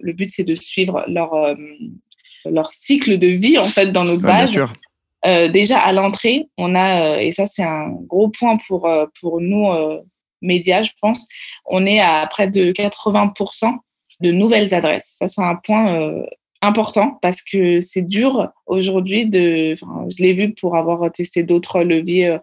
le 0.01 0.13
but 0.13 0.29
c'est 0.29 0.43
de 0.43 0.55
suivre 0.55 1.03
leur 1.07 1.33
leur 2.45 2.71
cycle 2.71 3.19
de 3.19 3.27
vie 3.27 3.57
en 3.57 3.65
fait 3.65 3.91
dans 3.91 4.05
notre 4.05 4.21
base 5.25 5.51
déjà 5.51 5.79
à 5.79 5.91
l'entrée 5.93 6.47
on 6.57 6.75
a 6.75 7.21
et 7.21 7.31
ça 7.31 7.45
c'est 7.45 7.63
un 7.63 7.89
gros 7.89 8.29
point 8.29 8.57
pour 8.67 8.89
pour 9.19 9.41
nous 9.41 9.67
médias 10.41 10.83
je 10.83 10.91
pense 11.01 11.25
on 11.65 11.85
est 11.85 11.99
à 11.99 12.27
près 12.27 12.47
de 12.47 12.71
80% 12.71 13.73
de 14.21 14.31
nouvelles 14.31 14.73
adresses 14.73 15.15
ça 15.19 15.27
c'est 15.27 15.41
un 15.41 15.55
point 15.55 16.25
important 16.63 17.19
parce 17.21 17.41
que 17.41 17.79
c'est 17.79 18.01
dur 18.01 18.49
aujourd'hui 18.65 19.27
de. 19.27 19.75
je 19.75 20.23
l'ai 20.23 20.33
vu 20.33 20.53
pour 20.53 20.75
avoir 20.75 21.11
testé 21.11 21.43
d'autres 21.43 21.83
leviers 21.83 22.27
euh, 22.27 22.37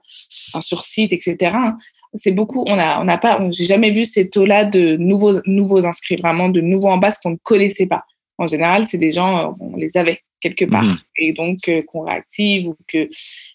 sur 0.61 0.85
site, 0.85 1.13
etc. 1.13 1.53
Hein. 1.55 1.77
C'est 2.15 2.33
beaucoup. 2.33 2.65
On 2.69 2.79
a, 2.79 3.01
on 3.01 3.05
n'a 3.05 3.19
pas. 3.19 3.41
J'ai 3.51 3.65
jamais 3.65 3.91
vu 3.91 4.05
ces 4.05 4.29
taux-là 4.29 4.65
de 4.65 4.97
nouveaux, 4.97 5.41
nouveaux 5.47 5.87
inscrits, 5.87 6.17
vraiment 6.17 6.49
de 6.49 6.61
nouveaux 6.61 6.89
en 6.89 6.99
base 6.99 7.19
qu'on 7.19 7.31
ne 7.31 7.39
connaissait 7.43 7.87
pas. 7.87 8.05
En 8.41 8.47
général, 8.47 8.87
c'est 8.87 8.99
des 8.99 9.11
gens, 9.11 9.39
euh, 9.39 9.53
on 9.61 9.77
les 9.77 9.97
avait 9.97 10.21
quelque 10.41 10.65
part 10.65 10.85
mmh. 10.85 10.99
et 11.19 11.33
donc 11.33 11.59
euh, 11.69 11.83
qu'on 11.83 12.03
réactive 12.03 12.69
ou 12.69 12.77
que. 12.89 13.09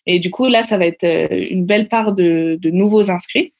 Et 0.05 0.19
du 0.19 0.29
coup, 0.29 0.47
là, 0.47 0.63
ça 0.63 0.77
va 0.77 0.85
être 0.85 1.05
une 1.31 1.65
belle 1.65 1.87
part 1.87 2.13
de, 2.13 2.57
de 2.61 2.69
nouveaux 2.69 3.09
inscrits, 3.09 3.53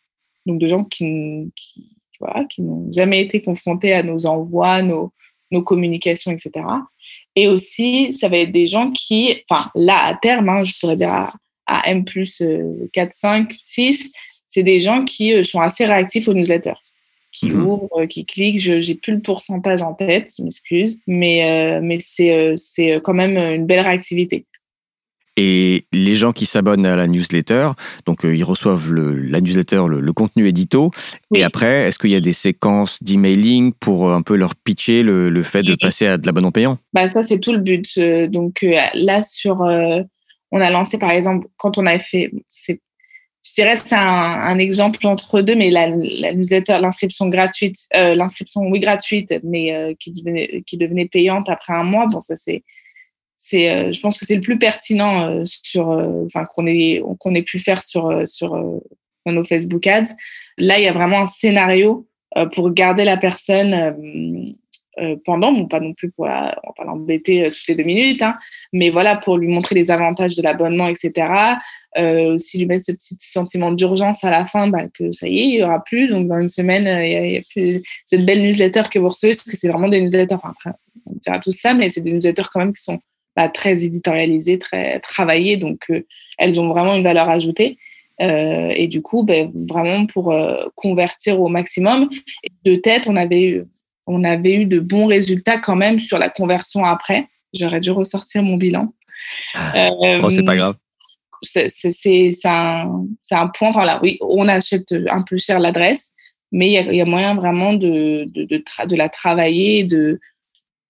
donc 0.46 0.60
de 0.60 0.68
gens 0.68 0.84
qui, 0.84 1.52
qui, 1.56 1.90
voilà, 2.20 2.46
qui 2.46 2.62
n'ont 2.62 2.88
jamais 2.92 3.22
été 3.22 3.42
confrontés 3.42 3.94
à 3.94 4.04
nos 4.04 4.26
envois, 4.26 4.82
nos 4.82 5.12
nos 5.52 5.64
communications, 5.64 6.32
etc. 6.32 6.66
Et 7.36 7.48
aussi, 7.48 8.12
ça 8.12 8.30
va 8.30 8.38
être 8.38 8.52
des 8.52 8.68
gens 8.68 8.92
qui, 8.92 9.36
enfin, 9.48 9.70
là, 9.76 10.06
à 10.06 10.16
terme, 10.16 10.50
hein, 10.50 10.64
je 10.64 10.74
pourrais 10.80 10.96
dire 10.96 11.32
à, 11.68 11.90
M 11.90 12.04
plus 12.04 12.44
4, 12.94 13.14
5, 13.14 13.56
6, 13.64 14.12
c'est 14.48 14.64
des 14.64 14.80
gens 14.80 15.04
qui 15.04 15.34
euh, 15.34 15.44
sont 15.44 15.60
assez 15.60 15.86
réactifs 15.86 16.28
aux 16.28 16.34
newsletters, 16.34 16.80
qui 17.36 17.52
mhm. 17.52 17.66
ouvrent, 17.66 18.02
euh, 18.02 18.08
qui 18.08 18.26
cliquent. 18.26 18.60
Je 18.60 18.74
n'ai 18.74 18.96
plus 18.96 19.14
le 19.14 19.22
pourcentage 19.22 19.82
en 19.82 19.94
tête, 19.94 20.34
je 20.38 20.44
m'excuse, 20.44 21.00
mais, 21.08 21.78
euh, 21.78 21.80
mais 21.84 21.98
c'est 22.00 23.02
quand 23.04 23.14
même 23.14 23.38
une 23.38 23.66
belle 23.66 23.82
réactivité. 23.82 24.46
Et 25.38 25.86
les 25.92 26.16
gens 26.16 26.32
qui 26.32 26.46
s'abonnent 26.46 26.86
à 26.86 26.96
la 26.96 27.08
newsletter, 27.08 27.72
donc 28.06 28.24
euh, 28.24 28.36
ils 28.36 28.44
reçoivent 28.44 28.90
le, 28.90 29.16
la 29.16 29.42
newsletter, 29.42 29.84
le, 29.90 30.14
contenu 30.14 30.48
édito. 30.48 30.92
Et 31.34 31.44
après, 31.44 31.88
est-ce 31.88 32.00
qu'il 32.00 32.12
y 32.12 32.16
a 32.16 32.22
des 32.22 32.34
séquences 32.34 33.04
d'emailing 33.04 33.74
pour 33.74 34.12
un 34.12 34.22
peu 34.22 34.36
leur 34.38 34.56
pitcher 34.56 35.04
le, 35.04 35.30
le 35.30 35.44
fait 35.44 35.62
de 35.62 35.76
passer 35.76 36.08
à 36.08 36.18
de 36.18 36.26
l'abonnement 36.26 36.54
payant? 36.54 36.78
Bah, 36.94 37.10
Ça, 37.10 37.22
c'est 37.22 37.40
tout 37.40 37.52
le 37.52 37.60
but. 37.60 37.86
Euh, 37.98 38.28
donc 38.28 38.64
euh, 38.64 38.76
là, 38.94 39.24
sur, 39.24 39.60
on 39.60 40.62
a 40.62 40.70
lancé 40.70 40.98
par 40.98 41.12
exemple, 41.12 41.48
quand 41.58 41.78
on 41.78 41.86
a 41.86 42.00
fait, 42.00 42.32
c'est, 42.48 42.80
je 43.46 43.54
dirais 43.54 43.76
c'est 43.76 43.96
un, 43.96 44.00
un, 44.02 44.58
exemple 44.58 45.06
entre 45.06 45.42
deux, 45.42 45.56
mais 45.56 45.70
la, 45.70 45.90
newsletter, 45.90 46.80
l'inscription 46.82 47.28
gratuite, 47.28 47.78
l'inscription, 47.94 48.62
oui, 48.64 48.80
gratuite, 48.80 49.34
mais 49.44 49.96
qui, 50.00 50.12
devenait, 50.12 50.64
qui 50.66 50.78
devenait 50.78 51.06
payante 51.06 51.48
après 51.48 51.74
un 51.74 51.84
mois, 51.84 52.08
bon, 52.08 52.20
ça 52.20 52.36
c'est 52.36 52.64
c'est, 53.38 53.70
euh, 53.70 53.94
je 53.94 54.00
pense 54.00 54.18
que 54.18 54.26
c'est 54.26 54.36
le 54.36 54.42
plus 54.42 54.58
pertinent 54.58 55.30
euh, 55.30 55.44
sur, 55.46 55.92
euh, 55.92 56.26
enfin 56.26 56.46
qu'on 56.46 56.66
ait 56.66 57.02
qu'on 57.20 57.36
ait 57.36 57.44
pu 57.44 57.60
faire 57.60 57.84
sur 57.84 58.28
sur 58.28 58.56
nos 59.26 59.44
Facebook 59.44 59.86
Ads. 59.88 60.16
Là, 60.58 60.80
il 60.80 60.84
y 60.84 60.88
a 60.88 60.94
vraiment 60.94 61.22
un 61.22 61.28
scénario 61.28 62.08
pour 62.54 62.72
garder 62.72 63.06
la 63.06 63.18
personne 63.18 64.56
pendant, 65.26 65.52
bon, 65.52 65.68
pas 65.68 65.80
non 65.80 65.94
plus 65.94 66.12
pour 66.12 66.28
l'embêter 66.86 67.50
toutes 67.50 67.68
les 67.68 67.76
deux 67.76 67.84
minutes, 67.84 68.22
hein, 68.22 68.38
mais 68.72 68.90
voilà, 68.90 69.18
pour 69.18 69.38
lui 69.38 69.48
montrer 69.48 69.76
les 69.76 69.92
avantages 69.92 70.36
de 70.36 70.42
l'abonnement, 70.42 70.88
etc. 70.88 71.56
Euh, 71.98 72.34
aussi 72.34 72.58
lui 72.58 72.66
mettre 72.66 72.86
ce 72.86 72.92
petit 72.92 73.16
sentiment 73.20 73.72
d'urgence 73.72 74.24
à 74.24 74.30
la 74.30 74.46
fin, 74.46 74.68
bah, 74.68 74.84
que 74.94 75.12
ça 75.12 75.28
y 75.28 75.40
est, 75.40 75.46
il 75.46 75.56
y 75.56 75.64
aura 75.64 75.84
plus. 75.84 76.08
Donc, 76.08 76.28
dans 76.28 76.40
une 76.40 76.50
semaine, 76.50 76.84
il 77.04 77.34
y, 77.34 77.38
a, 77.38 77.42
plus 77.50 77.82
cette 78.06 78.26
belle 78.26 78.42
newsletter 78.42 78.84
que 78.92 79.00
vous 79.00 79.10
recevez, 79.10 79.34
parce 79.34 79.44
que 79.50 79.58
c'est 79.58 79.70
vraiment 79.70 79.90
des 79.90 80.02
newsletters, 80.02 80.36
enfin, 80.36 80.54
on 81.06 81.14
dira 81.22 81.40
tout 81.40 81.52
ça, 81.52 81.74
mais 81.74 81.90
c'est 81.90 82.02
des 82.02 82.12
newsletters 82.12 82.44
quand 82.52 82.60
même 82.60 82.74
qui 82.74 82.82
sont 82.82 83.00
très 83.54 83.84
éditorialisées, 83.84 84.60
très 84.60 85.00
travaillées, 85.02 85.58
donc 85.58 85.86
euh, 85.90 86.06
elles 86.38 86.60
ont 86.60 86.68
vraiment 86.70 86.96
une 86.96 87.04
valeur 87.04 87.30
ajoutée. 87.30 87.78
Euh, 88.22 88.72
et 88.74 88.88
du 88.88 89.02
coup, 89.02 89.24
ben, 89.24 89.52
vraiment 89.70 90.06
pour 90.06 90.32
euh, 90.32 90.68
convertir 90.76 91.42
au 91.42 91.50
maximum. 91.50 92.10
de 92.64 92.76
tête, 92.76 93.08
on 93.08 93.16
avait, 93.16 93.44
eu, 93.44 93.66
on 94.08 94.24
avait 94.24 94.56
eu 94.56 94.66
de 94.66 94.80
bons 94.80 95.08
résultats 95.08 95.58
quand 95.58 95.76
même 95.76 96.00
sur 96.00 96.18
la 96.18 96.30
conversion 96.30 96.86
après. 96.86 97.28
J'aurais 97.54 97.80
dû 97.80 97.92
ressortir 97.92 98.44
mon 98.44 98.58
bilan. 98.58 98.94
oh, 99.56 100.30
c'est 100.30 100.44
pas 100.44 100.56
grave. 100.56 100.76
C'est 101.42 101.68
un, 102.46 103.06
un, 103.32 103.48
point. 103.48 103.70
Enfin, 103.70 103.86
là, 103.86 104.00
oui, 104.02 104.18
on 104.22 104.48
achète 104.48 104.94
un 105.10 105.22
peu 105.22 105.38
cher 105.38 105.60
l'adresse, 105.60 106.12
mais 106.52 106.72
il 106.72 106.96
y, 106.96 107.02
a 107.02 107.06
moyen 107.06 107.36
vraiment 107.36 107.74
de, 107.74 108.26
de, 108.26 108.46
de, 108.46 108.64
de 108.88 108.96
la 108.96 109.10
travailler, 109.10 109.84
de, 109.84 110.20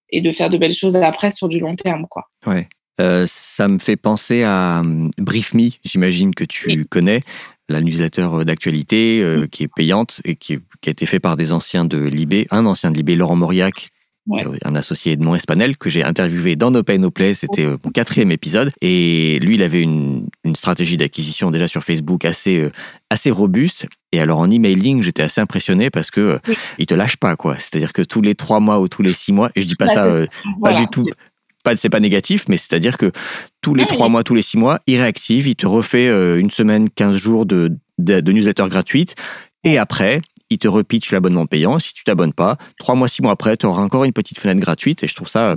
et 0.10 0.22
de 0.22 0.32
faire 0.32 0.50
de 0.50 0.58
belles 0.58 0.74
choses 0.74 0.96
après 0.96 1.32
sur 1.32 1.48
du 1.48 1.60
long 1.60 1.76
terme. 1.76 2.06
Quoi. 2.10 2.30
Ouais. 2.46 2.68
Euh, 3.02 3.26
ça 3.28 3.68
me 3.68 3.80
fait 3.80 3.98
penser 3.98 4.44
à 4.44 4.80
hum, 4.80 5.12
BriefMe, 5.18 5.72
j'imagine 5.84 6.34
que 6.34 6.46
tu 6.46 6.86
connais, 6.86 7.22
la 7.68 7.82
newsletter 7.82 8.30
d'actualité 8.46 9.22
euh, 9.22 9.48
qui 9.48 9.64
est 9.64 9.74
payante 9.74 10.22
et 10.24 10.36
qui, 10.36 10.60
qui, 10.86 10.90
a 10.90 10.92
été 10.92 11.06
fait 11.06 11.20
par 11.20 11.36
des 11.36 11.52
anciens 11.52 11.86
de 11.86 11.98
Libé, 11.98 12.48
un 12.52 12.66
ancien 12.66 12.92
de 12.92 12.98
Libé, 12.98 13.16
Laurent 13.16 13.36
Mauriac, 13.36 13.90
un 14.64 14.76
associé 14.76 15.16
de 15.18 15.24
mon 15.24 15.36
Espanel 15.36 15.78
que 15.78 15.90
j'ai 15.90 16.04
interviewé 16.04 16.56
dans 16.56 16.72
No 16.72 16.84
Pay 16.84 17.00
No 17.00 17.12
Play. 17.12 17.34
C'était 17.34 17.66
euh, 17.66 17.78
mon 17.84 17.92
quatrième 17.92 18.32
épisode. 18.32 18.72
Et 18.82 19.40
lui, 19.42 19.56
il 19.56 19.64
avait 19.64 19.82
une, 19.82 20.28
une 20.44 20.56
stratégie 20.56 20.98
d'acquisition 20.98 21.52
déjà 21.52 21.68
sur 21.68 21.84
Facebook 21.84 22.26
assez, 22.26 22.60
euh, 22.60 22.72
assez 23.10 23.30
robuste. 23.32 23.88
Et 24.12 24.20
alors 24.20 24.40
en 24.40 24.50
emailing, 24.50 25.04
j'étais 25.04 25.24
assez 25.24 25.42
impressionné 25.42 25.90
parce 25.90 26.12
que 26.12 26.22
euh, 26.22 26.54
il 26.80 26.86
te 26.86 26.96
lâche 26.96 27.18
pas 27.18 27.36
quoi. 27.36 27.56
C'est-à-dire 27.58 27.94
que 27.94 28.02
tous 28.02 28.22
les 28.22 28.36
trois 28.36 28.60
mois 28.60 28.80
ou 28.80 28.88
tous 28.88 29.02
les 29.02 29.14
six 29.14 29.32
mois, 29.34 29.52
et 29.56 29.62
je 29.62 29.68
dis 29.68 29.76
pas 29.76 29.88
ça 29.88 30.08
pas 30.62 30.74
du 30.74 30.88
tout, 30.88 31.08
pas 31.64 31.76
c'est 31.76 31.90
pas 31.90 32.00
négatif, 32.00 32.46
mais 32.48 32.58
c'est-à-dire 32.58 32.98
que 32.98 33.12
tous 33.62 33.76
les 33.76 33.86
trois 33.86 34.10
mois, 34.10 34.24
tous 34.24 34.36
les 34.36 34.44
six 34.44 34.58
mois, 34.58 34.80
il 34.88 34.98
réactive, 34.98 35.48
il 35.48 35.56
te 35.56 35.68
refait 35.68 36.08
une 36.40 36.52
semaine, 36.52 36.90
15 36.90 37.18
jours 37.18 37.46
de, 37.46 37.72
de, 37.98 38.22
de 38.22 38.32
newsletter 38.32 38.66
gratuite. 38.70 39.16
Et 39.64 39.78
après, 39.80 40.22
il 40.50 40.58
te 40.58 40.68
repitch 40.68 41.12
l'abonnement 41.12 41.46
payant. 41.46 41.80
Si 41.80 41.94
tu 41.94 42.04
t'abonnes 42.04 42.34
pas, 42.34 42.58
trois 42.80 42.96
mois, 42.96 43.08
six 43.08 43.22
mois 43.22 43.32
après, 43.32 43.58
tu 43.58 43.66
auras 43.66 43.82
encore 43.82 44.04
une 44.04 44.14
petite 44.14 44.40
fenêtre 44.40 44.62
gratuite. 44.62 45.04
Et 45.04 45.08
je 45.08 45.16
trouve 45.16 45.28
ça 45.28 45.56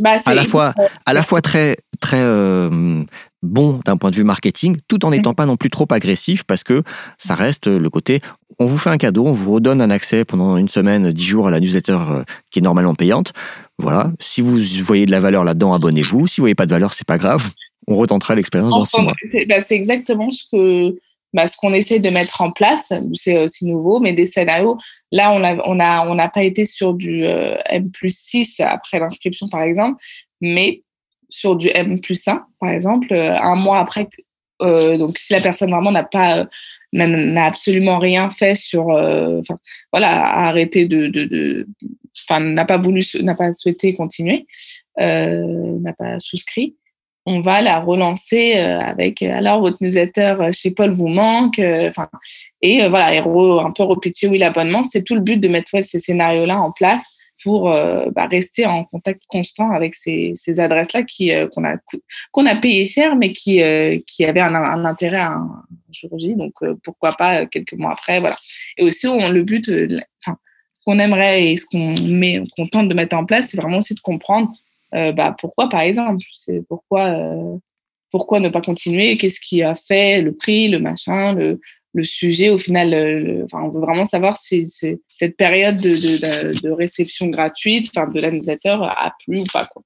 bah, 0.00 0.16
à 0.24 0.34
la 0.34 0.44
fois, 0.44 0.74
à 1.04 1.12
la 1.12 1.22
fois 1.22 1.42
très, 1.42 1.76
très 2.00 2.20
euh, 2.20 3.04
bon 3.42 3.80
d'un 3.84 3.96
point 3.96 4.10
de 4.10 4.16
vue 4.16 4.24
marketing, 4.24 4.78
tout 4.88 5.04
en 5.04 5.10
n'étant 5.10 5.34
pas 5.34 5.44
non 5.44 5.56
plus 5.56 5.70
trop 5.70 5.86
agressif, 5.90 6.44
parce 6.44 6.64
que 6.64 6.82
ça 7.18 7.34
reste 7.34 7.66
le 7.66 7.90
côté, 7.90 8.20
on 8.58 8.66
vous 8.66 8.78
fait 8.78 8.90
un 8.90 8.96
cadeau, 8.96 9.26
on 9.26 9.32
vous 9.32 9.52
redonne 9.52 9.82
un 9.82 9.90
accès 9.90 10.24
pendant 10.24 10.56
une 10.56 10.68
semaine, 10.68 11.12
dix 11.12 11.24
jours 11.24 11.46
à 11.46 11.50
la 11.50 11.60
newsletter 11.60 11.98
euh, 12.10 12.24
qui 12.50 12.60
est 12.60 12.62
normalement 12.62 12.94
payante. 12.94 13.32
Voilà. 13.78 14.12
Si 14.18 14.40
vous 14.40 14.58
voyez 14.82 15.06
de 15.06 15.10
la 15.10 15.20
valeur 15.20 15.44
là-dedans, 15.44 15.74
abonnez-vous. 15.74 16.26
Si 16.26 16.40
vous 16.40 16.44
voyez 16.44 16.54
pas 16.54 16.66
de 16.66 16.70
valeur, 16.72 16.94
c'est 16.94 17.06
pas 17.06 17.18
grave. 17.18 17.48
On 17.86 17.96
retentera 17.96 18.34
l'expérience 18.34 18.70
dans 18.70 18.84
six 18.84 19.00
mois. 19.00 19.14
Bah, 19.48 19.60
c'est 19.60 19.74
exactement 19.74 20.30
ce 20.30 20.44
que 20.50 20.96
bah, 21.32 21.46
ce 21.46 21.56
qu'on 21.56 21.72
essaie 21.72 21.98
de 21.98 22.10
mettre 22.10 22.40
en 22.42 22.50
place, 22.50 22.92
c'est 23.14 23.38
aussi 23.38 23.66
nouveau, 23.66 24.00
mais 24.00 24.12
des 24.12 24.26
scénarios. 24.26 24.76
Là, 25.10 25.32
on 25.32 25.42
a, 25.42 25.56
on 25.66 25.80
a, 25.80 26.06
on 26.06 26.14
n'a 26.14 26.28
pas 26.28 26.42
été 26.42 26.64
sur 26.64 26.94
du 26.94 27.24
euh, 27.24 27.56
M 27.66 27.90
plus 27.90 28.16
6 28.16 28.60
après 28.60 28.98
l'inscription, 28.98 29.48
par 29.48 29.62
exemple, 29.62 30.02
mais 30.40 30.82
sur 31.30 31.56
du 31.56 31.70
M 31.74 32.00
plus 32.00 32.28
1, 32.28 32.44
par 32.60 32.70
exemple, 32.70 33.12
euh, 33.12 33.36
un 33.38 33.54
mois 33.54 33.78
après. 33.78 34.08
Euh, 34.60 34.96
donc, 34.98 35.18
si 35.18 35.32
la 35.32 35.40
personne 35.40 35.70
vraiment 35.70 35.90
n'a 35.90 36.04
pas, 36.04 36.46
n'a 36.92 37.46
absolument 37.46 37.98
rien 37.98 38.28
fait 38.28 38.54
sur, 38.54 38.84
voilà, 39.92 40.26
arrêté 40.46 40.84
de, 40.84 41.06
de, 41.06 41.66
enfin, 42.28 42.40
n'a 42.40 42.66
pas 42.66 42.76
voulu, 42.76 43.02
n'a 43.22 43.34
pas 43.34 43.54
souhaité 43.54 43.94
continuer, 43.94 44.46
n'a 44.98 45.92
pas 45.96 46.20
souscrit 46.20 46.76
on 47.24 47.40
va 47.40 47.62
la 47.62 47.80
relancer 47.80 48.56
euh, 48.56 48.80
avec 48.80 49.22
euh, 49.22 49.32
alors 49.32 49.60
votre 49.60 49.78
newsletter 49.80 50.36
euh, 50.40 50.52
chez 50.52 50.72
Paul 50.72 50.90
vous 50.90 51.08
manque 51.08 51.60
enfin 51.60 52.08
et 52.60 52.88
voilà 52.88 53.08
un 53.08 53.70
peu 53.70 53.82
repitcher 53.82 54.28
oui 54.28 54.38
l'abonnement. 54.38 54.82
C'est 54.82 55.02
tout 55.02 55.14
le 55.14 55.20
but 55.20 55.38
de 55.38 55.48
mettre 55.48 55.82
ces 55.84 55.98
scénarios 55.98 56.46
là 56.46 56.60
en 56.60 56.72
place 56.72 57.02
pour 57.42 57.64
bah, 57.64 58.28
rester 58.30 58.66
en 58.66 58.84
contact 58.84 59.22
constant 59.26 59.72
avec 59.72 59.94
ces, 59.94 60.32
adresses 60.58 60.92
là 60.92 61.02
qui 61.02 61.32
qu'on 61.52 61.64
a 61.64 61.76
qu'on 62.30 62.46
a 62.46 62.54
payé 62.54 62.84
cher 62.84 63.16
mais 63.16 63.32
qui 63.32 63.60
qui 64.06 64.24
avaient 64.24 64.40
un, 64.40 64.84
intérêt 64.84 65.18
à 65.18 65.32
un 65.32 65.64
jour 65.90 66.16
J. 66.18 66.36
Donc 66.36 66.52
pourquoi 66.84 67.12
pas 67.14 67.46
quelques 67.46 67.72
mois 67.72 67.92
après 67.92 68.20
voilà. 68.20 68.36
Et 68.76 68.84
aussi 68.84 69.08
on, 69.08 69.28
le 69.30 69.42
but 69.42 69.68
enfin 70.24 70.38
qu'on 70.86 70.98
aimerait 71.00 71.50
et 71.50 71.56
ce 71.56 71.66
qu'on 71.66 71.94
met 72.06 72.42
qu'on 72.56 72.68
tente 72.68 72.88
de 72.88 72.94
mettre 72.94 73.16
en 73.16 73.24
place 73.24 73.48
c'est 73.48 73.56
vraiment 73.56 73.78
aussi 73.78 73.94
de 73.94 74.00
comprendre 74.00 74.52
bah, 74.92 75.34
pourquoi, 75.38 75.68
par 75.68 75.80
exemple? 75.80 76.24
C'est 76.32 76.60
pourquoi, 76.68 77.06
euh, 77.06 77.56
pourquoi 78.10 78.40
ne 78.40 78.48
pas 78.48 78.60
continuer? 78.60 79.16
Qu'est-ce 79.16 79.40
qui 79.40 79.62
a 79.62 79.74
fait 79.74 80.22
le 80.22 80.32
prix, 80.32 80.68
le 80.68 80.78
machin, 80.78 81.34
le, 81.34 81.60
sujet? 82.04 82.48
Au 82.48 82.58
final 82.58 83.42
enfin, 83.44 83.62
on 83.64 83.68
veut 83.68 83.80
vraiment 83.80 84.06
savoir 84.06 84.36
si, 84.36 84.66
cette 84.68 85.36
période 85.36 85.76
de, 85.76 85.90
de, 85.90 86.60
de, 86.60 86.70
réception 86.70 87.28
gratuite 87.28 87.90
enfin 87.94 88.08
de 88.08 88.18
l'analysateur 88.18 88.82
a 88.82 89.14
plu 89.24 89.40
ou 89.40 89.44
pas 89.52 89.66
quoi. 89.66 89.82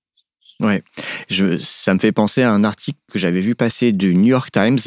Ouais, 0.61 0.83
je, 1.29 1.59
ça 1.59 1.93
me 1.93 1.99
fait 1.99 2.13
penser 2.13 2.43
à 2.43 2.51
un 2.51 2.65
article 2.65 2.99
que 3.13 3.19
j'avais 3.19 3.41
vu 3.41 3.55
passer 3.55 3.93
du 3.93 4.15
New 4.15 4.29
York 4.29 4.51
Times 4.51 4.79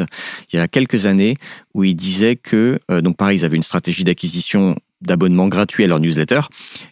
il 0.51 0.55
y 0.55 0.59
a 0.59 0.67
quelques 0.67 1.05
années 1.05 1.35
où 1.75 1.83
il 1.83 1.95
disait 1.95 2.35
que, 2.35 2.79
euh, 2.89 3.01
donc 3.01 3.17
pareil, 3.17 3.37
ils 3.37 3.45
avaient 3.45 3.57
une 3.57 3.63
stratégie 3.63 4.03
d'acquisition 4.03 4.75
d'abonnements 5.01 5.47
gratuits 5.47 5.83
à 5.83 5.87
leur 5.87 5.99
newsletter. 5.99 6.41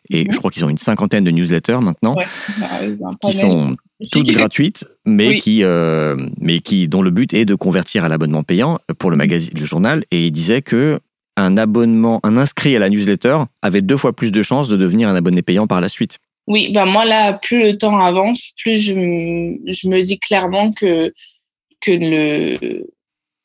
Et 0.09 0.25
mhm. 0.25 0.33
je 0.33 0.37
crois 0.37 0.51
qu'ils 0.51 0.65
ont 0.65 0.69
une 0.69 0.77
cinquantaine 0.77 1.23
de 1.23 1.31
newsletters 1.31 1.79
maintenant 1.81 2.15
bah, 2.59 3.11
qui 3.23 3.37
sont 3.37 3.75
toutes 4.11 4.31
gratuites 4.31 4.85
mais 5.05 5.39
qui 5.39 5.63
euh, 5.63 6.15
mais 6.39 6.59
qui 6.59 6.87
dont 6.87 7.01
le 7.01 7.09
but 7.09 7.33
est 7.33 7.45
de 7.45 7.55
convertir 7.55 8.05
à 8.05 8.09
l'abonnement 8.09 8.43
payant 8.43 8.79
pour 8.99 9.09
le 9.09 9.15
mhm. 9.15 9.23
magazine 9.23 9.53
le 9.59 9.65
journal. 9.65 10.03
Et 10.11 10.27
il 10.27 10.31
disait 10.31 10.61
que 10.61 10.99
un 11.35 11.57
abonnement 11.57 12.19
un 12.23 12.37
inscrit 12.37 12.75
à 12.75 12.79
la 12.79 12.89
newsletter 12.89 13.37
avait 13.61 13.81
deux 13.81 13.97
fois 13.97 14.13
plus 14.13 14.31
de 14.31 14.41
chances 14.41 14.69
de 14.69 14.75
devenir 14.75 15.09
un 15.09 15.15
abonné 15.15 15.41
payant 15.41 15.67
par 15.67 15.81
la 15.81 15.89
suite. 15.89 16.17
Oui, 16.47 16.71
ben 16.73 16.85
moi 16.85 17.03
là, 17.03 17.33
plus 17.33 17.61
le 17.61 17.77
temps 17.77 17.99
avance, 17.99 18.53
plus 18.63 18.77
je, 18.81 18.93
je 18.93 19.89
me 19.89 20.01
dis 20.01 20.17
clairement 20.17 20.71
que 20.71 21.13
que 21.81 21.91
le 21.91 22.87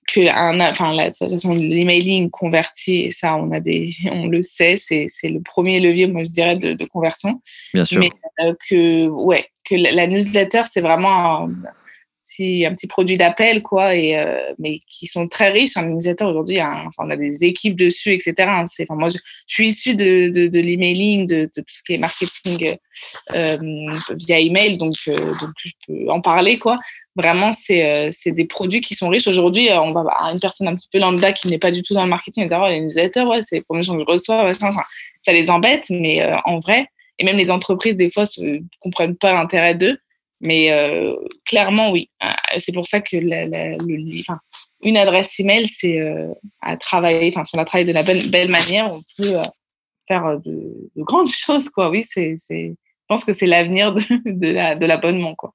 que 0.06 0.28
un, 0.30 0.60
enfin 0.60 0.92
la, 0.92 1.10
de 1.10 1.16
toute 1.16 1.30
façon 1.30 1.54
l'emailing 1.54 2.30
converti, 2.30 3.10
ça 3.10 3.36
on 3.36 3.50
a 3.52 3.60
des, 3.60 3.90
on 4.10 4.26
le 4.26 4.42
sait, 4.42 4.76
c'est 4.76 5.06
c'est 5.08 5.28
le 5.28 5.40
premier 5.40 5.80
levier, 5.80 6.06
moi 6.06 6.24
je 6.24 6.30
dirais 6.30 6.56
de, 6.56 6.74
de 6.74 6.84
conversion. 6.84 7.40
Bien 7.74 7.84
sûr. 7.84 8.00
Mais 8.00 8.10
euh, 8.40 8.54
que 8.68 9.08
ouais, 9.08 9.46
que 9.64 9.74
la, 9.74 9.92
la 9.92 10.06
newsletter 10.06 10.62
c'est 10.70 10.80
vraiment 10.80 11.44
un, 11.44 11.50
un 12.40 12.72
petit 12.72 12.86
produit 12.86 13.16
d'appel, 13.16 13.62
quoi, 13.62 13.94
et, 13.94 14.16
euh, 14.16 14.52
mais 14.58 14.78
qui 14.88 15.06
sont 15.06 15.28
très 15.28 15.50
riches. 15.50 15.76
Un 15.76 15.86
utilisateur 15.86 16.28
aujourd'hui, 16.28 16.60
enfin, 16.60 16.90
on 16.98 17.10
a 17.10 17.16
des 17.16 17.44
équipes 17.44 17.76
dessus, 17.76 18.12
etc. 18.12 18.34
C'est, 18.66 18.84
enfin, 18.84 18.98
moi, 18.98 19.08
je, 19.08 19.18
suis 19.46 19.68
issue 19.68 19.94
de, 19.94 20.28
de, 20.28 20.46
de 20.48 20.60
l'emailing, 20.60 21.26
de, 21.26 21.50
tout 21.54 21.62
ce 21.66 21.82
qui 21.82 21.94
est 21.94 21.98
marketing 21.98 22.76
euh, 23.34 23.58
via 24.26 24.38
email, 24.40 24.78
donc, 24.78 24.94
euh, 25.08 25.16
donc 25.16 25.50
je 25.56 25.70
peux 25.86 26.10
en 26.10 26.20
parler, 26.20 26.58
quoi. 26.58 26.78
Vraiment, 27.14 27.52
c'est, 27.52 28.08
c'est 28.10 28.32
des 28.32 28.46
produits 28.46 28.80
qui 28.80 28.94
sont 28.94 29.08
riches. 29.08 29.26
Aujourd'hui, 29.26 29.68
on 29.70 29.92
va 29.92 30.00
avoir 30.00 30.30
une 30.32 30.40
personne 30.40 30.68
un 30.68 30.74
petit 30.74 30.88
peu 30.90 30.98
lambda 30.98 31.32
qui 31.32 31.48
n'est 31.48 31.58
pas 31.58 31.70
du 31.70 31.82
tout 31.82 31.92
dans 31.92 32.04
le 32.04 32.08
marketing, 32.08 32.46
dire, 32.46 32.60
oh, 32.62 32.68
les 32.68 32.80
newsletters, 32.80 33.24
ouais, 33.24 33.42
c'est 33.42 33.62
les 33.70 33.82
gens 33.82 33.94
que 33.94 34.00
je 34.00 34.12
reçois, 34.12 34.48
enfin, 34.48 34.82
ça 35.20 35.32
les 35.32 35.50
embête, 35.50 35.90
mais 35.90 36.24
en 36.46 36.58
vrai, 36.60 36.88
et 37.18 37.24
même 37.24 37.36
les 37.36 37.50
entreprises, 37.50 37.96
des 37.96 38.10
fois, 38.10 38.24
ne 38.38 38.58
comprennent 38.80 39.16
pas 39.16 39.32
l'intérêt 39.32 39.74
d'eux. 39.74 39.98
Mais 40.42 40.72
euh, 40.72 41.14
clairement, 41.46 41.92
oui. 41.92 42.10
Euh, 42.22 42.28
c'est 42.58 42.72
pour 42.72 42.86
ça 42.86 43.00
que 43.00 43.16
la, 43.16 43.46
le, 43.46 44.20
enfin, 44.20 44.40
une 44.82 44.96
adresse 44.96 45.38
email, 45.38 45.68
c'est 45.68 46.00
euh, 46.00 46.28
à 46.60 46.76
travailler, 46.76 47.30
enfin, 47.32 47.44
si 47.44 47.54
on 47.54 47.58
la 47.58 47.64
travaille 47.64 47.86
de 47.86 47.92
la 47.92 48.02
belle, 48.02 48.28
belle 48.28 48.50
manière, 48.50 48.92
on 48.92 49.02
peut 49.16 49.36
faire 50.08 50.40
de, 50.44 50.90
de, 50.96 51.02
grandes 51.02 51.28
choses, 51.32 51.68
quoi. 51.70 51.90
Oui, 51.90 52.02
c'est, 52.02 52.36
je 52.50 52.74
pense 53.06 53.24
que 53.24 53.32
c'est 53.32 53.46
l'avenir 53.46 53.94
de, 53.94 54.02
de, 54.26 54.86
l'abonnement, 54.86 55.36
quoi. 55.36 55.54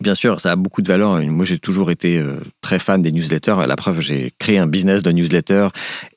Bien 0.00 0.14
sûr, 0.14 0.40
ça 0.40 0.52
a 0.52 0.56
beaucoup 0.56 0.82
de 0.82 0.86
valeur. 0.86 1.20
Moi, 1.20 1.44
j'ai 1.44 1.58
toujours 1.58 1.90
été 1.90 2.22
très 2.60 2.78
fan 2.78 3.02
des 3.02 3.10
newsletters. 3.10 3.56
La 3.66 3.74
preuve, 3.74 4.00
j'ai 4.00 4.30
créé 4.38 4.56
un 4.56 4.68
business 4.68 5.02
de 5.02 5.10
newsletter. 5.10 5.70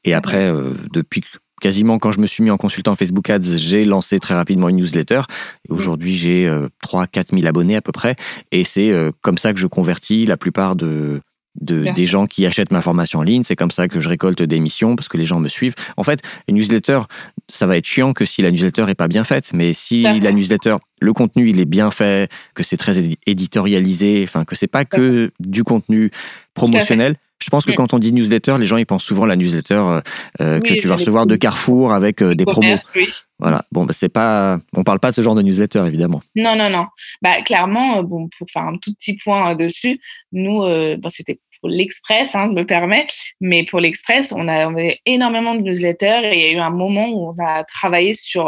Et 0.04 0.14
après, 0.14 0.54
depuis 0.94 1.24
quasiment 1.62 2.00
quand 2.00 2.12
je 2.12 2.20
me 2.20 2.28
suis 2.28 2.44
mis 2.44 2.50
en 2.50 2.58
consultant 2.58 2.98
Facebook 2.98 3.30
Ads, 3.30 3.58
j'ai 3.58 3.86
lancé 3.86 4.20
très 4.20 4.34
rapidement 4.34 4.68
une 4.68 4.78
newsletter. 4.78 5.22
Et 5.70 5.72
aujourd'hui, 5.72 6.14
j'ai 6.14 6.48
3-4 6.84 7.20
euh, 7.34 7.38
000 7.38 7.48
abonnés 7.48 7.78
à 7.78 7.82
peu 7.82 7.94
près. 7.94 8.18
Et 8.52 8.66
c'est 8.66 8.92
euh, 8.92 9.12
comme 9.22 9.38
ça 9.38 9.54
que 9.54 9.60
je 9.60 9.68
convertis 9.68 10.26
la 10.26 10.36
plupart 10.36 10.76
de, 10.76 11.22
de, 11.60 11.92
des 11.94 12.08
gens 12.08 12.26
qui 12.26 12.46
achètent 12.46 12.72
ma 12.72 12.82
formation 12.82 13.20
en 13.20 13.24
ligne. 13.24 13.44
C'est 13.44 13.56
comme 13.56 13.72
ça 13.72 13.88
que 13.88 14.00
je 14.00 14.10
récolte 14.10 14.42
des 14.42 14.60
missions 14.60 14.96
parce 14.96 15.08
que 15.08 15.18
les 15.18 15.26
gens 15.26 15.40
me 15.40 15.48
suivent. 15.48 15.76
En 15.98 16.04
fait, 16.04 16.22
une 16.48 16.56
newsletter, 16.56 17.02
ça 17.48 17.68
va 17.68 17.78
être 17.78 17.86
chiant 17.86 18.14
que 18.14 18.26
si 18.26 18.42
la 18.42 18.52
newsletter 18.52 18.86
est 18.90 18.96
pas 18.96 19.08
bien 19.08 19.24
faite. 19.24 19.52
Mais 19.54 19.74
si 19.74 20.02
la 20.02 20.32
newsletter, 20.32 20.78
le 21.00 21.14
contenu, 21.14 21.50
il 21.50 21.60
est 21.60 21.66
bien 21.66 21.92
fait, 21.92 22.30
que 22.56 22.64
c'est 22.64 22.78
très 22.78 22.96
éditorialisé, 23.28 24.22
enfin, 24.24 24.46
que 24.46 24.56
c'est 24.56 24.68
pas 24.68 24.84
que 24.84 25.32
du 25.40 25.64
contenu 25.64 26.12
promotionnel. 26.54 27.16
Je 27.42 27.50
pense 27.50 27.66
que 27.66 27.72
mm. 27.72 27.76
quand 27.76 27.94
on 27.94 28.00
dit 28.00 28.14
newsletter, 28.14 28.56
les 28.60 28.68
gens 28.68 28.78
ils 28.78 28.86
pensent 28.86 29.04
souvent 29.04 29.24
à 29.24 29.28
la 29.28 29.36
newsletter 29.36 29.74
euh, 29.74 30.02
euh, 30.42 30.60
que 30.60 30.74
tu 30.74 30.88
vas 30.88 30.96
recevoir 30.96 31.26
de 31.26 31.36
Carrefour 31.36 31.92
avec 31.92 32.22
euh, 32.22 32.36
des 32.36 32.46
promos. 32.46 32.78
Voilà. 33.40 33.64
Bon, 33.72 33.86
bah, 33.86 33.94
c'est 33.98 34.10
pas, 34.10 34.60
on 34.76 34.84
parle 34.84 35.00
pas 35.00 35.10
de 35.10 35.16
ce 35.16 35.22
genre 35.22 35.36
de 35.36 35.42
newsletter 35.42 35.84
évidemment. 35.86 36.22
Non, 36.36 36.56
non, 36.56 36.70
non. 36.70 36.86
Bah 37.22 37.42
clairement, 37.42 38.04
bon, 38.04 38.30
pour 38.38 38.50
faire 38.50 38.64
un 38.64 38.78
tout 38.78 38.94
petit 38.94 39.18
point 39.18 39.56
dessus, 39.56 40.00
nous, 40.32 40.60
bon, 40.60 41.10
c'était 41.10 41.40
pour 41.60 41.70
l'Express, 41.70 42.34
hein, 42.36 42.48
je 42.50 42.56
me 42.60 42.66
permets, 42.66 43.06
mais 43.40 43.64
pour 43.64 43.80
l'Express, 43.80 44.34
on 44.36 44.48
a, 44.48 44.68
on 44.68 44.74
avait 44.74 45.00
énormément 45.06 45.54
de 45.54 45.62
newsletters 45.62 46.22
et 46.24 46.36
il 46.36 46.42
y 46.42 46.46
a 46.46 46.52
eu 46.54 46.60
un 46.60 46.72
moment 46.72 47.10
où 47.10 47.30
on 47.30 47.44
a 47.44 47.64
travaillé 47.64 48.16
sur 48.16 48.48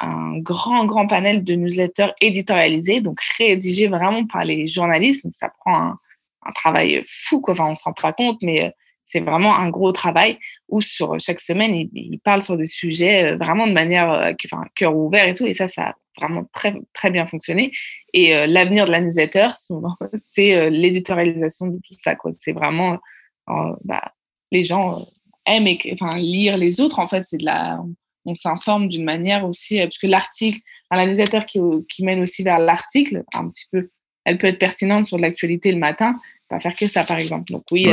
un 0.00 0.38
grand, 0.38 0.86
grand 0.86 1.06
panel 1.06 1.44
de 1.44 1.54
newsletters 1.54 2.12
éditorialisés, 2.20 3.00
donc 3.00 3.20
rédigés 3.38 3.88
vraiment 3.88 4.26
par 4.26 4.44
les 4.44 4.66
journalistes. 4.66 5.24
Donc 5.24 5.34
ça 5.34 5.50
prend 5.60 5.76
un 5.76 5.98
un 6.42 6.52
travail 6.52 7.02
fou, 7.06 7.40
quoi. 7.40 7.52
Enfin, 7.52 7.66
on 7.66 7.74
se 7.74 7.84
rend 7.84 7.92
pas 7.92 8.12
compte, 8.12 8.38
mais 8.42 8.64
euh, 8.64 8.70
c'est 9.04 9.20
vraiment 9.20 9.56
un 9.56 9.70
gros 9.70 9.92
travail 9.92 10.38
où 10.68 10.80
sur 10.80 11.18
chaque 11.18 11.40
semaine, 11.40 11.74
il, 11.74 12.18
parle 12.20 12.42
sur 12.42 12.56
des 12.56 12.66
sujets 12.66 13.32
euh, 13.32 13.36
vraiment 13.36 13.66
de 13.66 13.72
manière, 13.72 14.10
euh, 14.10 14.32
enfin, 14.46 14.64
cœur 14.74 14.96
ouvert 14.96 15.26
et 15.28 15.34
tout. 15.34 15.46
Et 15.46 15.54
ça, 15.54 15.68
ça 15.68 15.88
a 15.88 15.94
vraiment 16.18 16.44
très, 16.54 16.74
très 16.92 17.10
bien 17.10 17.26
fonctionné. 17.26 17.72
Et 18.12 18.34
l'avenir 18.46 18.84
de 18.84 18.90
la 18.90 19.00
newsletter, 19.00 19.48
c'est 20.14 20.68
l'éditorialisation 20.70 21.68
de 21.68 21.76
tout 21.76 21.94
ça. 21.94 22.14
C'est 22.32 22.52
vraiment, 22.52 22.98
bah, 23.46 24.12
les 24.50 24.64
gens 24.64 24.98
aiment 25.46 25.68
enfin, 25.92 26.16
lire 26.18 26.58
les 26.58 26.80
autres, 26.80 26.98
en 26.98 27.08
fait. 27.08 27.24
C'est 27.26 27.38
de 27.38 27.46
la, 27.46 27.78
on 28.26 28.34
s'informe 28.34 28.88
d'une 28.88 29.04
manière 29.04 29.46
aussi, 29.46 29.78
parce 29.78 29.98
que 29.98 30.08
l'article, 30.08 30.58
la 30.90 31.06
newsletter 31.06 31.40
qui 31.46 32.04
mène 32.04 32.20
aussi 32.20 32.42
vers 32.42 32.58
l'article, 32.58 33.22
un 33.32 33.48
petit 33.48 33.66
peu 33.72 33.88
elle 34.24 34.38
peut 34.38 34.46
être 34.46 34.58
pertinente 34.58 35.06
sur 35.06 35.18
l'actualité 35.18 35.72
le 35.72 35.78
matin, 35.78 36.14
pas 36.48 36.60
faire 36.60 36.74
que 36.74 36.86
ça, 36.86 37.04
par 37.04 37.18
exemple. 37.18 37.52
Donc 37.52 37.64
oui, 37.70 37.86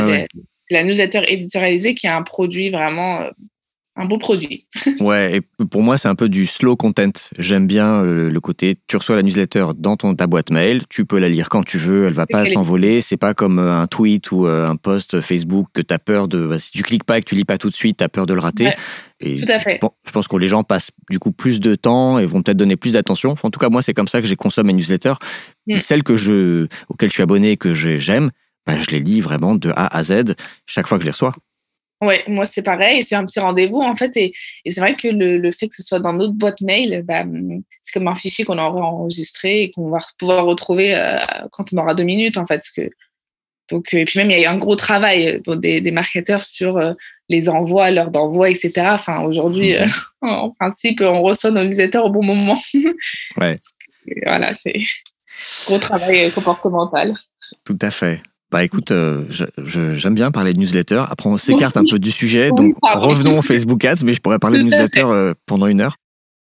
c'est 0.68 0.74
la 0.74 0.84
newsletter 0.84 1.22
éditorialisée 1.26 1.94
qui 1.94 2.06
a 2.06 2.16
un 2.16 2.22
produit 2.22 2.70
vraiment 2.70 3.22
euh, 3.22 3.30
un 3.96 4.04
beau 4.04 4.18
produit. 4.18 4.66
ouais, 5.00 5.38
et 5.38 5.64
pour 5.64 5.82
moi, 5.82 5.98
c'est 5.98 6.08
un 6.08 6.14
peu 6.14 6.28
du 6.28 6.46
slow 6.46 6.76
content. 6.76 7.10
J'aime 7.36 7.66
bien 7.66 8.04
euh, 8.04 8.30
le, 8.30 8.40
côté, 8.40 8.76
tu 8.86 8.96
reçois 8.96 9.16
la 9.16 9.22
newsletter 9.22 9.68
dans 9.76 9.96
ton, 9.96 10.14
ta 10.14 10.26
boîte 10.26 10.50
mail, 10.50 10.82
tu 10.88 11.04
peux 11.04 11.18
la 11.18 11.28
lire 11.28 11.48
quand 11.48 11.64
tu 11.64 11.78
veux, 11.78 12.06
elle 12.06 12.12
va 12.12 12.26
pas 12.26 12.46
s'envoler. 12.46 13.00
C'est 13.00 13.16
pas 13.16 13.34
comme 13.34 13.58
euh, 13.58 13.80
un 13.80 13.86
tweet 13.86 14.30
ou 14.30 14.46
un 14.46 14.76
post 14.76 15.20
Facebook 15.20 15.68
que 15.72 15.80
tu 15.80 15.92
as 15.94 15.98
peur 15.98 16.28
de. 16.28 16.46
Bah, 16.46 16.58
si 16.58 16.70
tu 16.70 16.82
cliques 16.82 17.04
pas 17.04 17.18
et 17.18 17.22
que 17.22 17.28
tu 17.28 17.34
lis 17.34 17.44
pas 17.44 17.58
tout 17.58 17.70
de 17.70 17.74
suite, 17.74 17.96
tu 17.98 18.04
as 18.04 18.08
peur 18.08 18.26
de 18.26 18.34
le 18.34 18.40
rater. 18.40 18.70
Et 19.20 19.40
tout 19.40 19.50
à 19.50 19.58
fait. 19.58 19.80
Je 20.06 20.12
pense 20.12 20.28
que 20.28 20.36
les 20.36 20.46
gens 20.46 20.62
passent 20.62 20.90
du 21.10 21.18
coup 21.18 21.32
plus 21.32 21.58
de 21.58 21.74
temps 21.74 22.20
et 22.20 22.26
vont 22.26 22.42
peut-être 22.42 22.56
donner 22.56 22.76
plus 22.76 22.92
d'attention. 22.92 23.34
en 23.42 23.50
tout 23.50 23.58
cas, 23.58 23.68
moi, 23.68 23.82
c'est 23.82 23.94
comme 23.94 24.06
ça 24.06 24.20
que 24.20 24.28
j'ai 24.28 24.36
consomme 24.36 24.68
mes 24.68 24.74
newsletters. 24.74 25.14
Mm. 25.68 25.78
Celles 25.78 26.02
que 26.02 26.16
je, 26.16 26.66
auxquelles 26.88 27.10
je 27.10 27.14
suis 27.14 27.22
abonné 27.22 27.52
et 27.52 27.56
que 27.56 27.74
j'aime, 27.74 28.30
bah, 28.66 28.74
je 28.80 28.90
les 28.90 29.00
lis 29.00 29.20
vraiment 29.20 29.54
de 29.54 29.70
A 29.70 29.96
à 29.96 30.02
Z 30.02 30.34
chaque 30.66 30.86
fois 30.86 30.98
que 30.98 31.02
je 31.02 31.06
les 31.06 31.12
reçois. 31.12 31.34
Ouais, 32.00 32.22
moi 32.28 32.44
c'est 32.44 32.62
pareil, 32.62 33.02
c'est 33.02 33.16
un 33.16 33.24
petit 33.24 33.40
rendez-vous 33.40 33.80
en 33.80 33.96
fait, 33.96 34.16
et, 34.16 34.32
et 34.64 34.70
c'est 34.70 34.80
vrai 34.80 34.94
que 34.94 35.08
le, 35.08 35.38
le, 35.38 35.50
fait 35.50 35.66
que 35.66 35.74
ce 35.74 35.82
soit 35.82 35.98
dans 35.98 36.12
notre 36.12 36.34
boîte 36.34 36.60
mail, 36.60 37.02
bah, 37.04 37.24
c'est 37.82 37.92
comme 37.92 38.06
un 38.06 38.14
fichier 38.14 38.44
qu'on 38.44 38.58
aura 38.58 38.80
enregistré 38.80 39.62
et 39.62 39.70
qu'on 39.72 39.90
va 39.90 39.98
pouvoir 40.16 40.44
retrouver 40.44 40.94
euh, 40.94 41.18
quand 41.50 41.72
on 41.72 41.78
aura 41.78 41.94
deux 41.94 42.04
minutes 42.04 42.38
en 42.38 42.46
fait. 42.46 42.62
que, 42.76 42.88
donc, 43.68 43.92
et 43.94 44.04
puis 44.04 44.20
même 44.20 44.30
il 44.30 44.38
y 44.38 44.44
a 44.44 44.44
eu 44.44 44.54
un 44.54 44.58
gros 44.58 44.76
travail 44.76 45.40
pour 45.40 45.56
des, 45.56 45.80
des 45.80 45.90
marketeurs 45.90 46.44
sur 46.44 46.76
euh, 46.76 46.92
les 47.28 47.48
envois, 47.48 47.90
l'heure 47.90 48.12
d'envoi, 48.12 48.48
etc. 48.48 48.90
Enfin 48.92 49.22
aujourd'hui, 49.22 49.72
mhm. 49.72 49.82
euh, 49.82 49.88
en 50.28 50.50
principe, 50.50 51.00
on 51.00 51.22
reçoit 51.22 51.50
nos 51.50 51.64
newsletters 51.64 51.98
au 51.98 52.10
bon 52.10 52.22
moment. 52.22 52.58
ouais. 53.38 53.58
voilà, 54.24 54.54
c'est 54.54 54.78
gros 55.66 55.78
travail 55.78 56.30
comportemental. 56.32 57.14
Tout 57.64 57.78
à 57.80 57.90
fait. 57.90 58.22
Bah 58.50 58.64
écoute, 58.64 58.92
euh, 58.92 59.26
j'aime 59.58 60.14
bien 60.14 60.30
parler 60.30 60.54
de 60.54 60.58
newsletter. 60.58 61.04
Après, 61.10 61.28
on 61.28 61.36
s'écarte 61.36 61.76
un 61.76 61.84
peu 61.84 61.98
du 61.98 62.10
sujet, 62.10 62.48
donc 62.50 62.76
revenons 62.82 63.38
au 63.38 63.42
Facebook 63.42 63.84
Ads, 63.84 64.04
mais 64.04 64.14
je 64.14 64.20
pourrais 64.20 64.38
parler 64.38 64.58
de 64.58 64.64
newsletter 64.64 65.04
euh, 65.04 65.34
pendant 65.44 65.66
une 65.66 65.82
heure. 65.82 65.96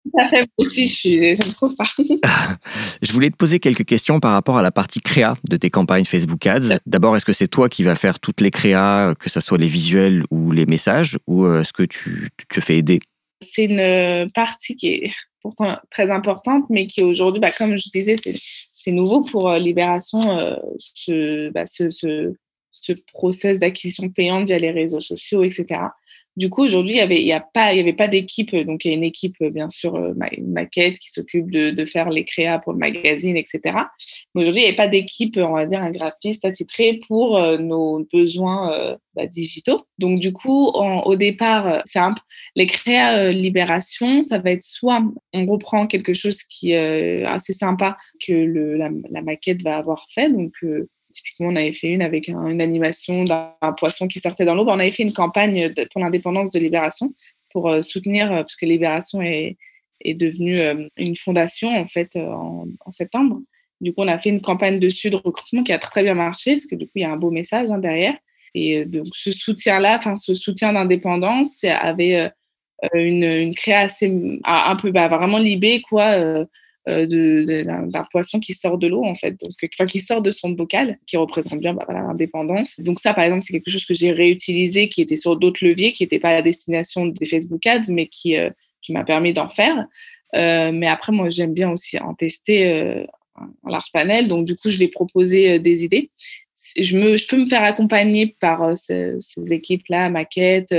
Tout 0.03 0.19
à 0.19 0.27
fait, 0.29 0.47
aussi, 0.57 0.87
j'aime 0.87 1.53
trop 1.53 1.69
ça. 1.69 1.83
je 3.03 3.11
voulais 3.11 3.29
te 3.29 3.35
poser 3.35 3.59
quelques 3.59 3.85
questions 3.85 4.19
par 4.19 4.31
rapport 4.31 4.57
à 4.57 4.63
la 4.63 4.71
partie 4.71 4.99
créa 4.99 5.35
de 5.47 5.57
tes 5.57 5.69
campagnes 5.69 6.05
Facebook 6.05 6.43
Ads. 6.47 6.79
D'abord, 6.87 7.15
est-ce 7.15 7.25
que 7.25 7.33
c'est 7.33 7.47
toi 7.47 7.69
qui 7.69 7.83
vas 7.83 7.95
faire 7.95 8.19
toutes 8.19 8.41
les 8.41 8.49
créas, 8.49 9.13
que 9.13 9.29
ce 9.29 9.39
soit 9.39 9.59
les 9.59 9.67
visuels 9.67 10.23
ou 10.31 10.51
les 10.51 10.65
messages, 10.65 11.19
ou 11.27 11.45
euh, 11.45 11.61
est-ce 11.61 11.71
que 11.71 11.83
tu, 11.83 12.29
tu 12.35 12.47
te 12.47 12.59
fais 12.59 12.77
aider? 12.77 12.99
C'est 13.41 13.65
une 13.65 14.31
partie 14.31 14.75
qui 14.75 14.87
est 14.87 15.11
pourtant 15.39 15.77
très 15.91 16.09
importante, 16.09 16.63
mais 16.71 16.87
qui 16.87 17.03
aujourd'hui, 17.03 17.39
bah, 17.39 17.51
comme 17.51 17.77
je 17.77 17.89
disais, 17.89 18.15
c'est 18.17 18.33
c'est 18.83 18.91
nouveau 18.91 19.21
pour 19.21 19.47
euh, 19.47 19.59
Libération, 19.59 20.39
euh, 20.39 20.55
ce, 20.79 21.51
bah, 21.51 21.67
ce, 21.67 21.91
ce, 21.91 22.33
ce, 22.71 22.93
process 23.13 23.59
d'acquisition 23.59 24.09
payante 24.09 24.47
via 24.47 24.57
les 24.57 24.71
réseaux 24.71 24.99
sociaux, 24.99 25.43
etc. 25.43 25.81
Du 26.37 26.49
coup, 26.49 26.63
aujourd'hui, 26.63 26.93
il 26.93 26.97
y 26.97 27.33
avait, 27.33 27.43
pas, 27.53 27.65
avait 27.65 27.93
pas 27.93 28.07
d'équipe. 28.07 28.55
Donc, 28.55 28.85
il 28.85 28.89
y 28.89 28.91
a 28.91 28.97
une 28.97 29.03
équipe, 29.03 29.35
bien 29.41 29.69
sûr, 29.69 29.95
une 29.97 30.51
maquette 30.51 30.97
qui 30.97 31.09
s'occupe 31.09 31.51
de, 31.51 31.85
faire 31.85 32.09
les 32.09 32.23
créas 32.23 32.59
pour 32.59 32.73
le 32.73 32.79
magazine, 32.79 33.35
etc. 33.35 33.59
Mais 34.33 34.41
aujourd'hui, 34.41 34.61
il 34.61 34.63
n'y 34.63 34.69
avait 34.69 34.75
pas 34.75 34.87
d'équipe, 34.87 35.35
on 35.37 35.53
va 35.53 35.65
dire, 35.65 35.81
un 35.81 35.91
graphiste 35.91 36.45
attitré 36.45 37.01
pour 37.07 37.39
nos 37.59 38.07
besoins 38.13 38.97
bah, 39.15 39.27
digitaux. 39.27 39.85
Donc, 39.97 40.19
du 40.19 40.31
coup, 40.31 40.67
au 40.67 41.15
départ, 41.15 41.81
c'est 41.85 41.99
un, 41.99 42.15
les 42.55 42.65
créas 42.65 43.31
Libération, 43.31 44.21
ça 44.21 44.37
va 44.37 44.51
être 44.51 44.63
soit 44.63 45.03
on 45.33 45.45
reprend 45.45 45.85
quelque 45.85 46.13
chose 46.13 46.43
qui 46.43 46.71
est 46.71 47.25
assez 47.25 47.53
sympa 47.53 47.97
que 48.25 48.33
la, 48.77 48.89
la, 49.09 49.21
maquette 49.21 49.61
va 49.63 49.77
avoir 49.77 50.05
fait. 50.13 50.29
Donc, 50.29 50.53
Typiquement, 51.11 51.47
on 51.47 51.55
avait 51.55 51.73
fait 51.73 51.87
une 51.87 52.01
avec 52.01 52.27
une 52.27 52.61
animation 52.61 53.23
d'un 53.23 53.53
poisson 53.77 54.07
qui 54.07 54.19
sortait 54.19 54.45
dans 54.45 54.55
l'eau. 54.55 54.65
Ben, 54.65 54.73
on 54.73 54.79
avait 54.79 54.91
fait 54.91 55.03
une 55.03 55.13
campagne 55.13 55.73
pour 55.91 56.01
l'indépendance 56.01 56.51
de 56.51 56.59
Libération 56.59 57.13
pour 57.51 57.69
euh, 57.69 57.81
soutenir, 57.81 58.31
euh, 58.31 58.41
parce 58.41 58.55
que 58.55 58.65
Libération 58.65 59.21
est, 59.21 59.57
est 60.01 60.13
devenue 60.13 60.59
euh, 60.59 60.87
une 60.97 61.15
fondation 61.15 61.69
en 61.69 61.87
fait 61.87 62.15
en, 62.15 62.65
septembre. 62.89 63.41
Du 63.79 63.93
coup, 63.93 64.01
on 64.01 64.07
a 64.07 64.17
fait 64.17 64.29
une 64.29 64.41
campagne 64.41 64.79
dessus 64.79 65.09
de 65.09 65.17
recrutement 65.17 65.63
qui 65.63 65.73
a 65.73 65.79
très 65.79 66.03
bien 66.03 66.13
marché, 66.13 66.51
parce 66.51 66.67
que 66.67 66.75
du 66.75 66.85
coup, 66.85 66.93
il 66.95 67.01
y 67.01 67.05
a 67.05 67.11
un 67.11 67.17
beau 67.17 67.31
message 67.31 67.69
hein, 67.71 67.79
derrière. 67.79 68.15
Et 68.53 68.85
donc, 68.85 69.07
ce 69.13 69.31
soutien-là, 69.31 69.97
enfin, 69.97 70.15
ce 70.17 70.35
soutien 70.35 70.73
d'indépendance 70.73 71.63
avait 71.63 72.29
une, 72.93 73.23
une 73.23 73.55
création 73.55 74.39
un 74.43 74.75
peu 74.75 74.91
bah, 74.91 75.07
vraiment 75.07 75.37
libé, 75.37 75.81
quoi 75.81 76.45
d'un 76.87 78.03
poisson 78.09 78.39
qui 78.39 78.53
sort 78.53 78.77
de 78.77 78.87
l'eau 78.87 79.05
en 79.05 79.13
fait, 79.13 79.31
donc 79.31 79.51
enfin, 79.73 79.85
qui 79.85 79.99
sort 79.99 80.21
de 80.21 80.31
son 80.31 80.49
bocal, 80.49 80.97
qui 81.05 81.15
représente 81.17 81.59
bien 81.59 81.73
bah, 81.73 81.85
l'indépendance. 81.89 82.79
Donc 82.79 82.99
ça, 82.99 83.13
par 83.13 83.23
exemple, 83.23 83.43
c'est 83.43 83.53
quelque 83.53 83.69
chose 83.69 83.85
que 83.85 83.93
j'ai 83.93 84.11
réutilisé, 84.11 84.89
qui 84.89 85.01
était 85.01 85.15
sur 85.15 85.35
d'autres 85.37 85.63
leviers, 85.63 85.91
qui 85.91 86.03
n'était 86.03 86.19
pas 86.19 86.29
à 86.29 86.33
la 86.33 86.41
destination 86.41 87.05
des 87.05 87.25
Facebook 87.25 87.65
Ads, 87.67 87.89
mais 87.89 88.07
qui 88.07 88.35
euh, 88.35 88.49
qui 88.81 88.93
m'a 88.93 89.03
permis 89.03 89.31
d'en 89.31 89.47
faire. 89.47 89.85
Euh, 90.35 90.71
mais 90.73 90.87
après, 90.87 91.11
moi, 91.11 91.29
j'aime 91.29 91.53
bien 91.53 91.69
aussi 91.69 91.99
en 91.99 92.15
tester 92.15 92.67
euh, 92.67 93.03
un 93.37 93.69
large 93.69 93.91
panel, 93.93 94.27
donc 94.27 94.45
du 94.45 94.55
coup, 94.55 94.71
je 94.71 94.79
vais 94.79 94.87
proposer 94.87 95.59
des 95.59 95.83
idées. 95.83 96.09
Je, 96.77 96.97
me, 96.97 97.15
je 97.17 97.27
peux 97.27 97.37
me 97.37 97.45
faire 97.45 97.63
accompagner 97.63 98.35
par 98.39 98.75
ces, 98.75 99.13
ces 99.19 99.53
équipes-là, 99.53 100.09
maquettes, 100.09 100.73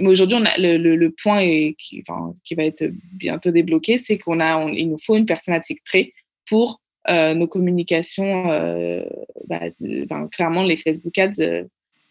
mais 0.00 0.08
aujourd'hui, 0.08 0.38
on 0.40 0.44
a 0.44 0.58
le, 0.58 0.76
le, 0.76 1.10
point 1.10 1.42
qui, 1.78 2.00
enfin, 2.00 2.34
qui, 2.42 2.54
va 2.54 2.64
être 2.64 2.84
bientôt 3.12 3.50
débloqué, 3.50 3.98
c'est 3.98 4.18
qu'on 4.18 4.40
a, 4.40 4.68
il 4.70 4.90
nous 4.90 4.98
faut 4.98 5.16
une 5.16 5.26
personne 5.26 5.54
attitrée 5.54 6.14
pour 6.48 6.80
euh, 7.08 7.34
nos 7.34 7.46
communications. 7.46 8.50
Euh, 8.50 9.04
bah, 9.46 9.60
clairement, 10.30 10.62
les 10.62 10.76
Facebook 10.76 11.16
Ads, 11.18 11.40
euh, 11.40 11.64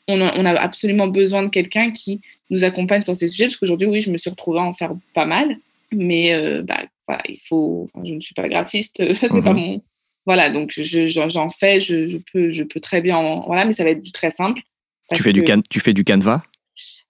on, 0.07 0.21
a, 0.21 0.33
on, 0.37 0.45
a, 0.45 0.53
absolument 0.53 1.07
besoin 1.07 1.43
de 1.43 1.49
quelqu'un 1.49 1.91
qui 1.91 2.21
nous 2.49 2.63
accompagne 2.63 3.01
sur 3.01 3.15
ces 3.15 3.27
sujets, 3.27 3.45
parce 3.45 3.57
qu'aujourd'hui, 3.57 3.87
oui, 3.87 4.01
je 4.01 4.11
me 4.11 4.17
suis 4.17 4.29
retrouvée 4.29 4.59
à 4.59 4.63
en 4.63 4.73
faire 4.73 4.93
pas 5.13 5.25
mal, 5.25 5.57
mais 5.91 6.61
bah, 6.63 6.85
voilà, 7.07 7.23
il 7.27 7.39
faut. 7.39 7.87
je 8.03 8.13
ne 8.13 8.19
suis 8.19 8.33
pas 8.33 8.47
graphiste, 8.47 9.03
c'est 9.15 9.29
pas 9.29 9.53
mhm. 9.53 9.59
mon. 9.59 9.81
Voilà, 10.25 10.49
donc 10.49 10.71
j'en 10.75 11.49
fais, 11.49 11.81
je, 11.81 12.07
je, 12.07 12.17
peux, 12.31 12.51
je 12.51 12.63
peux 12.63 12.79
très 12.79 13.01
bien. 13.01 13.35
voilà, 13.47 13.65
mais 13.65 13.71
ça 13.71 13.83
va 13.83 13.91
être 13.91 14.01
du 14.01 14.11
très 14.11 14.31
simple. 14.31 14.61
Tu 15.13 15.23
fais, 15.23 15.33
du 15.33 15.43
can, 15.43 15.61
tu 15.69 15.79
fais 15.79 15.93
du 15.93 16.03
Canva? 16.03 16.43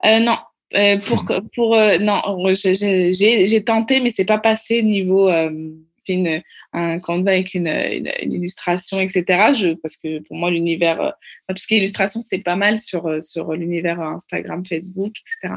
Non, 0.05 0.38
euh, 0.76 0.97
pour 0.99 1.26
pour 1.55 1.76
euh, 1.76 1.97
non, 1.97 2.22
j'ai 2.53 3.63
tenté, 3.63 3.99
mais 3.99 4.11
c'est 4.11 4.26
pas 4.26 4.38
passé 4.38 4.84
niveau 4.84 5.28
euh, 5.28 5.72
une, 6.07 6.41
un 6.74 6.99
canevas 6.99 7.32
avec 7.32 7.53
une, 7.53 7.67
une, 7.67 8.34
illustration, 8.34 8.99
etc. 8.99 9.24
Je, 9.53 9.74
parce 9.74 9.95
que 9.95 10.20
pour 10.24 10.38
moi, 10.38 10.49
l'univers, 10.49 11.13
tout 11.49 11.55
ce 11.55 12.22
c'est 12.22 12.39
pas 12.39 12.55
mal 12.55 12.78
sur, 12.78 13.24
sur 13.24 13.53
l'univers 13.53 14.01
Instagram, 14.01 14.65
Facebook, 14.65 15.13
etc. 15.20 15.55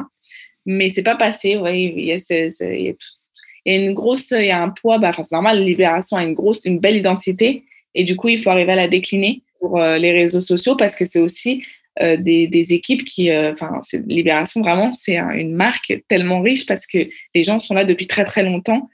Mais 0.67 0.91
c'est 0.91 1.03
pas 1.03 1.17
passé. 1.17 1.57
Ouais, 1.57 1.83
il 1.83 2.05
y 2.05 2.13
a 2.13 3.77
une 3.77 3.95
grosse, 3.95 4.31
il 4.33 4.45
y 4.45 4.51
a 4.51 4.63
un 4.63 4.69
poids. 4.69 4.99
Bah, 4.99 5.13
c'est 5.15 5.33
normal, 5.33 5.63
Libération 5.63 6.19
a 6.19 6.23
une 6.25 6.35
grosse, 6.35 6.67
une 6.67 6.81
belle 6.81 6.97
identité, 6.97 7.65
et 7.95 8.05
du 8.05 8.17
coup, 8.17 8.29
il 8.29 8.39
faut 8.39 8.51
arriver 8.51 8.73
à 8.73 8.77
la 8.77 8.89
décliner 8.89 9.43
pour 9.59 9.79
les 9.79 10.13
réseaux 10.13 10.41
sociaux 10.43 10.77
parce 10.77 10.97
que 10.97 11.07
c'est 11.07 11.21
aussi 11.21 11.65
euh, 12.01 12.17
des, 12.17 12.47
des, 12.47 12.73
équipes 12.73 13.05
qui, 13.05 13.31
euh, 13.31 13.53
enfin, 13.53 13.81
Libération 14.07 14.63
vraiment, 14.63 14.93
c'est 14.93 15.19
une 15.19 15.55
marque 15.55 15.93
tellement 16.09 16.41
riche 16.41 16.65
parce 16.65 16.87
que 16.87 17.07
les 17.35 17.43
gens 17.43 17.59
sont 17.59 17.75
là 17.75 17.85
depuis 17.85 18.07
très 18.07 18.25
très 18.25 18.43
longtemps, 18.43 18.89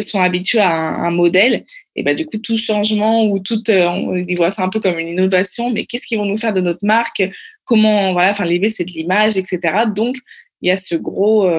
sont 0.00 0.20
habitués 0.20 0.60
à 0.60 0.70
un, 0.70 1.10
modèle. 1.10 1.64
Et 1.96 2.02
bah, 2.02 2.12
du 2.12 2.26
coup, 2.26 2.36
tout 2.36 2.58
changement 2.58 3.24
ou 3.24 3.38
tout, 3.38 3.70
euh, 3.70 3.86
on, 3.86 4.34
voit 4.36 4.50
ça 4.50 4.64
un 4.64 4.68
peu 4.68 4.80
comme 4.80 4.98
une 4.98 5.08
innovation, 5.08 5.70
mais 5.70 5.86
qu'est-ce 5.86 6.06
qu'ils 6.06 6.18
vont 6.18 6.26
nous 6.26 6.36
faire 6.36 6.52
de 6.52 6.60
notre 6.60 6.84
marque? 6.84 7.22
Comment, 7.64 8.12
voilà, 8.12 8.32
enfin, 8.32 8.44
Libé, 8.44 8.68
c'est 8.68 8.84
de 8.84 8.90
l'image, 8.90 9.38
etc. 9.38 9.84
Donc, 9.94 10.16
il 10.60 10.68
y 10.68 10.70
a 10.70 10.76
ce 10.76 10.94
gros 10.94 11.50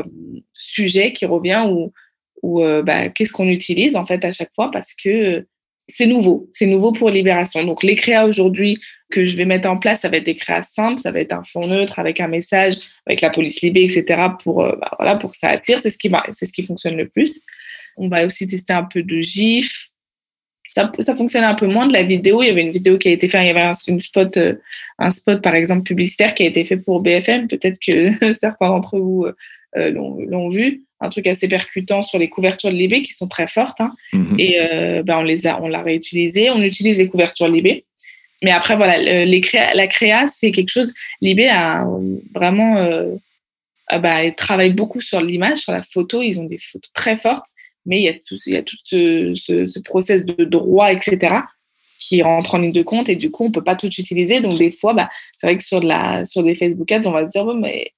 sujet 0.53 1.11
qui 1.11 1.25
revient 1.25 1.65
où, 1.67 1.91
où 2.43 2.61
bah, 2.83 3.09
qu'est-ce 3.09 3.33
qu'on 3.33 3.49
utilise 3.49 3.95
en 3.95 4.05
fait 4.05 4.23
à 4.23 4.31
chaque 4.31 4.53
fois 4.55 4.69
parce 4.71 4.93
que 4.93 5.45
c'est 5.95 6.07
nouveau, 6.07 6.49
c'est 6.53 6.65
nouveau 6.65 6.91
pour 6.91 7.11
Libération. 7.11 7.63
Donc 7.63 7.83
les 7.83 7.95
créas 7.95 8.25
aujourd'hui 8.25 8.79
que 9.11 9.25
je 9.25 9.37
vais 9.37 9.45
mettre 9.45 9.69
en 9.69 9.77
place, 9.77 10.01
ça 10.01 10.09
va 10.09 10.17
être 10.17 10.25
des 10.25 10.33
créas 10.33 10.63
simples, 10.63 10.99
ça 10.99 11.11
va 11.11 11.19
être 11.19 11.33
un 11.33 11.43
fond 11.43 11.67
neutre 11.67 11.99
avec 11.99 12.19
un 12.19 12.27
message, 12.27 12.77
avec 13.05 13.21
la 13.21 13.29
police 13.29 13.61
Libé, 13.61 13.83
etc. 13.83 14.21
pour 14.41 14.63
euh, 14.63 14.75
bah, 14.75 14.89
voilà 14.97 15.17
pour 15.17 15.31
que 15.31 15.37
ça 15.37 15.49
attire. 15.49 15.77
C'est 15.79 15.91
ce 15.91 15.99
qui 15.99 16.11
c'est 16.31 16.47
ce 16.47 16.53
qui 16.53 16.63
fonctionne 16.65 16.97
le 16.97 17.07
plus. 17.07 17.43
On 17.95 18.07
va 18.07 18.25
aussi 18.25 18.47
tester 18.47 18.73
un 18.73 18.85
peu 18.85 19.03
de 19.03 19.21
GIF. 19.21 19.89
Ça, 20.65 20.91
ça 20.97 21.15
fonctionne 21.15 21.43
un 21.43 21.53
peu 21.53 21.67
moins 21.67 21.85
de 21.85 21.93
la 21.93 22.01
vidéo. 22.01 22.41
Il 22.41 22.47
y 22.47 22.49
avait 22.49 22.61
une 22.61 22.71
vidéo 22.71 22.97
qui 22.97 23.09
a 23.09 23.11
été 23.11 23.29
faite, 23.29 23.43
il 23.43 23.47
y 23.47 23.49
avait 23.51 23.61
un, 23.61 23.75
spot, 23.75 24.37
euh, 24.37 24.55
un 24.97 25.11
spot 25.11 25.43
par 25.43 25.53
exemple 25.53 25.83
publicitaire 25.83 26.33
qui 26.33 26.41
a 26.41 26.47
été 26.47 26.65
fait 26.65 26.77
pour 26.77 27.01
BFM. 27.01 27.47
Peut-être 27.47 27.77
que 27.79 28.33
certains 28.33 28.69
d'entre 28.69 28.97
vous 28.97 29.27
euh, 29.77 29.91
l'ont 29.91 30.49
vu 30.49 30.85
un 31.03 31.09
truc 31.09 31.27
assez 31.27 31.47
percutant 31.47 32.01
sur 32.01 32.17
les 32.17 32.29
couvertures 32.29 32.71
de 32.71 32.75
Libé 32.75 33.03
qui 33.03 33.13
sont 33.13 33.27
très 33.27 33.47
fortes. 33.47 33.81
Hein. 33.81 33.91
Mhm. 34.13 34.39
Et 34.39 34.59
euh, 34.59 35.03
ben, 35.03 35.17
on 35.17 35.23
les 35.23 35.45
a, 35.45 35.61
on 35.61 35.67
l'a 35.67 35.81
réutilisé. 35.81 36.49
On 36.49 36.61
utilise 36.61 36.97
les 36.97 37.07
couvertures 37.07 37.49
Libé. 37.49 37.85
Mais 38.41 38.51
après, 38.51 38.75
voilà, 38.75 38.97
les 38.97 39.41
la 39.73 39.87
créa, 39.87 40.27
c'est 40.27 40.51
quelque 40.51 40.69
chose. 40.69 40.93
Libé 41.21 41.47
a 41.49 41.85
vraiment 42.33 42.77
euh, 42.77 43.15
bah, 43.99 44.31
travaille 44.31 44.71
beaucoup 44.71 45.01
sur 45.01 45.21
l'image, 45.21 45.59
sur 45.59 45.71
la 45.73 45.83
photo. 45.83 46.21
Ils 46.21 46.39
ont 46.39 46.45
des 46.45 46.57
photos 46.57 46.91
très 46.93 47.17
fortes, 47.17 47.47
mais 47.85 47.99
il 47.99 48.03
y 48.03 48.09
a 48.09 48.13
tout, 48.13 48.35
il 48.45 48.53
y 48.53 48.57
a 48.57 48.63
tout 48.63 48.77
ce, 48.83 49.33
ce, 49.35 49.79
process 49.79 50.25
de 50.25 50.43
droit, 50.43 50.91
etc., 50.91 51.35
qui 51.99 52.21
rentre 52.21 52.55
en 52.55 52.57
ligne 52.59 52.73
de 52.73 52.83
compte. 52.83 53.07
Et 53.07 53.15
du 53.15 53.31
coup, 53.31 53.45
on 53.45 53.51
peut 53.51 53.63
pas 53.63 53.75
tout 53.75 53.87
utiliser. 53.87 54.41
Donc, 54.41 54.57
des 54.57 54.71
fois, 54.71 54.93
bah, 54.93 55.09
c'est 55.37 55.47
vrai 55.47 55.57
que 55.57 55.63
sur, 55.63 55.79
de 55.79 55.87
la, 55.87 56.25
sur 56.25 56.43
des 56.43 56.55
Facebook 56.55 56.91
Ads, 56.91 57.07
on 57.07 57.11
va 57.11 57.25
se 57.25 57.31
dire, 57.31 57.45
mais 57.55 57.93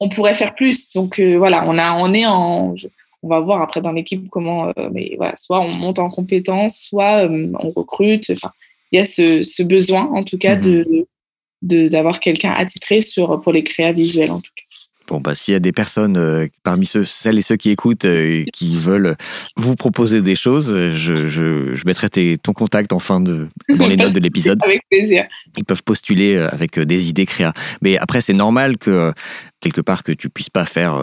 on 0.00 0.08
pourrait 0.08 0.34
faire 0.34 0.54
plus. 0.54 0.92
Donc 0.92 1.18
euh, 1.18 1.36
voilà, 1.36 1.64
on 1.66 1.78
a, 1.78 1.94
on 1.94 2.12
est 2.14 2.26
en, 2.26 2.74
on 3.22 3.28
va 3.28 3.40
voir 3.40 3.62
après 3.62 3.80
dans 3.80 3.92
l'équipe 3.92 4.28
comment, 4.30 4.68
euh, 4.68 4.90
mais 4.92 5.14
voilà, 5.16 5.36
soit 5.36 5.60
on 5.60 5.74
monte 5.74 5.98
en 5.98 6.08
compétences, 6.08 6.78
soit 6.78 7.28
euh, 7.28 7.52
on 7.58 7.70
recrute. 7.70 8.30
Enfin, 8.30 8.52
il 8.92 8.98
y 8.98 9.02
a 9.02 9.04
ce, 9.04 9.62
besoin 9.62 10.04
en 10.12 10.22
tout 10.22 10.38
cas 10.38 10.56
mhm. 10.56 10.62
de 10.62 11.88
d'avoir 11.88 12.20
quelqu'un 12.20 12.52
attitré 12.52 13.00
sur 13.00 13.40
pour 13.40 13.52
les 13.52 13.64
créas 13.64 13.90
visuels 13.90 14.30
en 14.30 14.40
tout 14.40 14.52
cas. 14.54 14.62
Bon, 15.08 15.20
bah, 15.20 15.34
s'il 15.34 15.52
y 15.52 15.56
a 15.56 15.60
des 15.60 15.72
personnes 15.72 16.18
euh, 16.18 16.46
parmi 16.62 16.84
ceux, 16.84 17.04
celles 17.06 17.38
et 17.38 17.42
ceux 17.42 17.56
qui 17.56 17.70
écoutent 17.70 18.04
euh, 18.04 18.44
qui 18.52 18.76
veulent 18.76 19.16
vous 19.56 19.74
proposer 19.74 20.20
des 20.20 20.36
choses, 20.36 20.68
je, 20.68 21.26
je, 21.26 21.74
je 21.74 21.82
mettrai 21.86 22.08
ton 22.36 22.52
contact 22.52 22.92
en 22.92 22.98
fin 22.98 23.18
de, 23.18 23.48
dans 23.70 23.86
les 23.86 23.96
notes 23.96 24.12
de 24.12 24.20
l'épisode. 24.20 24.60
Avec 24.64 24.82
plaisir. 24.90 25.24
Ils 25.56 25.64
peuvent 25.64 25.82
postuler 25.82 26.36
euh, 26.36 26.48
avec 26.52 26.78
des 26.78 27.08
idées 27.08 27.24
créa. 27.24 27.54
Mais 27.80 27.96
après, 27.96 28.20
c'est 28.20 28.34
normal 28.34 28.76
que, 28.76 29.12
quelque 29.60 29.80
part, 29.80 30.02
que 30.02 30.12
tu 30.12 30.28
puisses 30.28 30.50
pas 30.50 30.66
faire 30.66 31.02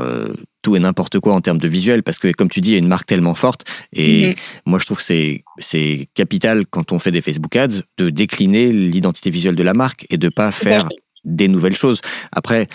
tout 0.61 0.75
et 0.75 0.79
n'importe 0.79 1.19
quoi 1.19 1.33
en 1.33 1.41
termes 1.41 1.57
de 1.57 1.67
visuel 1.67 2.03
parce 2.03 2.19
que, 2.19 2.31
comme 2.31 2.49
tu 2.49 2.61
dis, 2.61 2.71
il 2.71 2.73
y 2.73 2.75
a 2.75 2.79
une 2.79 2.87
marque 2.87 3.07
tellement 3.07 3.35
forte. 3.35 3.63
Et 3.91 4.29
mm-hmm. 4.29 4.37
moi, 4.67 4.79
je 4.79 4.85
trouve 4.85 4.97
que 4.97 5.03
c'est, 5.03 5.43
c'est 5.57 6.07
capital 6.13 6.65
quand 6.67 6.91
on 6.91 6.99
fait 6.99 7.11
des 7.11 7.21
Facebook 7.21 7.55
Ads 7.55 7.81
de 7.97 8.09
décliner 8.09 8.71
l'identité 8.71 9.31
visuelle 9.31 9.55
de 9.55 9.63
la 9.63 9.73
marque 9.73 10.05
et 10.09 10.17
de 10.17 10.29
pas 10.29 10.51
faire 10.51 10.89
des 11.23 11.47
nouvelles 11.47 11.75
choses. 11.75 12.01
Après, 12.31 12.67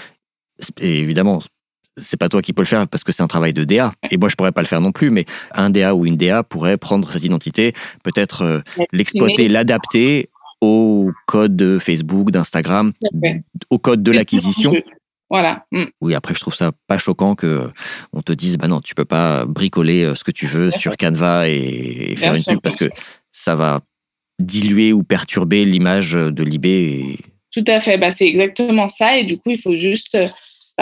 et 0.80 0.98
évidemment, 0.98 1.40
c'est 1.96 2.16
pas 2.16 2.28
toi 2.28 2.42
qui 2.42 2.52
peux 2.52 2.62
le 2.62 2.66
faire 2.66 2.86
parce 2.88 3.04
que 3.04 3.12
c'est 3.12 3.22
un 3.22 3.28
travail 3.28 3.52
de 3.52 3.64
DA. 3.64 3.92
Et 4.11 4.16
moi, 4.16 4.28
je 4.28 4.36
pourrais 4.36 4.52
pas 4.52 4.62
le 4.62 4.66
faire 4.66 4.80
non 4.80 4.92
plus, 4.92 5.11
mais 5.11 5.24
un 5.52 5.70
DA 5.70 5.94
ou 5.94 6.06
une 6.06 6.16
DA 6.16 6.42
pourrait 6.42 6.76
prendre 6.76 7.11
cette 7.12 7.24
identité, 7.24 7.72
peut-être 8.02 8.42
euh, 8.42 8.61
l'exploiter, 8.92 9.48
l'adapter 9.48 10.30
au 10.61 11.11
code 11.26 11.56
de 11.56 11.78
Facebook, 11.78 12.30
d'Instagram, 12.30 12.92
au 13.70 13.78
code 13.78 14.02
de 14.02 14.12
l'acquisition. 14.12 14.74
Voilà. 15.30 15.64
Mm. 15.70 15.84
Oui, 16.00 16.14
après, 16.14 16.34
je 16.34 16.40
trouve 16.40 16.54
ça 16.54 16.72
pas 16.86 16.98
choquant 16.98 17.34
que 17.34 17.70
on 18.12 18.20
te 18.20 18.32
dise, 18.32 18.58
bah 18.58 18.68
non, 18.68 18.80
tu 18.80 18.94
peux 18.94 19.04
pas 19.04 19.44
bricoler 19.46 20.02
euh, 20.02 20.14
ce 20.14 20.24
que 20.24 20.32
tu 20.32 20.46
veux 20.46 20.70
sur 20.70 20.96
Canva 20.96 21.48
et, 21.48 22.14
faire 22.16 22.34
une 22.34 22.44
pub 22.44 22.61
parce 22.61 22.76
que 22.76 22.86
ça 23.32 23.54
va 23.54 23.80
diluer 24.40 24.92
ou 24.92 25.04
perturber 25.04 25.64
l'image 25.64 26.12
de 26.12 26.42
l'IB. 26.42 27.16
Tout 27.52 27.64
à 27.68 27.80
fait. 27.80 27.96
Bah, 27.96 28.11
c'est 28.11 28.26
exactement 28.26 28.88
ça. 28.88 29.18
Et 29.18 29.24
du 29.24 29.38
coup, 29.38 29.50
il 29.50 29.61
faut 29.61 29.76
juste 29.76 30.16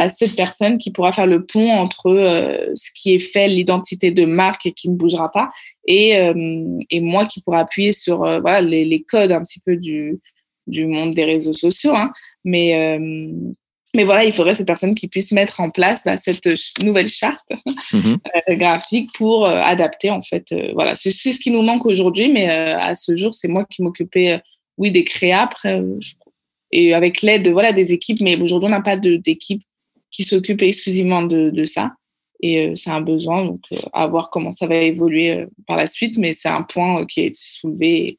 cette 0.09 0.37
personne 0.37 0.79
qui 0.79 0.93
pourra 0.93 1.13
faire 1.13 1.27
le 1.27 1.45
pont 1.45 1.71
entre 1.71 2.09
euh, 2.09 2.71
ce 2.75 2.91
qui 2.95 3.15
est 3.15 3.19
fait, 3.19 3.49
l'identité 3.49 4.11
de 4.11 4.25
marque 4.25 4.67
et 4.67 4.73
qui 4.73 4.89
ne 4.89 4.97
bougera 4.97 5.31
pas, 5.31 5.51
et, 5.87 6.17
euh, 6.17 6.79
et 6.91 7.01
moi 7.01 7.27
qui 7.27 7.41
pourra 7.41 7.61
appuyer 7.61 7.93
sur 7.93 8.25
euh, 8.25 8.41
voilà, 8.41 8.61
les, 8.61 8.85
les, 8.85 9.03
codes 9.03 9.33
un 9.33 9.43
petit 9.43 9.61
peu 9.61 9.77
du, 9.77 10.21
du 10.67 10.87
monde 10.87 11.15
des 11.15 11.25
réseaux 11.25 11.53
sociaux. 11.53 11.95
Hein. 11.95 12.13
Mais, 12.45 12.99
Mais 13.95 14.05
voilà, 14.05 14.25
il 14.25 14.35
faudrait 14.35 14.55
cette 14.55 14.67
personne 14.67 14.95
qui 14.95 15.09
puisse 15.09 15.33
mettre 15.33 15.61
en 15.61 15.71
place 15.71 16.03
bah, 16.05 16.19
cette 16.19 16.49
nouvelle 16.83 17.09
charte 17.09 17.49
mhm. 17.93 18.19
graphique 18.51 19.11
pour 19.15 19.47
adapter 19.47 20.11
en 20.11 20.23
fait. 20.23 20.55
voilà, 20.75 20.95
c'est 20.95 21.11
ce 21.11 21.41
qui 21.41 21.51
nous 21.51 21.63
manque 21.63 21.87
aujourd'hui, 21.87 22.31
mais 22.31 22.49
à 22.49 22.95
ce 22.95 23.17
jour, 23.17 23.33
c'est 23.33 23.49
moi 23.49 23.65
qui 23.65 23.83
m'occupais, 23.83 24.41
oui, 24.77 24.91
des 24.91 25.05
créas 25.05 25.43
après, 25.43 25.83
et 26.71 26.93
avec 26.93 27.23
l'aide 27.23 27.49
voilà 27.49 27.73
des 27.73 27.93
équipes. 27.93 28.21
Mais 28.21 28.41
aujourd'hui, 28.41 28.67
on 28.67 28.71
n'a 28.71 28.83
pas 28.83 28.97
d'équipe 28.97 29.63
qui 30.11 30.23
s'occupe 30.23 30.63
exclusivement 30.63 31.23
de, 31.23 31.51
de 31.51 31.65
ça. 31.65 31.93
Et 32.41 32.69
euh, 32.69 32.77
c'est 32.77 32.91
un 32.91 33.01
besoin, 33.01 33.45
donc 33.45 33.63
euh, 33.73 33.77
à 33.93 34.07
voir 34.07 34.31
comment 34.31 34.53
ça 34.53 34.67
va 34.67 34.77
évoluer 34.77 35.33
euh, 35.33 35.47
par 35.67 35.77
la 35.77 35.87
suite. 35.87 36.19
Mais 36.19 36.33
c'est 36.33 36.49
un 36.49 36.63
point 36.63 37.05
qui 37.07 37.21
est 37.21 37.35
soulevé. 37.35 38.19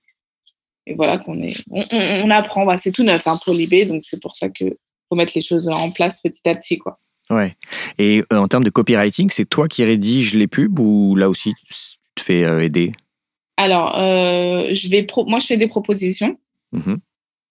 Et, 0.85 0.93
voilà 0.93 1.17
qu'on 1.17 1.41
est, 1.41 1.55
on, 1.69 2.29
apprend. 2.31 2.65
Bah, 2.65 2.77
c'est 2.77 2.91
tout 2.91 3.03
neuf 3.03 3.25
hein, 3.27 3.37
pour 3.45 3.53
l'IB, 3.53 3.87
donc 3.87 4.01
c'est 4.03 4.21
pour 4.21 4.35
ça 4.35 4.49
que 4.49 4.65
faut 5.07 5.15
mettre 5.15 5.33
les 5.35 5.41
choses 5.41 5.69
en 5.69 5.91
place 5.91 6.21
petit 6.21 6.47
à 6.47 6.53
petit, 6.53 6.77
quoi. 6.77 6.99
Ouais. 7.29 7.55
Et 7.99 8.23
en 8.31 8.47
termes 8.47 8.63
de 8.63 8.71
copywriting, 8.71 9.29
c'est 9.29 9.45
toi 9.45 9.67
qui 9.67 9.83
rédiges 9.83 10.33
les 10.33 10.47
pubs 10.47 10.79
ou 10.79 11.15
là 11.15 11.29
aussi 11.29 11.53
tu 11.63 11.75
te 12.15 12.21
fais 12.21 12.41
aider? 12.65 12.91
Alors, 13.57 13.93
je 13.95 14.89
vais 14.89 15.05
moi, 15.27 15.37
je 15.39 15.45
fais 15.45 15.57
des 15.57 15.67
propositions 15.67 16.37
mmh 16.71 16.95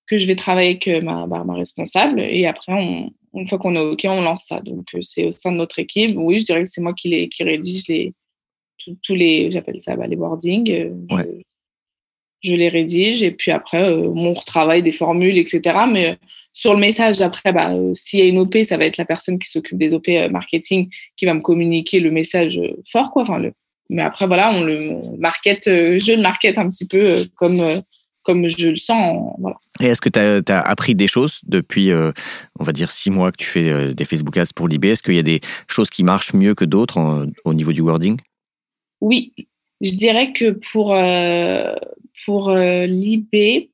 que 0.09 0.18
je 0.18 0.26
vais 0.26 0.36
travailler 0.36 0.70
avec 0.70 1.05
ma, 1.05 1.26
bah, 1.26 1.45
ma 1.45 1.53
responsable 1.53 2.18
et 2.18 2.47
après, 2.47 2.72
on, 2.72 3.12
une 3.35 3.49
fois 3.49 3.59
qu'on 3.59 3.74
est 3.74 3.79
OK, 3.79 4.01
on 4.05 4.22
lance 4.22 4.45
ça. 4.47 4.61
Donc, 4.61 4.87
euh, 4.95 5.03
c'est 5.03 5.24
au 5.24 5.31
sein 5.31 5.53
de 5.53 5.57
notre 5.57 5.79
équipe. 5.79 6.12
Oui, 6.16 6.39
je 6.39 6.45
dirais 6.45 6.62
que 6.62 6.68
c'est 6.68 6.81
moi 6.81 6.95
qui, 6.95 7.09
les, 7.09 7.29
qui 7.29 7.43
rédige 7.43 7.89
les, 7.89 8.14
tous 9.03 9.14
les, 9.14 9.51
j'appelle 9.51 9.81
ça 9.81 9.97
bah, 9.97 10.07
les 10.07 10.16
wordings. 10.16 10.70
Euh, 10.70 11.24
je, 12.41 12.55
les 12.55 12.68
rédige 12.68 13.22
et 13.22 13.33
puis 13.33 13.51
après, 13.51 13.83
euh, 13.83 14.09
on 14.14 14.33
retravaille 14.33 14.83
des 14.83 14.93
formules, 14.93 15.39
etc. 15.39 15.79
Mais 15.91 16.16
sur 16.53 16.72
le 16.74 16.81
message, 16.81 17.20
après, 17.20 17.53
bah, 17.53 17.72
s'il 17.95 18.20
y 18.20 18.22
a 18.22 18.26
une 18.26 18.39
OP, 18.39 18.57
ça 18.64 18.76
va 18.76 18.85
être 18.85 18.97
la 18.97 19.05
personne 19.05 19.39
qui 19.39 19.49
s'occupe 19.49 19.79
des 19.79 19.95
OP 19.95 20.09
marketing 20.31 20.89
qui 21.16 21.26
va 21.26 21.35
me 21.35 21.41
communiquer 21.41 22.01
le 22.01 22.11
message 22.11 22.61
fort, 22.91 23.11
quoi. 23.11 23.22
Enfin, 23.22 23.39
le, 23.39 23.53
mais 23.91 24.03
après, 24.03 24.26
voilà, 24.26 24.53
on 24.53 24.62
le 24.62 25.16
market, 25.18 25.62
je 25.64 26.12
le 26.12 26.22
market 26.22 26.59
un 26.59 26.68
petit 26.68 26.87
peu 26.87 27.26
comme 27.37 27.83
comme 28.29 28.47
je 28.47 28.68
le 28.68 28.76
sens. 28.76 29.33
Voilà. 29.39 29.57
Et 29.81 29.87
est-ce 29.87 30.03
que 30.03 30.11
tu 30.11 30.53
as, 30.53 30.61
appris 30.61 30.95
des 30.95 31.07
choses 31.07 31.41
depuis, 31.45 31.91
euh, 31.91 32.12
on 32.61 32.64
va 32.64 32.72
dire, 32.72 32.91
six 32.91 33.09
mois 33.09 33.33
que 33.33 33.39
tu 33.39 33.47
fais 33.47 33.70
euh, 33.70 33.95
des 33.95 34.05
Facebook 34.05 34.37
Ads 34.37 34.53
pour 34.55 34.68
l'IB? 34.68 34.85
Est-ce 34.85 35.03
qu'il 35.03 35.14
y 35.14 35.18
a 35.18 35.22
des 35.22 35.41
choses 35.66 35.89
qui 35.89 36.05
marchent 36.05 36.35
mieux 36.35 36.55
que 36.55 36.66
d'autres 36.66 37.26
au 37.47 37.55
niveau 37.55 37.72
du 37.72 37.81
wording? 37.81 38.18
Oui, 39.01 39.33
je 39.81 39.93
dirais 39.93 40.35
que 40.35 40.51
pour, 40.51 40.93
euh, 40.93 41.74
pour 42.26 42.51
l'IB, 42.53 43.70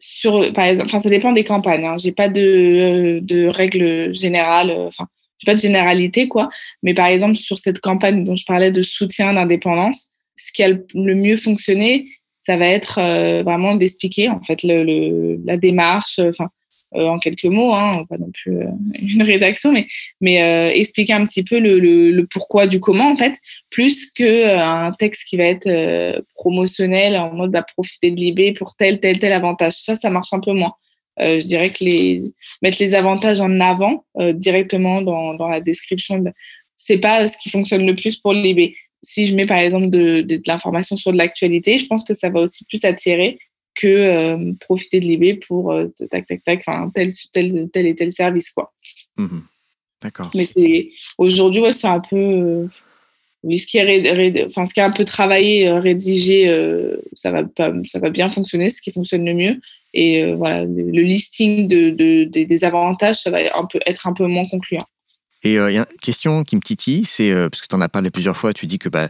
sur, 0.00 0.52
par 0.52 0.64
exemple, 0.64 0.90
ça 0.90 1.08
dépend 1.08 1.30
des 1.30 1.44
campagnes. 1.44 1.84
Hein. 1.84 1.96
J'ai 1.96 2.10
pas 2.10 2.28
de, 2.28 3.20
de 3.22 3.46
règles 3.46 4.12
générales, 4.16 4.72
enfin, 4.88 5.06
pas 5.46 5.54
de 5.54 5.60
généralité, 5.60 6.26
quoi. 6.26 6.50
Mais 6.82 6.92
par 6.92 7.06
exemple, 7.06 7.36
sur 7.36 7.60
cette 7.60 7.78
campagne 7.78 8.24
dont 8.24 8.34
je 8.34 8.44
parlais 8.44 8.72
de 8.72 8.82
soutien 8.82 9.34
d'indépendance, 9.34 10.08
ce 10.34 10.50
qui 10.50 10.64
a 10.64 10.70
le 10.70 11.14
mieux 11.14 11.36
fonctionné, 11.36 12.08
ça 12.42 12.56
va 12.56 12.66
être 12.66 12.98
euh, 12.98 13.42
vraiment 13.42 13.76
d'expliquer 13.76 14.28
en 14.28 14.42
fait 14.42 14.62
le, 14.64 15.40
la 15.44 15.56
démarche, 15.56 16.18
euh, 16.18 16.30
enfin 16.30 16.50
euh, 16.94 17.06
en 17.06 17.18
quelques 17.18 17.46
mots, 17.46 17.72
hein, 17.72 18.04
pas 18.08 18.18
non 18.18 18.30
plus 18.30 18.58
une 19.14 19.22
rédaction, 19.22 19.72
mais 19.72 19.86
mais 20.20 20.76
expliquer 20.76 21.14
un 21.14 21.24
petit 21.24 21.42
peu 21.42 21.58
le, 21.58 21.78
le, 21.78 22.26
pourquoi 22.26 22.66
du 22.66 22.80
comment 22.80 23.10
en 23.10 23.16
fait, 23.16 23.38
plus 23.70 24.10
que 24.12 24.58
un 24.58 24.92
texte 24.92 25.26
qui 25.28 25.38
va 25.38 25.44
être 25.44 26.22
promotionnel 26.34 27.16
en 27.16 27.32
mode 27.32 27.52
bah, 27.52 27.64
profiter 27.76 28.10
de 28.10 28.16
l'IB 28.16 28.58
pour 28.58 28.74
tel 28.76 29.00
tel 29.00 29.18
tel 29.18 29.32
avantage. 29.32 29.72
Ça, 29.74 29.96
ça 29.96 30.10
marche 30.10 30.34
un 30.34 30.40
peu 30.40 30.52
moins. 30.52 30.74
je 31.18 31.46
dirais 31.46 31.70
que 31.70 31.82
les 31.82 32.20
mettre 32.60 32.76
les 32.78 32.94
avantages 32.94 33.40
en 33.40 33.58
avant 33.60 34.04
directement 34.34 35.00
dans, 35.00 35.32
dans 35.32 35.48
la 35.48 35.62
description, 35.62 36.22
c'est 36.76 36.98
pas 36.98 37.26
ce 37.26 37.38
qui 37.38 37.48
fonctionne 37.48 37.86
le 37.86 37.96
plus 37.96 38.16
pour 38.16 38.34
l'IB 38.34 38.74
si 39.02 39.26
je 39.26 39.34
mets 39.34 39.46
par 39.46 39.58
exemple 39.58 39.90
de, 39.90 40.22
de, 40.22 40.40
l'information 40.46 40.96
sur 40.96 41.12
de 41.12 41.18
l'actualité, 41.18 41.78
je 41.78 41.86
pense 41.86 42.04
que 42.04 42.14
ça 42.14 42.30
va 42.30 42.40
aussi 42.40 42.64
plus 42.64 42.84
attirer 42.84 43.38
que 43.74 43.86
euh, 43.86 44.52
profiter 44.60 45.00
de 45.00 45.06
l'IB 45.06 45.40
pour 45.46 45.72
euh, 45.72 45.88
tac 46.10 46.26
tac 46.26 46.44
tac, 46.44 46.62
enfin 46.66 46.90
tel, 46.94 47.10
tel 47.32 47.68
tel 47.72 47.86
et 47.86 47.94
tel 47.94 48.12
service 48.12 48.50
quoi. 48.50 48.72
Mmh 49.16 49.40
D'accord. 50.02 50.30
Mais 50.34 50.44
c'est 50.44 50.90
aujourd'hui 51.16 51.60
ouais, 51.60 51.72
c'est 51.72 51.86
un 51.86 52.00
peu 52.00 52.16
euh, 52.16 52.66
oui, 53.44 53.58
ce 53.58 53.66
qui 53.66 53.78
est 53.78 54.44
enfin 54.44 54.66
ce 54.66 54.74
qui 54.74 54.80
est 54.80 54.84
un 54.84 54.90
peu 54.90 55.04
travaillé, 55.04 55.70
rédigé, 55.70 56.46
ça 57.14 57.30
va 57.30 57.44
pas, 57.44 57.72
ça 57.86 57.98
va 57.98 58.10
bien 58.10 58.28
fonctionner, 58.28 58.70
ce 58.70 58.80
qui 58.80 58.92
fonctionne 58.92 59.24
le 59.24 59.34
mieux. 59.34 59.60
Et 59.94 60.32
voilà, 60.34 60.64
le, 60.64 61.02
listing 61.02 61.66
de, 61.66 61.90
de, 61.90 62.24
des 62.24 62.64
avantages, 62.64 63.22
ça 63.22 63.30
va 63.30 63.38
un 63.56 63.64
peu 63.66 63.78
être 63.84 64.06
un 64.06 64.12
peu 64.12 64.26
moins 64.26 64.46
concluant. 64.46 64.86
Et 65.42 65.54
il 65.54 65.72
y 65.72 65.78
a 65.78 65.86
une 65.90 65.98
question 66.00 66.44
qui 66.44 66.56
me 66.56 66.60
titille, 66.60 67.04
c'est 67.04 67.30
euh, 67.30 67.48
parce 67.48 67.60
que 67.60 67.66
tu 67.66 67.74
en 67.74 67.80
as 67.80 67.88
parlé 67.88 68.10
plusieurs 68.10 68.36
fois, 68.36 68.52
tu 68.52 68.66
dis 68.66 68.78
que 68.78 68.88
bah, 68.88 69.08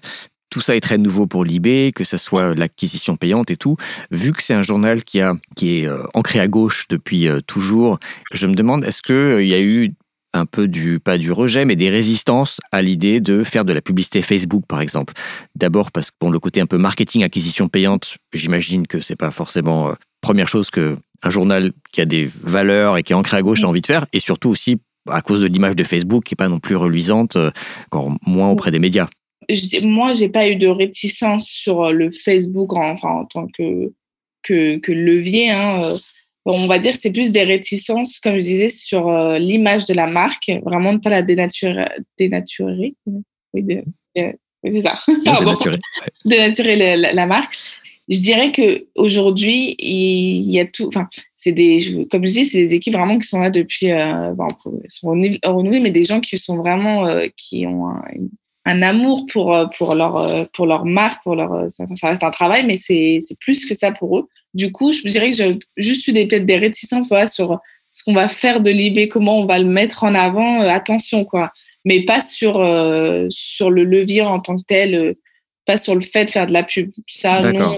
tout 0.50 0.60
ça 0.60 0.76
est 0.76 0.80
très 0.80 0.98
nouveau 0.98 1.26
pour 1.26 1.44
l'IB, 1.44 1.92
que 1.92 2.04
ce 2.04 2.16
soit 2.16 2.54
l'acquisition 2.54 3.16
payante 3.16 3.50
et 3.50 3.56
tout. 3.56 3.76
Vu 4.10 4.32
que 4.32 4.42
c'est 4.42 4.54
un 4.54 4.62
journal 4.62 5.04
qui, 5.04 5.20
a, 5.20 5.34
qui 5.56 5.80
est 5.80 5.86
euh, 5.86 6.02
ancré 6.14 6.40
à 6.40 6.48
gauche 6.48 6.86
depuis 6.88 7.28
euh, 7.28 7.40
toujours, 7.40 7.98
je 8.32 8.46
me 8.46 8.54
demande, 8.54 8.84
est-ce 8.84 9.02
qu'il 9.02 9.46
y 9.46 9.54
a 9.54 9.60
eu 9.60 9.94
un 10.34 10.46
peu 10.46 10.68
du, 10.68 11.00
pas 11.00 11.18
du 11.18 11.32
rejet, 11.32 11.66
mais 11.66 11.76
des 11.76 11.90
résistances 11.90 12.60
à 12.70 12.80
l'idée 12.80 13.20
de 13.20 13.44
faire 13.44 13.66
de 13.66 13.72
la 13.74 13.82
publicité 13.82 14.22
Facebook, 14.22 14.64
par 14.66 14.80
exemple? 14.80 15.12
D'abord 15.54 15.92
parce 15.92 16.10
que 16.10 16.16
pour 16.18 16.30
le 16.30 16.38
côté 16.38 16.60
un 16.60 16.66
peu 16.66 16.78
marketing, 16.78 17.22
acquisition 17.22 17.68
payante, 17.68 18.16
j'imagine 18.32 18.86
que 18.86 19.00
c'est 19.00 19.16
pas 19.16 19.30
forcément 19.30 19.94
première 20.22 20.48
chose 20.48 20.70
que 20.70 20.96
un 21.22 21.30
journal 21.30 21.72
qui 21.92 22.00
a 22.00 22.04
des 22.04 22.30
valeurs 22.42 22.96
et 22.96 23.02
qui 23.02 23.12
est 23.12 23.16
ancré 23.16 23.36
à 23.36 23.42
gauche 23.42 23.62
a 23.62 23.68
envie 23.68 23.80
de 23.80 23.86
faire, 23.86 24.06
et 24.12 24.20
surtout 24.20 24.48
aussi 24.50 24.80
à 25.08 25.20
cause 25.22 25.40
de 25.40 25.46
l'image 25.46 25.76
de 25.76 25.84
Facebook 25.84 26.24
qui 26.24 26.34
n'est 26.34 26.36
pas 26.36 26.48
non 26.48 26.60
plus 26.60 26.76
reluisante, 26.76 27.36
euh, 27.36 27.50
encore 27.86 28.16
moins 28.26 28.50
auprès 28.50 28.70
des 28.70 28.78
médias. 28.78 29.08
Je, 29.48 29.80
moi, 29.84 30.14
j'ai 30.14 30.28
pas 30.28 30.48
eu 30.48 30.56
de 30.56 30.68
réticence 30.68 31.48
sur 31.48 31.84
euh, 31.84 31.92
le 31.92 32.10
Facebook 32.10 32.72
en, 32.72 32.90
enfin, 32.90 33.08
en 33.08 33.24
tant 33.24 33.48
que, 33.48 33.92
que, 34.42 34.78
que 34.78 34.92
levier. 34.92 35.50
Hein. 35.50 35.82
Euh. 35.84 35.96
on 36.44 36.66
va 36.66 36.78
dire 36.78 36.92
que 36.92 36.98
c'est 36.98 37.12
plus 37.12 37.32
des 37.32 37.42
réticences, 37.42 38.20
comme 38.20 38.34
je 38.34 38.40
disais, 38.40 38.68
sur 38.68 39.10
l'image 39.38 39.86
de 39.86 39.94
la 39.94 40.06
marque, 40.06 40.50
vraiment 40.64 40.92
ne 40.92 40.98
pas 40.98 41.10
la 41.10 41.22
dénaturer. 41.22 41.88
dénaturer. 42.18 42.94
Oui, 43.52 43.66
c'est 44.64 44.82
ça. 44.82 44.98
Dénaturer, 45.24 45.78
dénaturer 46.24 46.96
la, 46.96 47.26
marque 47.26 47.56
je 48.08 48.20
dirais 48.20 48.52
que 48.52 48.86
aujourd'hui 48.96 49.76
il 49.78 50.50
y 50.50 50.58
a 50.60 50.66
tout 50.66 50.88
enfin 50.88 51.08
c'est 51.36 51.52
des 51.52 52.06
comme 52.10 52.26
je 52.26 52.32
dis 52.32 52.46
c'est 52.46 52.58
des 52.58 52.74
équipes 52.74 52.94
vraiment 52.94 53.18
qui 53.18 53.26
sont 53.26 53.40
là 53.40 53.50
depuis 53.50 53.90
euh, 53.90 54.32
bon, 54.34 54.48
sont 54.88 55.08
renouvelées 55.08 55.80
mais 55.80 55.90
des 55.90 56.04
gens 56.04 56.20
qui 56.20 56.36
sont 56.38 56.56
vraiment 56.56 57.06
euh, 57.06 57.26
qui 57.36 57.66
ont 57.66 57.88
un, 58.64 58.82
amour 58.82 59.26
pour 59.26 59.54
euh, 59.54 59.66
pour 59.78 59.94
leur 59.94 60.16
euh, 60.16 60.44
pour 60.52 60.66
leur 60.66 60.84
marque 60.84 61.22
pour 61.22 61.36
leur 61.36 61.70
ça, 61.70 61.84
ça 61.94 62.08
reste 62.08 62.24
un 62.24 62.30
travail 62.30 62.66
mais 62.66 62.76
c'est 62.76 63.18
c'est 63.20 63.38
plus 63.38 63.66
que 63.66 63.74
ça 63.74 63.92
pour 63.92 64.18
eux. 64.18 64.28
Du 64.54 64.72
coup 64.72 64.90
je 64.92 65.02
dirais 65.02 65.30
que 65.30 65.36
j'ai 65.36 65.58
juste 65.76 66.06
eu 66.08 66.12
des 66.12 66.26
peut-être 66.26 66.46
des 66.46 66.58
réticences 66.58 67.08
voilà 67.08 67.26
sur 67.26 67.60
ce 67.92 68.02
qu'on 68.04 68.14
va 68.14 68.28
faire 68.28 68.60
de 68.60 68.70
l'IB 68.70 69.08
comment 69.08 69.38
on 69.38 69.46
va 69.46 69.58
le 69.58 69.66
mettre 69.66 70.04
en 70.04 70.14
avant 70.14 70.60
attention 70.62 71.24
quoi. 71.24 71.52
Mais 71.84 72.04
pas 72.04 72.20
sur 72.20 72.54
sur 73.28 73.70
le 73.70 73.84
levier 73.84 74.22
en 74.22 74.40
tant 74.40 74.56
que 74.56 74.62
tel 74.66 75.14
pas 75.66 75.76
sur 75.76 75.94
le 75.94 76.00
fait 76.00 76.24
de 76.24 76.30
faire 76.30 76.46
de 76.46 76.52
la 76.52 76.64
pub. 76.64 76.90
Ça 77.06 77.40
non 77.52 77.76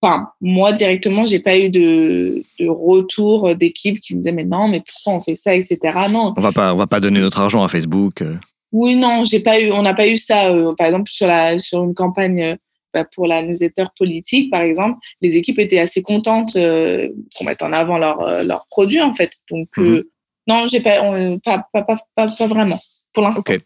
enfin, 0.00 0.28
moi 0.40 0.72
directement, 0.72 1.24
j'ai 1.24 1.40
pas 1.40 1.58
eu 1.58 1.70
de, 1.70 2.42
de 2.58 2.68
retour 2.68 3.54
d'équipe 3.56 4.00
qui 4.00 4.14
me 4.14 4.20
disait 4.20 4.32
mais 4.32 4.44
non, 4.44 4.68
mais 4.68 4.82
pourquoi 4.86 5.14
on 5.14 5.20
fait 5.20 5.34
ça, 5.34 5.54
etc. 5.54 5.78
Non. 6.12 6.34
On 6.36 6.40
va 6.40 6.52
pas, 6.52 6.74
on 6.74 6.76
va 6.76 6.86
pas 6.86 7.00
donner 7.00 7.20
notre 7.20 7.40
argent 7.40 7.64
à 7.64 7.68
Facebook. 7.68 8.22
Euh. 8.22 8.36
Oui, 8.72 8.96
non, 8.96 9.24
j'ai 9.24 9.40
pas 9.40 9.60
eu, 9.60 9.72
on 9.72 9.82
n'a 9.82 9.94
pas 9.94 10.08
eu 10.08 10.16
ça. 10.16 10.50
Euh, 10.50 10.72
par 10.76 10.86
exemple, 10.86 11.10
sur 11.10 11.26
la, 11.26 11.58
sur 11.58 11.82
une 11.82 11.94
campagne 11.94 12.42
euh, 12.42 12.56
bah, 12.94 13.04
pour 13.14 13.26
la 13.26 13.42
newsletter 13.42 13.86
politique, 13.98 14.50
par 14.50 14.62
exemple, 14.62 14.98
les 15.20 15.36
équipes 15.36 15.58
étaient 15.58 15.78
assez 15.78 16.02
contentes 16.02 16.52
qu'on 16.54 17.44
mette 17.44 17.62
en 17.62 17.72
avant 17.72 17.98
leurs 17.98 18.44
leur 18.44 18.66
produits 18.68 19.00
en 19.00 19.12
fait. 19.12 19.32
Donc 19.50 19.68
mhm. 19.76 20.04
non, 20.46 20.66
j'ai 20.66 20.80
pas, 20.80 21.00
pas, 21.44 21.66
pas, 21.72 21.82
pas, 21.82 21.96
pas, 22.14 22.46
vraiment 22.46 22.80
pour 23.12 23.22
l'instant. 23.22 23.40
Ok, 23.40 23.60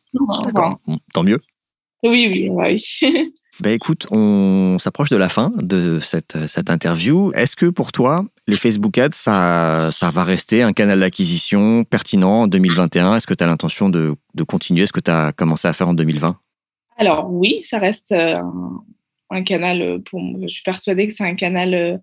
d'accord. 0.44 0.78
Tant 1.12 1.22
mieux. 1.22 1.38
Oui, 2.02 2.28
oui, 2.28 2.48
oui. 2.50 3.32
ben 3.60 3.70
écoute, 3.70 4.08
on 4.10 4.76
s'approche 4.80 5.10
de 5.10 5.16
la 5.16 5.28
fin 5.28 5.52
de 5.56 6.00
cette, 6.00 6.36
cette 6.48 6.68
interview. 6.68 7.32
Est-ce 7.34 7.54
que 7.54 7.66
pour 7.66 7.92
toi, 7.92 8.24
les 8.48 8.56
Facebook 8.56 8.98
Ads, 8.98 9.12
ça, 9.12 9.90
ça 9.92 10.10
va 10.10 10.24
rester 10.24 10.62
un 10.62 10.72
canal 10.72 10.98
d'acquisition 10.98 11.84
pertinent 11.84 12.42
en 12.42 12.46
2021 12.48 13.16
Est-ce 13.16 13.26
que 13.26 13.34
tu 13.34 13.44
as 13.44 13.46
l'intention 13.46 13.88
de, 13.88 14.16
de, 14.34 14.42
continuer? 14.42 14.86
Ce 14.86 14.92
que 14.92 15.00
tu 15.00 15.12
as 15.12 15.32
commencé 15.32 15.68
à 15.68 15.72
faire 15.72 15.88
en 15.88 15.94
2020 15.94 16.36
Alors 16.96 17.32
oui, 17.32 17.62
ça 17.62 17.78
reste 17.78 18.10
euh, 18.10 18.34
un, 19.30 19.42
canal, 19.44 20.00
pour 20.04 20.20
moi. 20.20 20.40
je 20.42 20.54
suis 20.54 20.64
persuadée 20.64 21.06
que 21.06 21.14
c'est 21.14 21.24
un 21.24 21.36
canal 21.36 21.74
euh, 21.74 21.96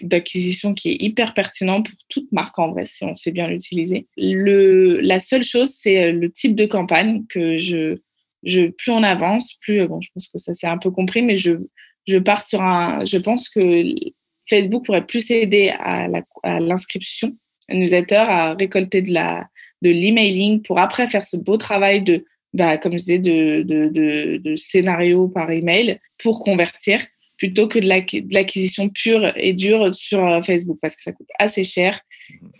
d'acquisition 0.00 0.72
qui 0.72 0.92
est 0.92 0.96
hyper 0.98 1.34
pertinent 1.34 1.82
pour 1.82 1.94
toute 2.08 2.32
marque 2.32 2.58
en 2.58 2.70
vrai, 2.70 2.86
si 2.86 3.04
on 3.04 3.16
sait 3.16 3.32
bien 3.32 3.48
l'utiliser. 3.48 4.06
Le, 4.16 4.98
la 5.00 5.20
seule 5.20 5.42
chose, 5.42 5.70
c'est 5.74 6.04
euh, 6.04 6.12
le 6.12 6.30
type 6.30 6.54
de 6.54 6.64
campagne 6.64 7.24
que 7.28 7.58
je 7.58 7.98
je, 8.42 8.68
plus 8.68 8.92
on 8.92 9.02
avance, 9.02 9.54
plus, 9.60 9.80
euh, 9.80 9.86
bon, 9.86 10.00
je 10.00 10.08
pense 10.14 10.28
que 10.28 10.38
ça 10.38 10.54
c'est 10.54 10.66
un 10.66 10.78
peu 10.78 10.90
compris, 10.90 11.22
mais 11.22 11.36
je, 11.36 11.52
je 12.06 12.18
pars 12.18 12.42
sur 12.42 12.62
un, 12.62 13.04
je 13.04 13.18
pense 13.18 13.48
que 13.48 13.60
Facebook 14.48 14.84
pourrait 14.84 15.06
plus 15.06 15.30
aider 15.30 15.72
à 15.78 16.08
l'inscription, 16.58 17.36
à 17.68 17.74
newsletter, 17.74 18.16
à 18.16 18.54
récolter 18.54 19.02
de 19.02 19.12
la, 19.12 19.46
de 19.82 19.90
l'emailing 19.90 20.62
pour 20.62 20.78
après 20.78 21.08
faire 21.08 21.24
ce 21.24 21.36
beau 21.36 21.56
travail 21.56 22.02
de, 22.02 22.24
bah, 22.52 22.76
comme 22.78 22.92
je 22.92 22.98
disais, 22.98 23.18
de, 23.18 23.62
de, 23.62 23.88
de, 23.88 24.36
de 24.38 24.56
scénario 24.56 25.28
par 25.28 25.50
email 25.50 25.98
pour 26.18 26.40
convertir 26.40 27.00
plutôt 27.38 27.66
que 27.66 27.80
de 27.80 27.88
l'acquisition 28.32 28.88
pure 28.88 29.32
et 29.36 29.52
dure 29.52 29.92
sur 29.92 30.24
euh, 30.24 30.40
Facebook 30.42 30.78
parce 30.80 30.94
que 30.94 31.02
ça 31.02 31.10
coûte 31.10 31.26
assez 31.40 31.64
cher. 31.64 32.00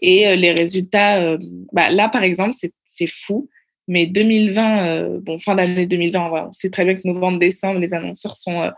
Et 0.01 0.27
euh, 0.27 0.35
les 0.35 0.53
résultats, 0.53 1.23
euh, 1.23 1.39
bah, 1.73 1.91
là 1.91 2.09
par 2.09 2.25
exemple, 2.25 2.53
c'est 2.85 3.07
fou. 3.07 3.49
Mais 3.89 4.07
2020, 4.07 5.21
bon, 5.21 5.39
fin 5.39 5.55
d'année 5.55 5.87
2020, 5.87 6.49
on 6.49 6.53
sait 6.53 6.71
très 6.71 6.85
bien 6.85 6.95
que 6.95 7.01
novembre-décembre, 7.05 7.81
les 7.81 7.95
annonceurs 7.95 8.37
sont, 8.37 8.71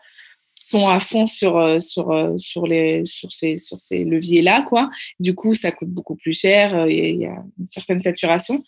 sont 0.59 0.89
à 0.89 0.99
fond 0.99 1.27
sur, 1.27 1.77
sur, 1.81 2.35
sur, 2.39 2.67
les, 2.67 3.05
sur 3.05 3.31
ces, 3.31 3.59
sur 3.59 3.81
ces 3.81 4.05
leviers-là. 4.05 4.65
Du 5.21 5.35
coup, 5.35 5.55
ça 5.55 5.73
coûte 5.73 5.91
beaucoup 5.91 6.17
plus 6.17 6.33
cher. 6.33 6.87
Il 6.89 7.17
y, 7.17 7.27
a 7.27 7.37
une 7.59 7.67
certaine 7.67 8.01
saturation. 8.01 8.65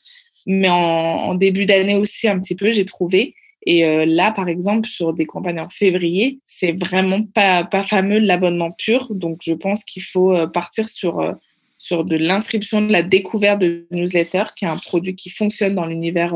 Mais 0.46 0.68
en, 0.68 1.34
début 1.34 1.66
d'année 1.66 1.96
aussi, 1.96 2.28
un 2.28 2.38
petit 2.38 2.54
peu, 2.54 2.70
j'ai 2.70 2.84
trouvé. 2.84 3.34
Et 3.66 3.84
euh, 3.84 4.06
là, 4.06 4.30
par 4.30 4.48
exemple, 4.48 4.88
sur 4.88 5.12
des 5.12 5.26
campagnes 5.26 5.58
en 5.58 5.68
février, 5.68 6.38
c'est 6.46 6.72
vraiment 6.72 7.24
pas, 7.24 7.64
pas 7.64 7.82
fameux 7.82 8.20
l'abonnement 8.20 8.70
pur. 8.70 9.08
Donc, 9.10 9.40
je 9.42 9.54
pense 9.54 9.82
qu'il 9.82 10.04
faut 10.04 10.32
euh, 10.32 10.46
partir 10.46 10.88
sur, 10.88 11.18
euh, 11.18 11.32
sur 11.86 12.04
de 12.04 12.16
l'inscription, 12.16 12.82
de 12.82 12.92
la 12.92 13.02
découverte 13.02 13.60
de 13.60 13.86
newsletter, 13.90 14.44
qui 14.56 14.64
est 14.64 14.68
un 14.68 14.76
produit 14.76 15.14
qui 15.14 15.30
fonctionne 15.30 15.74
dans 15.74 15.86
l'univers 15.86 16.34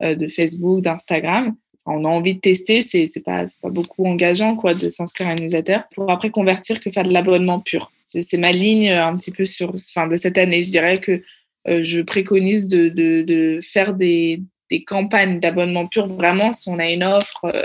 de 0.00 0.28
Facebook, 0.28 0.82
d'Instagram. 0.82 1.56
on 1.86 2.04
a 2.04 2.08
envie 2.08 2.34
de 2.34 2.40
tester, 2.40 2.82
c'est 2.82 3.24
pas, 3.24 3.44
pas 3.62 3.70
beaucoup 3.70 4.06
engageant 4.06 4.54
quoi, 4.54 4.74
de 4.74 4.88
s'inscrire 4.88 5.28
à 5.28 5.30
un 5.32 5.34
newsletter 5.34 5.78
pour 5.94 6.10
après 6.10 6.30
convertir 6.30 6.80
que 6.80 6.90
faire 6.90 7.04
de 7.04 7.12
l'abonnement 7.12 7.60
pur. 7.60 7.90
C'est 8.02 8.38
ma 8.38 8.52
ligne 8.52 8.90
un 8.90 9.14
petit 9.16 9.32
peu 9.32 9.44
sur, 9.44 9.74
fin, 9.78 10.06
de 10.06 10.16
cette 10.16 10.38
année. 10.38 10.62
Je 10.62 10.70
dirais 10.70 10.98
que 10.98 11.22
je 11.66 12.00
préconise 12.00 12.66
de, 12.66 12.88
de, 12.88 13.22
de 13.22 13.60
faire 13.62 13.94
des, 13.94 14.42
des 14.70 14.84
campagnes 14.84 15.40
d'abonnement 15.40 15.86
pur, 15.86 16.06
vraiment, 16.06 16.52
si 16.52 16.68
on 16.68 16.78
a 16.78 16.90
une 16.90 17.04
offre 17.04 17.44
euh, 17.46 17.64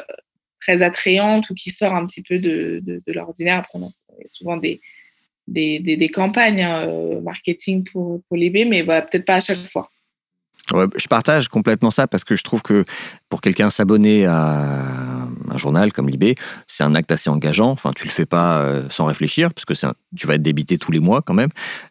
très 0.62 0.82
attrayante 0.82 1.50
ou 1.50 1.54
qui 1.54 1.70
sort 1.70 1.94
un 1.94 2.06
petit 2.06 2.24
peu 2.24 2.38
de, 2.38 2.82
de, 2.84 3.14
l'ordinaire, 3.14 3.68
souvent 4.28 4.58
des, 4.58 4.80
des, 5.48 5.80
des, 5.80 6.10
campagnes 6.10 6.62
hein, 6.62 6.88
euh, 6.88 7.22
marketing 7.22 7.84
pour, 7.92 8.22
pour 8.28 8.38
l'IB, 8.38 8.68
mais 8.70 8.82
voilà, 8.82 9.02
peut-être 9.02 9.26
pas 9.26 9.36
à 9.36 9.42
chaque 9.42 9.70
fois 9.70 9.90
je 10.72 11.08
partage 11.08 11.48
complètement 11.48 11.92
ça 11.92 12.08
parce 12.08 12.24
que 12.24 12.36
je 12.36 12.44
trouve 12.44 12.62
que 12.62 12.86
pour 13.30 13.42
quelqu'un 13.42 13.70
s'abonner 13.70 14.26
à 14.26 15.28
un 15.50 15.58
journal 15.58 15.92
comme 15.92 16.10
Libé, 16.10 16.36
c'est 16.68 16.84
un 16.84 16.96
acte 16.96 17.12
assez 17.12 17.30
engageant. 17.30 17.70
Enfin, 17.70 17.92
tu 17.96 18.06
le 18.06 18.12
fais 18.12 18.26
pas 18.26 18.60
euh, 18.60 18.88
sans 18.90 19.06
réfléchir 19.06 19.54
parce 19.54 19.66
que 19.66 19.74
tu 20.16 20.28
vas 20.28 20.36
être 20.36 20.42
débité 20.42 20.78
tous 20.78 20.92
les 20.92 21.00
mois 21.00 21.22
quand 21.22 21.34
même. 21.34 21.50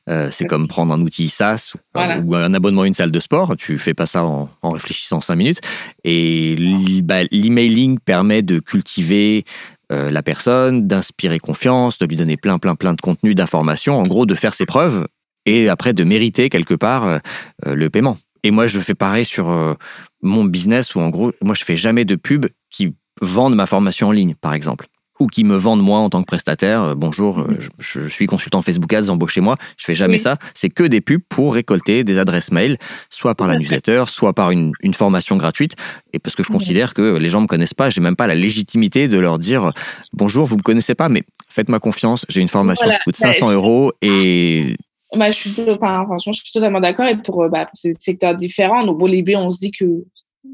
Euh, 0.09 0.31
c'est 0.31 0.47
comme 0.47 0.69
prendre 0.69 0.93
un 0.93 1.01
outil 1.01 1.29
SaaS 1.29 1.75
ou 1.95 2.35
un 2.35 2.55
abonnement 2.55 2.83
à 2.83 2.87
une 2.87 2.95
salle 2.95 3.11
de 3.11 3.21
sport. 3.21 3.57
Tu 3.57 3.79
fais 3.79 3.95
pas 3.95 4.07
ça 4.07 4.25
en, 4.25 4.49
réfléchissant 4.63 5.21
cinq 5.21 5.37
minutes. 5.37 5.61
Et 6.05 6.57
bah, 7.05 7.25
l'emailing 7.31 7.99
permet 7.99 8.43
de 8.43 8.59
cultiver 8.59 9.45
euh, 9.93 10.11
la 10.11 10.23
personne, 10.23 10.87
d'inspirer 10.87 11.39
confiance, 11.39 11.99
de 11.99 12.07
lui 12.07 12.17
donner 12.17 12.37
plein, 12.37 12.59
plein, 12.59 12.75
plein 12.75 12.95
de 12.95 13.01
contenu, 13.01 13.35
d'informations. 13.35 13.99
En 13.99 14.07
gros, 14.07 14.27
de 14.27 14.35
faire 14.35 14.55
ses 14.55 14.67
preuves 14.67 15.07
et 15.47 15.69
après 15.69 15.93
de 15.93 16.05
mériter 16.05 16.49
quelque 16.49 16.75
part 16.75 17.21
le 17.67 17.91
paiement. 17.91 18.17
Et 18.45 18.51
moi, 18.51 18.67
je 18.67 18.81
fais 18.81 18.95
pareil 18.95 19.25
sur 19.25 19.51
euh, 19.51 19.75
mon 20.23 20.45
business 20.45 20.95
où, 20.95 21.01
en 21.01 21.11
gros, 21.11 21.33
moi, 21.43 21.55
je 21.55 21.65
fais 21.65 21.77
jamais 21.77 22.05
de 22.05 22.17
pub 22.17 22.47
qui 22.71 22.95
vendent 23.21 23.55
ma 23.55 23.67
formation 23.67 24.09
en 24.09 24.13
ligne, 24.13 24.35
par 24.41 24.55
exemple. 24.55 24.87
Ou 25.23 25.29
qui 25.29 25.45
me 25.45 25.55
vendent 25.55 25.83
moi 25.83 26.01
en 26.01 26.11
tant 26.11 26.21
que 26.21 26.27
prestataire. 26.27 26.83
Euh, 26.83 26.95
bonjour, 26.97 27.39
euh, 27.39 27.57
je, 27.79 28.09
suis 28.09 28.27
consultant 28.27 28.61
Facebook 28.61 28.93
Ads, 28.93 29.09
embauchez-moi. 29.09 29.57
Je 29.77 29.85
fais 29.85 29.95
jamais 29.95 30.19
ça. 30.19 30.37
C'est 30.53 30.69
que 30.69 30.83
des 30.83 31.01
pubs 31.01 31.23
pour 31.29 31.55
récolter 31.55 32.03
des 32.03 32.19
adresses 32.19 32.51
mail, 32.51 32.77
soit 33.09 33.37
par 33.37 33.47
la 33.47 33.57
newsletter, 33.57 34.05
soit 34.09 34.33
par 34.33 34.51
une, 34.51 34.73
une 34.83 34.95
formation 34.95 35.37
gratuite. 35.37 35.77
Et 36.13 36.19
parce 36.19 36.35
que 36.35 36.43
je 36.43 36.49
considère 36.49 36.93
que 36.93 37.19
les 37.19 37.29
gens 37.29 37.41
me 37.41 37.47
connaissent 37.47 37.73
pas, 37.73 37.89
j'ai 37.89 38.01
même 38.01 38.17
pas 38.17 38.27
la 38.27 38.35
légitimité 38.35 39.07
de 39.07 39.17
leur 39.17 39.39
dire 39.39 39.71
bonjour, 40.13 40.45
vous 40.47 40.57
me 40.57 40.63
connaissez 40.63 40.97
pas, 40.97 41.09
mais 41.09 41.23
faites-moi 41.49 41.79
confiance. 41.79 42.27
J'ai 42.29 42.41
une 42.41 42.49
formation 42.49 42.91
qui 42.91 42.99
coûte 43.05 43.17
500 43.17 43.53
euros 43.53 43.93
et 44.03 44.77
bah, 45.17 45.31
je 45.31 45.37
suis, 45.37 45.55
enfin, 45.69 46.05
franchement, 46.05 46.33
je 46.33 46.41
suis 46.43 46.53
totalement 46.53 46.81
d'accord. 46.81 47.07
Et 47.07 47.17
pour, 47.17 47.45
euh, 47.45 47.49
bah, 47.49 47.69
ces 47.75 47.93
secteurs 48.01 48.35
différents, 48.35 48.85
donc, 48.85 48.99
bon, 48.99 49.09
on 49.37 49.51
se 49.51 49.59
dit 49.59 49.71
que 49.71 49.85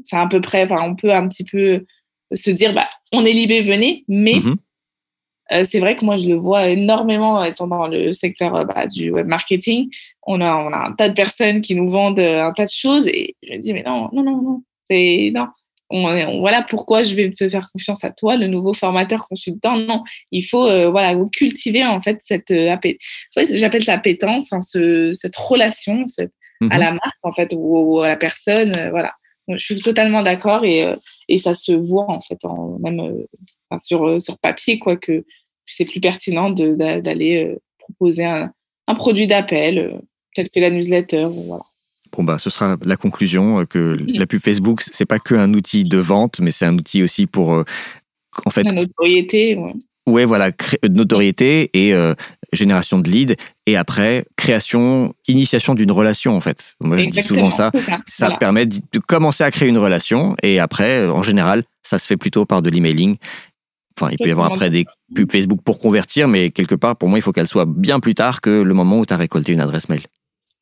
c'est 0.03 0.17
à 0.17 0.27
peu 0.27 0.41
près, 0.41 0.63
enfin, 0.65 0.81
on 0.83 0.95
peut 0.95 1.11
un 1.11 1.27
petit 1.27 1.43
peu 1.43 1.85
se 2.31 2.49
dire, 2.51 2.73
bah, 2.73 2.87
on 3.11 3.25
est 3.25 3.33
Libé, 3.33 3.61
venez. 3.61 4.03
Mais 4.07 4.33
mm-hmm. 4.33 4.55
euh, 5.53 5.63
c'est 5.63 5.79
vrai 5.79 5.95
que 5.95 6.05
moi, 6.05 6.17
je 6.17 6.27
le 6.27 6.35
vois 6.35 6.67
énormément 6.67 7.43
étant 7.43 7.67
dans 7.67 7.87
le 7.87 8.13
secteur 8.13 8.55
euh, 8.55 8.65
bah, 8.65 8.87
du 8.87 9.11
web 9.11 9.27
marketing. 9.27 9.89
On 10.23 10.41
a, 10.41 10.55
on 10.55 10.71
a 10.71 10.89
un 10.89 10.91
tas 10.93 11.09
de 11.09 11.13
personnes 11.13 11.61
qui 11.61 11.75
nous 11.75 11.89
vendent 11.89 12.19
un 12.19 12.51
tas 12.53 12.65
de 12.65 12.71
choses. 12.71 13.07
Et 13.07 13.35
je 13.43 13.53
me 13.53 13.59
dis, 13.59 13.73
mais 13.73 13.83
non, 13.83 14.09
non, 14.13 14.23
non, 14.23 14.41
non. 14.41 14.63
C'est, 14.89 15.31
non 15.33 15.47
voilà 15.91 16.61
pourquoi 16.61 17.03
je 17.03 17.15
vais 17.15 17.31
te 17.31 17.49
faire 17.49 17.69
confiance 17.71 18.03
à 18.03 18.11
toi, 18.11 18.35
le 18.35 18.47
nouveau 18.47 18.73
formateur 18.73 19.27
consultant. 19.27 19.77
Non, 19.77 20.03
il 20.31 20.43
faut 20.43 20.67
euh, 20.67 20.89
voilà 20.89 21.15
cultiver 21.31 21.83
en 21.83 21.99
fait 22.01 22.17
cette 22.21 22.51
euh, 22.51 22.75
j'appelle 23.35 23.83
ça 23.83 23.93
appétence, 23.93 24.53
hein, 24.53 24.61
ce, 24.61 25.13
cette 25.13 25.35
relation 25.35 26.01
à 26.61 26.65
mhm. 26.65 26.69
la 26.69 26.91
marque 26.91 27.19
en 27.23 27.31
fait 27.31 27.49
ou, 27.55 28.01
à 28.01 28.07
la 28.07 28.17
personne. 28.17 28.77
Euh, 28.77 28.89
voilà, 28.91 29.13
je 29.49 29.63
suis 29.63 29.79
totalement 29.79 30.23
d'accord 30.23 30.63
et, 30.63 30.85
et 31.27 31.37
ça 31.37 31.53
se 31.53 31.71
voit 31.71 32.09
en 32.09 32.21
fait 32.21 32.43
en, 32.43 32.77
même 32.79 33.25
sur 33.77 34.21
sur 34.21 34.37
papier 34.39 34.79
quoi 34.79 34.95
que 34.95 35.25
c'est 35.65 35.85
plus 35.85 35.99
pertinent 35.99 36.49
d'aller 36.49 37.57
proposer 37.79 38.25
un, 38.25 38.51
un 38.87 38.95
produit 38.95 39.27
d'appel 39.27 39.99
tel 40.35 40.49
que 40.49 40.59
la 40.59 40.69
newsletter. 40.69 41.27
Voilà. 41.29 41.63
Bon 42.11 42.23
bah, 42.23 42.37
ce 42.39 42.49
sera 42.49 42.77
la 42.83 42.97
conclusion 42.97 43.59
euh, 43.59 43.65
que 43.65 43.95
la 44.07 44.25
pub 44.25 44.41
Facebook 44.41 44.81
c'est 44.81 45.05
pas 45.05 45.19
que 45.19 45.35
un 45.35 45.53
outil 45.53 45.83
de 45.83 45.97
vente, 45.97 46.39
mais 46.39 46.51
c'est 46.51 46.65
un 46.65 46.75
outil 46.75 47.03
aussi 47.03 47.27
pour 47.27 47.53
euh, 47.53 47.63
en 48.45 48.49
fait. 48.49 48.63
La 48.63 48.71
notoriété. 48.71 49.55
Ouais. 49.55 49.73
Ouais, 50.09 50.25
voilà, 50.25 50.51
notoriété 50.89 51.69
et 51.73 51.93
euh, 51.93 52.13
génération 52.51 52.99
de 52.99 53.09
leads, 53.09 53.35
et 53.65 53.77
après 53.77 54.25
création, 54.35 55.13
initiation 55.27 55.75
d'une 55.75 55.91
relation 55.91 56.35
en 56.35 56.41
fait. 56.41 56.75
Moi, 56.81 56.99
je 56.99 57.07
dis 57.07 57.21
souvent 57.21 57.51
ça. 57.51 57.71
Ça, 58.07 58.31
permet 58.31 58.65
de 58.65 58.99
commencer 59.05 59.43
à 59.43 59.51
créer 59.51 59.69
une 59.69 59.77
relation, 59.77 60.35
et 60.43 60.59
après, 60.59 61.07
en 61.07 61.23
général, 61.23 61.63
ça 61.83 61.99
se 61.99 62.07
fait 62.07 62.17
plutôt 62.17 62.45
par 62.45 62.61
de 62.61 62.69
l'emailing. 62.69 63.17
Enfin, 63.99 64.11
il 64.11 64.17
peut 64.17 64.29
y 64.29 64.31
avoir 64.31 64.51
après 64.51 64.69
des 64.69 64.85
pubs 65.13 65.31
Facebook 65.31 65.61
pour 65.63 65.79
convertir, 65.79 66.27
mais 66.27 66.51
quelque 66.51 66.75
part, 66.75 66.95
pour 66.95 67.09
moi, 67.09 67.19
il 67.19 67.21
faut 67.21 67.33
qu'elle 67.33 67.47
soit 67.47 67.65
bien 67.65 67.99
plus 67.99 68.15
tard 68.15 68.41
que 68.41 68.61
le 68.61 68.73
moment 68.73 68.99
où 68.99 69.05
tu 69.05 69.13
as 69.13 69.17
récolté 69.17 69.51
une 69.51 69.61
adresse 69.61 69.89
mail. 69.89 70.01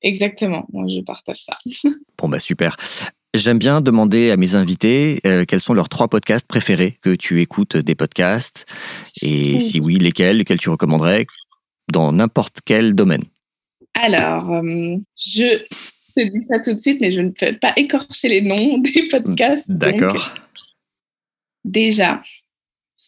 Exactement, 0.01 0.65
moi 0.71 0.85
je 0.87 1.01
partage 1.01 1.37
ça. 1.37 1.57
bon 2.17 2.29
bah 2.29 2.39
super. 2.39 2.77
J'aime 3.37 3.59
bien 3.59 3.81
demander 3.81 4.31
à 4.31 4.37
mes 4.37 4.55
invités 4.55 5.19
euh, 5.27 5.45
quels 5.45 5.61
sont 5.61 5.75
leurs 5.75 5.89
trois 5.89 6.07
podcasts 6.07 6.47
préférés 6.47 6.97
que 7.01 7.13
tu 7.13 7.39
écoutes 7.39 7.77
des 7.77 7.93
podcasts 7.93 8.65
et 9.21 9.59
si 9.59 9.79
oui 9.79 9.99
lesquels, 9.99 10.37
lesquels 10.37 10.57
tu 10.57 10.69
recommanderais 10.69 11.27
dans 11.91 12.11
n'importe 12.11 12.59
quel 12.65 12.95
domaine? 12.95 13.23
Alors, 13.93 14.51
euh, 14.51 14.95
je 15.17 15.63
te 16.15 16.21
dis 16.21 16.41
ça 16.41 16.59
tout 16.59 16.73
de 16.73 16.79
suite, 16.79 16.99
mais 16.99 17.11
je 17.11 17.21
ne 17.21 17.29
peux 17.29 17.55
pas 17.59 17.73
écorcher 17.75 18.27
les 18.27 18.41
noms 18.41 18.77
des 18.79 19.07
podcasts. 19.07 19.69
D'accord. 19.69 20.33
Déjà, 21.63 22.23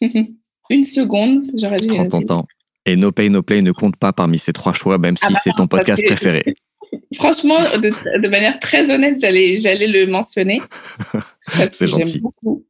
une 0.70 0.84
seconde, 0.84 1.50
j'aurais 1.54 1.78
dû. 1.78 1.88
Prends 1.88 2.08
ton 2.08 2.22
temps. 2.22 2.46
Et 2.86 2.96
No 2.96 3.10
Pay 3.10 3.30
No 3.30 3.42
Play 3.42 3.62
ne 3.62 3.72
compte 3.72 3.96
pas 3.96 4.12
parmi 4.12 4.38
ces 4.38 4.52
trois 4.52 4.72
choix, 4.74 4.96
même 4.98 5.16
ah 5.22 5.26
si 5.26 5.32
bah 5.34 5.40
c'est 5.42 5.52
ton 5.56 5.66
podcast 5.66 6.02
préféré. 6.06 6.42
Franchement, 7.14 7.58
de, 7.82 8.28
manière 8.28 8.58
très 8.60 8.90
honnête, 8.90 9.18
j'allais, 9.20 9.56
j'allais 9.56 9.88
le 9.88 10.06
mentionner. 10.06 10.62
Parce 11.46 11.76
que 11.76 11.86
j'aime 11.86 12.20
beaucoup. 12.20 12.64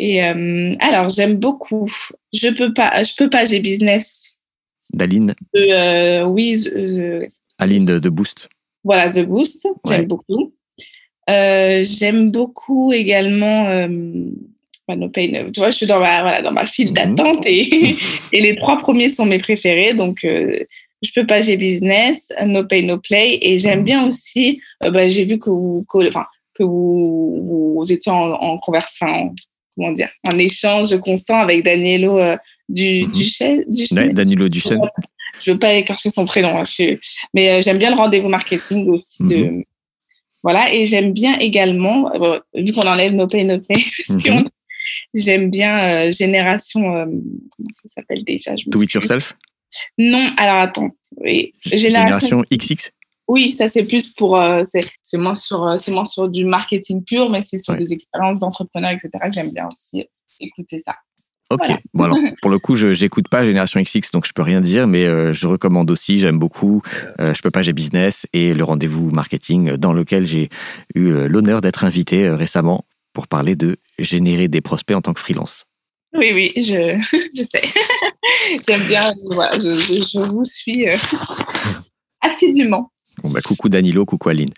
Et 0.00 0.24
euh, 0.24 0.74
alors, 0.80 1.08
j'aime 1.08 1.36
beaucoup. 1.36 1.88
Je 2.32 2.48
peux 2.48 2.72
pas, 2.72 3.02
je 3.04 3.14
peux 3.16 3.30
pas, 3.30 3.44
j'ai 3.44 3.60
business. 3.60 4.36
D'Aline 4.92 5.34
euh, 5.54 6.24
Oui. 6.24 6.64
Aline 7.58 8.00
de, 8.00 8.08
Boost. 8.08 8.48
Voilà, 8.82 9.12
The 9.12 9.24
Boost. 9.24 9.68
J'aime 9.86 10.06
beaucoup. 10.06 10.52
Euh, 11.30 11.84
j'aime 11.84 12.30
beaucoup 12.30 12.92
également. 12.92 13.86
no 14.88 15.08
pain, 15.08 15.50
tu 15.52 15.60
vois, 15.60 15.70
je 15.70 15.76
suis 15.76 15.86
dans 15.86 16.00
ma, 16.00 16.22
voilà, 16.22 16.42
dans 16.42 16.52
ma 16.52 16.66
file 16.66 16.88
mhm. 16.88 16.94
d'attente 16.94 17.46
et, 17.46 17.94
et 18.32 18.40
les 18.40 18.56
trois 18.56 18.78
premiers 18.78 19.08
sont 19.08 19.26
mes 19.26 19.38
préférés. 19.38 19.94
Donc, 19.94 20.24
je 21.02 21.10
peux 21.14 21.26
pas, 21.26 21.40
j'ai 21.40 21.56
business, 21.56 22.32
no 22.44 22.64
pay, 22.64 22.82
no 22.82 22.98
play. 22.98 23.38
Et 23.40 23.58
j'aime 23.58 23.84
bien 23.84 24.06
aussi, 24.06 24.60
euh, 24.84 24.90
bah, 24.90 25.08
j'ai 25.08 25.24
vu 25.24 25.38
que 25.38 25.50
vous, 25.50 25.86
enfin, 25.94 26.26
que 26.54 26.64
vous, 26.64 27.74
vous 27.76 27.92
étiez 27.92 28.10
en, 28.10 28.32
en 28.32 28.58
conversation, 28.58 29.34
comment 29.74 29.92
dire, 29.92 30.10
en 30.32 30.36
échange 30.38 30.98
constant 31.00 31.38
avec 31.38 31.64
Danielo 31.64 32.18
euh, 32.18 32.36
du, 32.68 33.04
mm 33.06 33.12
-hmm. 33.12 34.12
Danilo 34.12 34.48
Duchesne. 34.48 34.80
Je 35.40 35.52
veux 35.52 35.58
pas 35.58 35.74
écorcher 35.74 36.10
son 36.10 36.24
prénom, 36.24 36.52
hein, 36.58 36.64
mais 37.32 37.48
euh, 37.50 37.62
j'aime 37.62 37.78
bien 37.78 37.90
le 37.90 37.96
rendez-vous 37.96 38.28
marketing 38.28 38.88
aussi. 38.88 39.22
de, 39.22 39.36
mhm. 39.36 39.64
voilà, 40.42 40.74
et 40.74 40.88
j'aime 40.88 41.12
bien 41.12 41.38
également, 41.38 42.10
vu 42.54 42.72
qu'on 42.72 42.88
enlève 42.88 43.12
no 43.12 43.26
pay, 43.28 43.44
no 43.44 43.60
play, 43.60 43.80
mhm. 44.08 44.48
j'aime 45.14 45.48
bien 45.48 46.10
Génération, 46.10 46.82
comment 47.52 47.72
ça 47.80 47.88
s'appelle 47.94 48.24
déjà 48.24 48.50
Do 48.66 48.82
it 48.82 48.92
yourself 48.94 49.36
non, 49.98 50.26
alors 50.36 50.62
attends. 50.62 50.90
Génération... 51.64 52.42
XX 52.52 52.90
Oui, 53.28 53.52
ça 53.52 53.68
c'est 53.68 53.84
plus 53.84 54.08
pour, 54.14 54.40
c'est 54.64 55.18
moins 55.18 55.34
sur, 55.34 55.78
c'est 55.78 55.92
moins 55.92 56.04
sur 56.04 56.28
du 56.28 56.44
marketing 56.44 57.04
pur, 57.04 57.30
mais 57.30 57.42
c'est 57.42 57.58
sur 57.58 57.74
des 57.74 57.92
expériences 57.92 58.38
d'entrepreneurs, 58.38 58.90
etc. 58.90 59.10
que 59.24 59.32
j'aime 59.32 59.50
bien 59.50 59.68
aussi 59.68 60.06
écouter 60.40 60.78
ça. 60.78 60.94
Ok. 61.50 61.66
Bon 61.94 62.04
alors, 62.04 62.18
pour 62.42 62.50
le 62.50 62.58
coup, 62.58 62.74
je 62.74 62.92
j'écoute 62.92 63.28
pas 63.28 63.44
Génération 63.44 63.80
XX, 63.80 64.10
donc 64.12 64.26
je 64.26 64.32
peux 64.32 64.42
rien 64.42 64.60
dire, 64.60 64.86
mais 64.86 65.06
euh, 65.06 65.32
je 65.32 65.46
recommande 65.46 65.90
aussi. 65.90 66.18
J'aime 66.18 66.38
beaucoup. 66.38 66.82
Euh, 67.20 67.32
je 67.32 67.42
peux 67.42 67.50
pas, 67.50 67.62
j'ai 67.62 67.72
business 67.72 68.26
et 68.32 68.54
le 68.54 68.64
rendez-vous 68.64 69.10
marketing 69.10 69.76
dans 69.76 69.92
lequel 69.92 70.26
j'ai 70.26 70.50
eu 70.94 71.08
euh, 71.08 71.26
l'honneur 71.26 71.60
d'être 71.60 71.84
invité 71.84 72.28
récemment 72.28 72.84
pour 73.14 73.28
parler 73.28 73.56
de 73.56 73.76
générer 73.98 74.48
des 74.48 74.60
prospects 74.60 74.96
en 74.96 75.00
tant 75.00 75.14
que 75.14 75.20
freelance. 75.20 75.64
Oui, 76.14 76.32
oui, 76.32 76.52
je, 76.56 76.98
je 77.36 77.42
sais. 77.42 77.62
J'aime 78.68 78.82
bien. 78.82 79.12
Voilà, 79.26 79.56
je, 79.58 79.76
je, 79.76 80.18
vous 80.20 80.44
suis 80.44 80.86
assidûment. 82.20 82.90
Bon 83.22 83.30
bah, 83.30 83.40
coucou 83.40 83.68
Danilo, 83.68 84.04
coucou 84.04 84.28
Aline. 84.28 84.50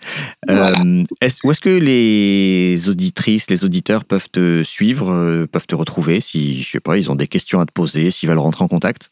Euh, 0.49 1.03
est 1.19 1.43
où 1.43 1.51
est-ce 1.51 1.61
que 1.61 1.69
les 1.69 2.89
auditrices, 2.89 3.49
les 3.49 3.65
auditeurs 3.65 4.05
peuvent 4.05 4.29
te 4.29 4.63
suivre, 4.63 5.11
euh, 5.11 5.47
peuvent 5.47 5.65
te 5.65 5.75
retrouver 5.75 6.21
si, 6.21 6.61
je 6.61 6.69
sais 6.69 6.79
pas, 6.79 6.97
ils 6.97 7.09
ont 7.09 7.15
des 7.15 7.27
questions 7.27 7.59
à 7.59 7.65
te 7.65 7.71
poser, 7.71 8.11
s'ils 8.11 8.29
veulent 8.29 8.37
rentrer 8.37 8.63
en 8.63 8.67
contact? 8.67 9.11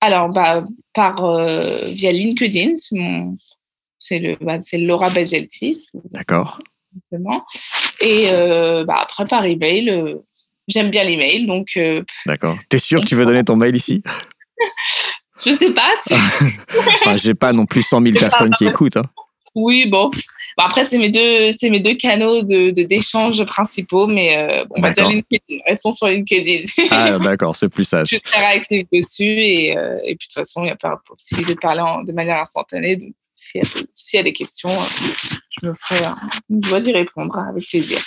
Alors, 0.00 0.28
bah, 0.28 0.64
par, 0.92 1.24
euh, 1.24 1.86
via 1.86 2.12
LinkedIn, 2.12 2.74
c'est 3.98 4.18
le, 4.18 4.36
bah, 4.40 4.58
Laura 4.74 5.10
Bagelti. 5.10 5.84
D'accord. 6.10 6.60
Et 8.00 8.28
bah, 8.86 8.98
après, 9.02 9.26
par 9.26 9.44
email, 9.44 10.16
j'aime 10.68 10.90
bien 10.90 11.04
l'email, 11.04 11.46
donc... 11.46 11.78
D'accord. 12.26 12.58
T'es 12.68 12.78
sûr 12.78 13.00
que 13.00 13.06
tu 13.06 13.14
veux 13.14 13.24
donner 13.24 13.44
ton 13.44 13.56
mail 13.56 13.76
ici? 13.76 14.02
Je 15.44 15.52
sais 15.52 15.72
pas. 15.72 15.90
enfin, 17.00 17.16
j'ai 17.16 17.34
pas 17.34 17.52
non 17.52 17.66
plus 17.66 17.82
100 17.82 18.02
000 18.02 18.14
personnes 18.18 18.54
qui 18.56 18.66
écoutent. 18.66 18.96
Hein. 18.96 19.04
Oui, 19.54 19.86
bon. 19.86 20.10
après, 20.56 20.84
c'est 20.84 20.98
mes 20.98 21.10
deux, 21.10 21.52
c'est 21.52 21.70
mes 21.70 21.78
deux 21.78 21.94
canaux 21.94 22.42
de, 22.42 22.70
d'échange 22.70 23.44
principaux, 23.44 24.06
mais 24.08 24.36
euh, 24.36 24.64
on 24.70 24.80
va 24.80 24.90
dire 24.90 25.08
LinkedIn. 25.08 25.62
Restons 25.66 25.92
sur 25.92 26.08
LinkedIn. 26.08 26.68
ah, 26.90 27.18
d'accord, 27.18 27.54
c'est 27.54 27.68
plus 27.68 27.84
sage. 27.84 28.08
Je 28.10 28.16
suis 28.16 28.20
très 28.20 28.40
réactive 28.40 28.86
dessus 28.92 29.24
et, 29.24 29.76
euh, 29.76 29.98
et 30.04 30.16
puis 30.16 30.26
de 30.28 30.32
toute 30.32 30.32
façon, 30.32 30.62
il 30.62 30.66
n'y 30.66 30.70
a 30.70 30.76
pas 30.76 31.00
possibilité 31.06 31.54
de 31.54 31.60
parler 31.60 31.82
de 32.04 32.12
manière 32.12 32.38
instantanée. 32.40 32.96
Donc, 32.96 33.12
s'il 33.36 33.62
y, 34.14 34.18
a, 34.18 34.22
des 34.22 34.32
questions, 34.32 34.70
je 35.60 35.68
me 35.68 35.74
ferai 35.74 36.00
une 36.48 36.64
joie 36.64 36.80
d'y 36.80 36.92
répondre 36.92 37.36
avec 37.38 37.68
plaisir. 37.68 37.98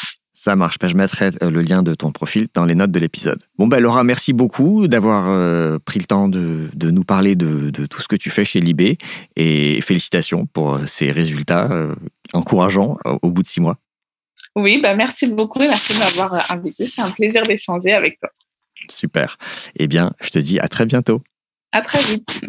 Ça 0.48 0.56
marche. 0.56 0.80
Ben, 0.80 0.88
je 0.88 0.96
mettrai 0.96 1.32
euh, 1.44 1.52
le 1.52 1.62
lien 1.62 1.84
de 1.84 1.94
ton 1.94 2.14
profil 2.14 2.48
dans 2.54 2.64
les 2.64 2.74
notes 2.74 2.92
de 2.92 3.00
l'épisode. 3.00 3.44
Bon, 3.58 3.68
ben, 3.68 3.80
Laura, 3.80 4.06
merci 4.06 4.32
beaucoup 4.32 4.88
d'avoir 4.88 5.26
euh, 5.28 5.78
pris 5.78 6.00
le 6.00 6.06
temps 6.06 6.30
de, 6.30 6.70
nous 6.90 7.04
parler 7.04 7.36
de, 7.36 7.70
tout 7.86 8.02
ce 8.02 8.08
que 8.08 8.16
tu 8.16 8.30
fais 8.30 8.46
chez 8.46 8.62
Libé 8.62 8.98
et 9.36 9.82
félicitations 9.82 10.46
pour 10.46 10.76
euh, 10.76 10.86
ces 10.88 11.12
résultats 11.12 11.70
encourageants 12.32 12.98
au 13.22 13.30
bout 13.30 13.44
de 13.44 13.48
six 13.50 13.60
mois. 13.60 13.76
Oui, 14.56 14.80
ben, 14.82 14.96
merci 14.96 15.28
beaucoup 15.28 15.62
et 15.62 15.68
merci 15.68 15.94
de 15.94 16.00
m'avoir 16.00 16.50
invité. 16.50 16.86
C'est 16.86 17.02
un 17.02 17.12
plaisir 17.12 17.44
d'échanger 17.44 17.92
avec 17.92 18.18
toi. 18.22 18.30
Super. 18.88 19.38
Eh 19.76 19.88
bien, 19.88 20.14
je 20.22 20.30
te 20.30 20.40
dis 20.40 20.62
à 20.62 20.70
très 20.70 20.86
bientôt. 20.86 21.22
À 21.74 21.82
très 21.82 22.00
vite. 22.04 22.42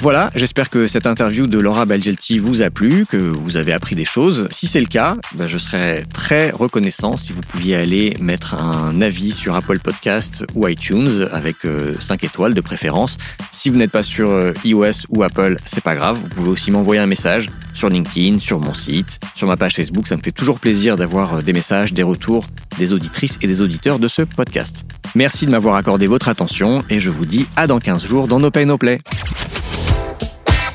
Voilà, 0.00 0.30
j'espère 0.34 0.70
que 0.70 0.86
cette 0.86 1.06
interview 1.06 1.46
de 1.46 1.58
Laura 1.58 1.84
Balgelti 1.84 2.38
vous 2.38 2.62
a 2.62 2.70
plu, 2.70 3.04
que 3.06 3.18
vous 3.18 3.58
avez 3.58 3.74
appris 3.74 3.94
des 3.94 4.06
choses. 4.06 4.48
Si 4.50 4.66
c'est 4.66 4.80
le 4.80 4.86
cas, 4.86 5.18
ben 5.34 5.46
je 5.46 5.58
serais 5.58 6.06
très 6.10 6.50
reconnaissant 6.50 7.18
si 7.18 7.34
vous 7.34 7.42
pouviez 7.42 7.76
aller 7.76 8.16
mettre 8.18 8.54
un 8.54 9.02
avis 9.02 9.30
sur 9.30 9.54
Apple 9.54 9.78
Podcast 9.78 10.42
ou 10.54 10.66
iTunes 10.66 11.28
avec 11.32 11.56
5 11.64 11.66
euh, 11.66 12.26
étoiles 12.26 12.54
de 12.54 12.60
préférence. 12.62 13.18
Si 13.52 13.68
vous 13.68 13.76
n'êtes 13.76 13.90
pas 13.90 14.02
sur 14.02 14.30
euh, 14.30 14.54
iOS 14.64 15.04
ou 15.10 15.22
Apple, 15.22 15.58
c'est 15.66 15.84
pas 15.84 15.94
grave. 15.94 16.18
Vous 16.22 16.28
pouvez 16.30 16.48
aussi 16.48 16.70
m'envoyer 16.70 17.02
un 17.02 17.06
message 17.06 17.50
sur 17.74 17.90
LinkedIn, 17.90 18.38
sur 18.38 18.58
mon 18.58 18.72
site, 18.72 19.20
sur 19.34 19.48
ma 19.48 19.58
page 19.58 19.74
Facebook. 19.74 20.08
Ça 20.08 20.16
me 20.16 20.22
fait 20.22 20.32
toujours 20.32 20.60
plaisir 20.60 20.96
d'avoir 20.96 21.34
euh, 21.34 21.42
des 21.42 21.52
messages, 21.52 21.92
des 21.92 22.02
retours 22.02 22.46
des 22.78 22.94
auditrices 22.94 23.38
et 23.42 23.46
des 23.46 23.60
auditeurs 23.60 23.98
de 23.98 24.08
ce 24.08 24.22
podcast. 24.22 24.86
Merci 25.14 25.44
de 25.44 25.50
m'avoir 25.50 25.74
accordé 25.74 26.06
votre 26.06 26.30
attention 26.30 26.84
et 26.88 27.00
je 27.00 27.10
vous 27.10 27.26
dis 27.26 27.46
à 27.56 27.66
dans 27.66 27.80
15 27.80 28.06
jours 28.06 28.28
dans 28.28 28.38
No 28.38 28.50
Pay 28.50 28.64
No 28.64 28.78
Play. 28.78 29.02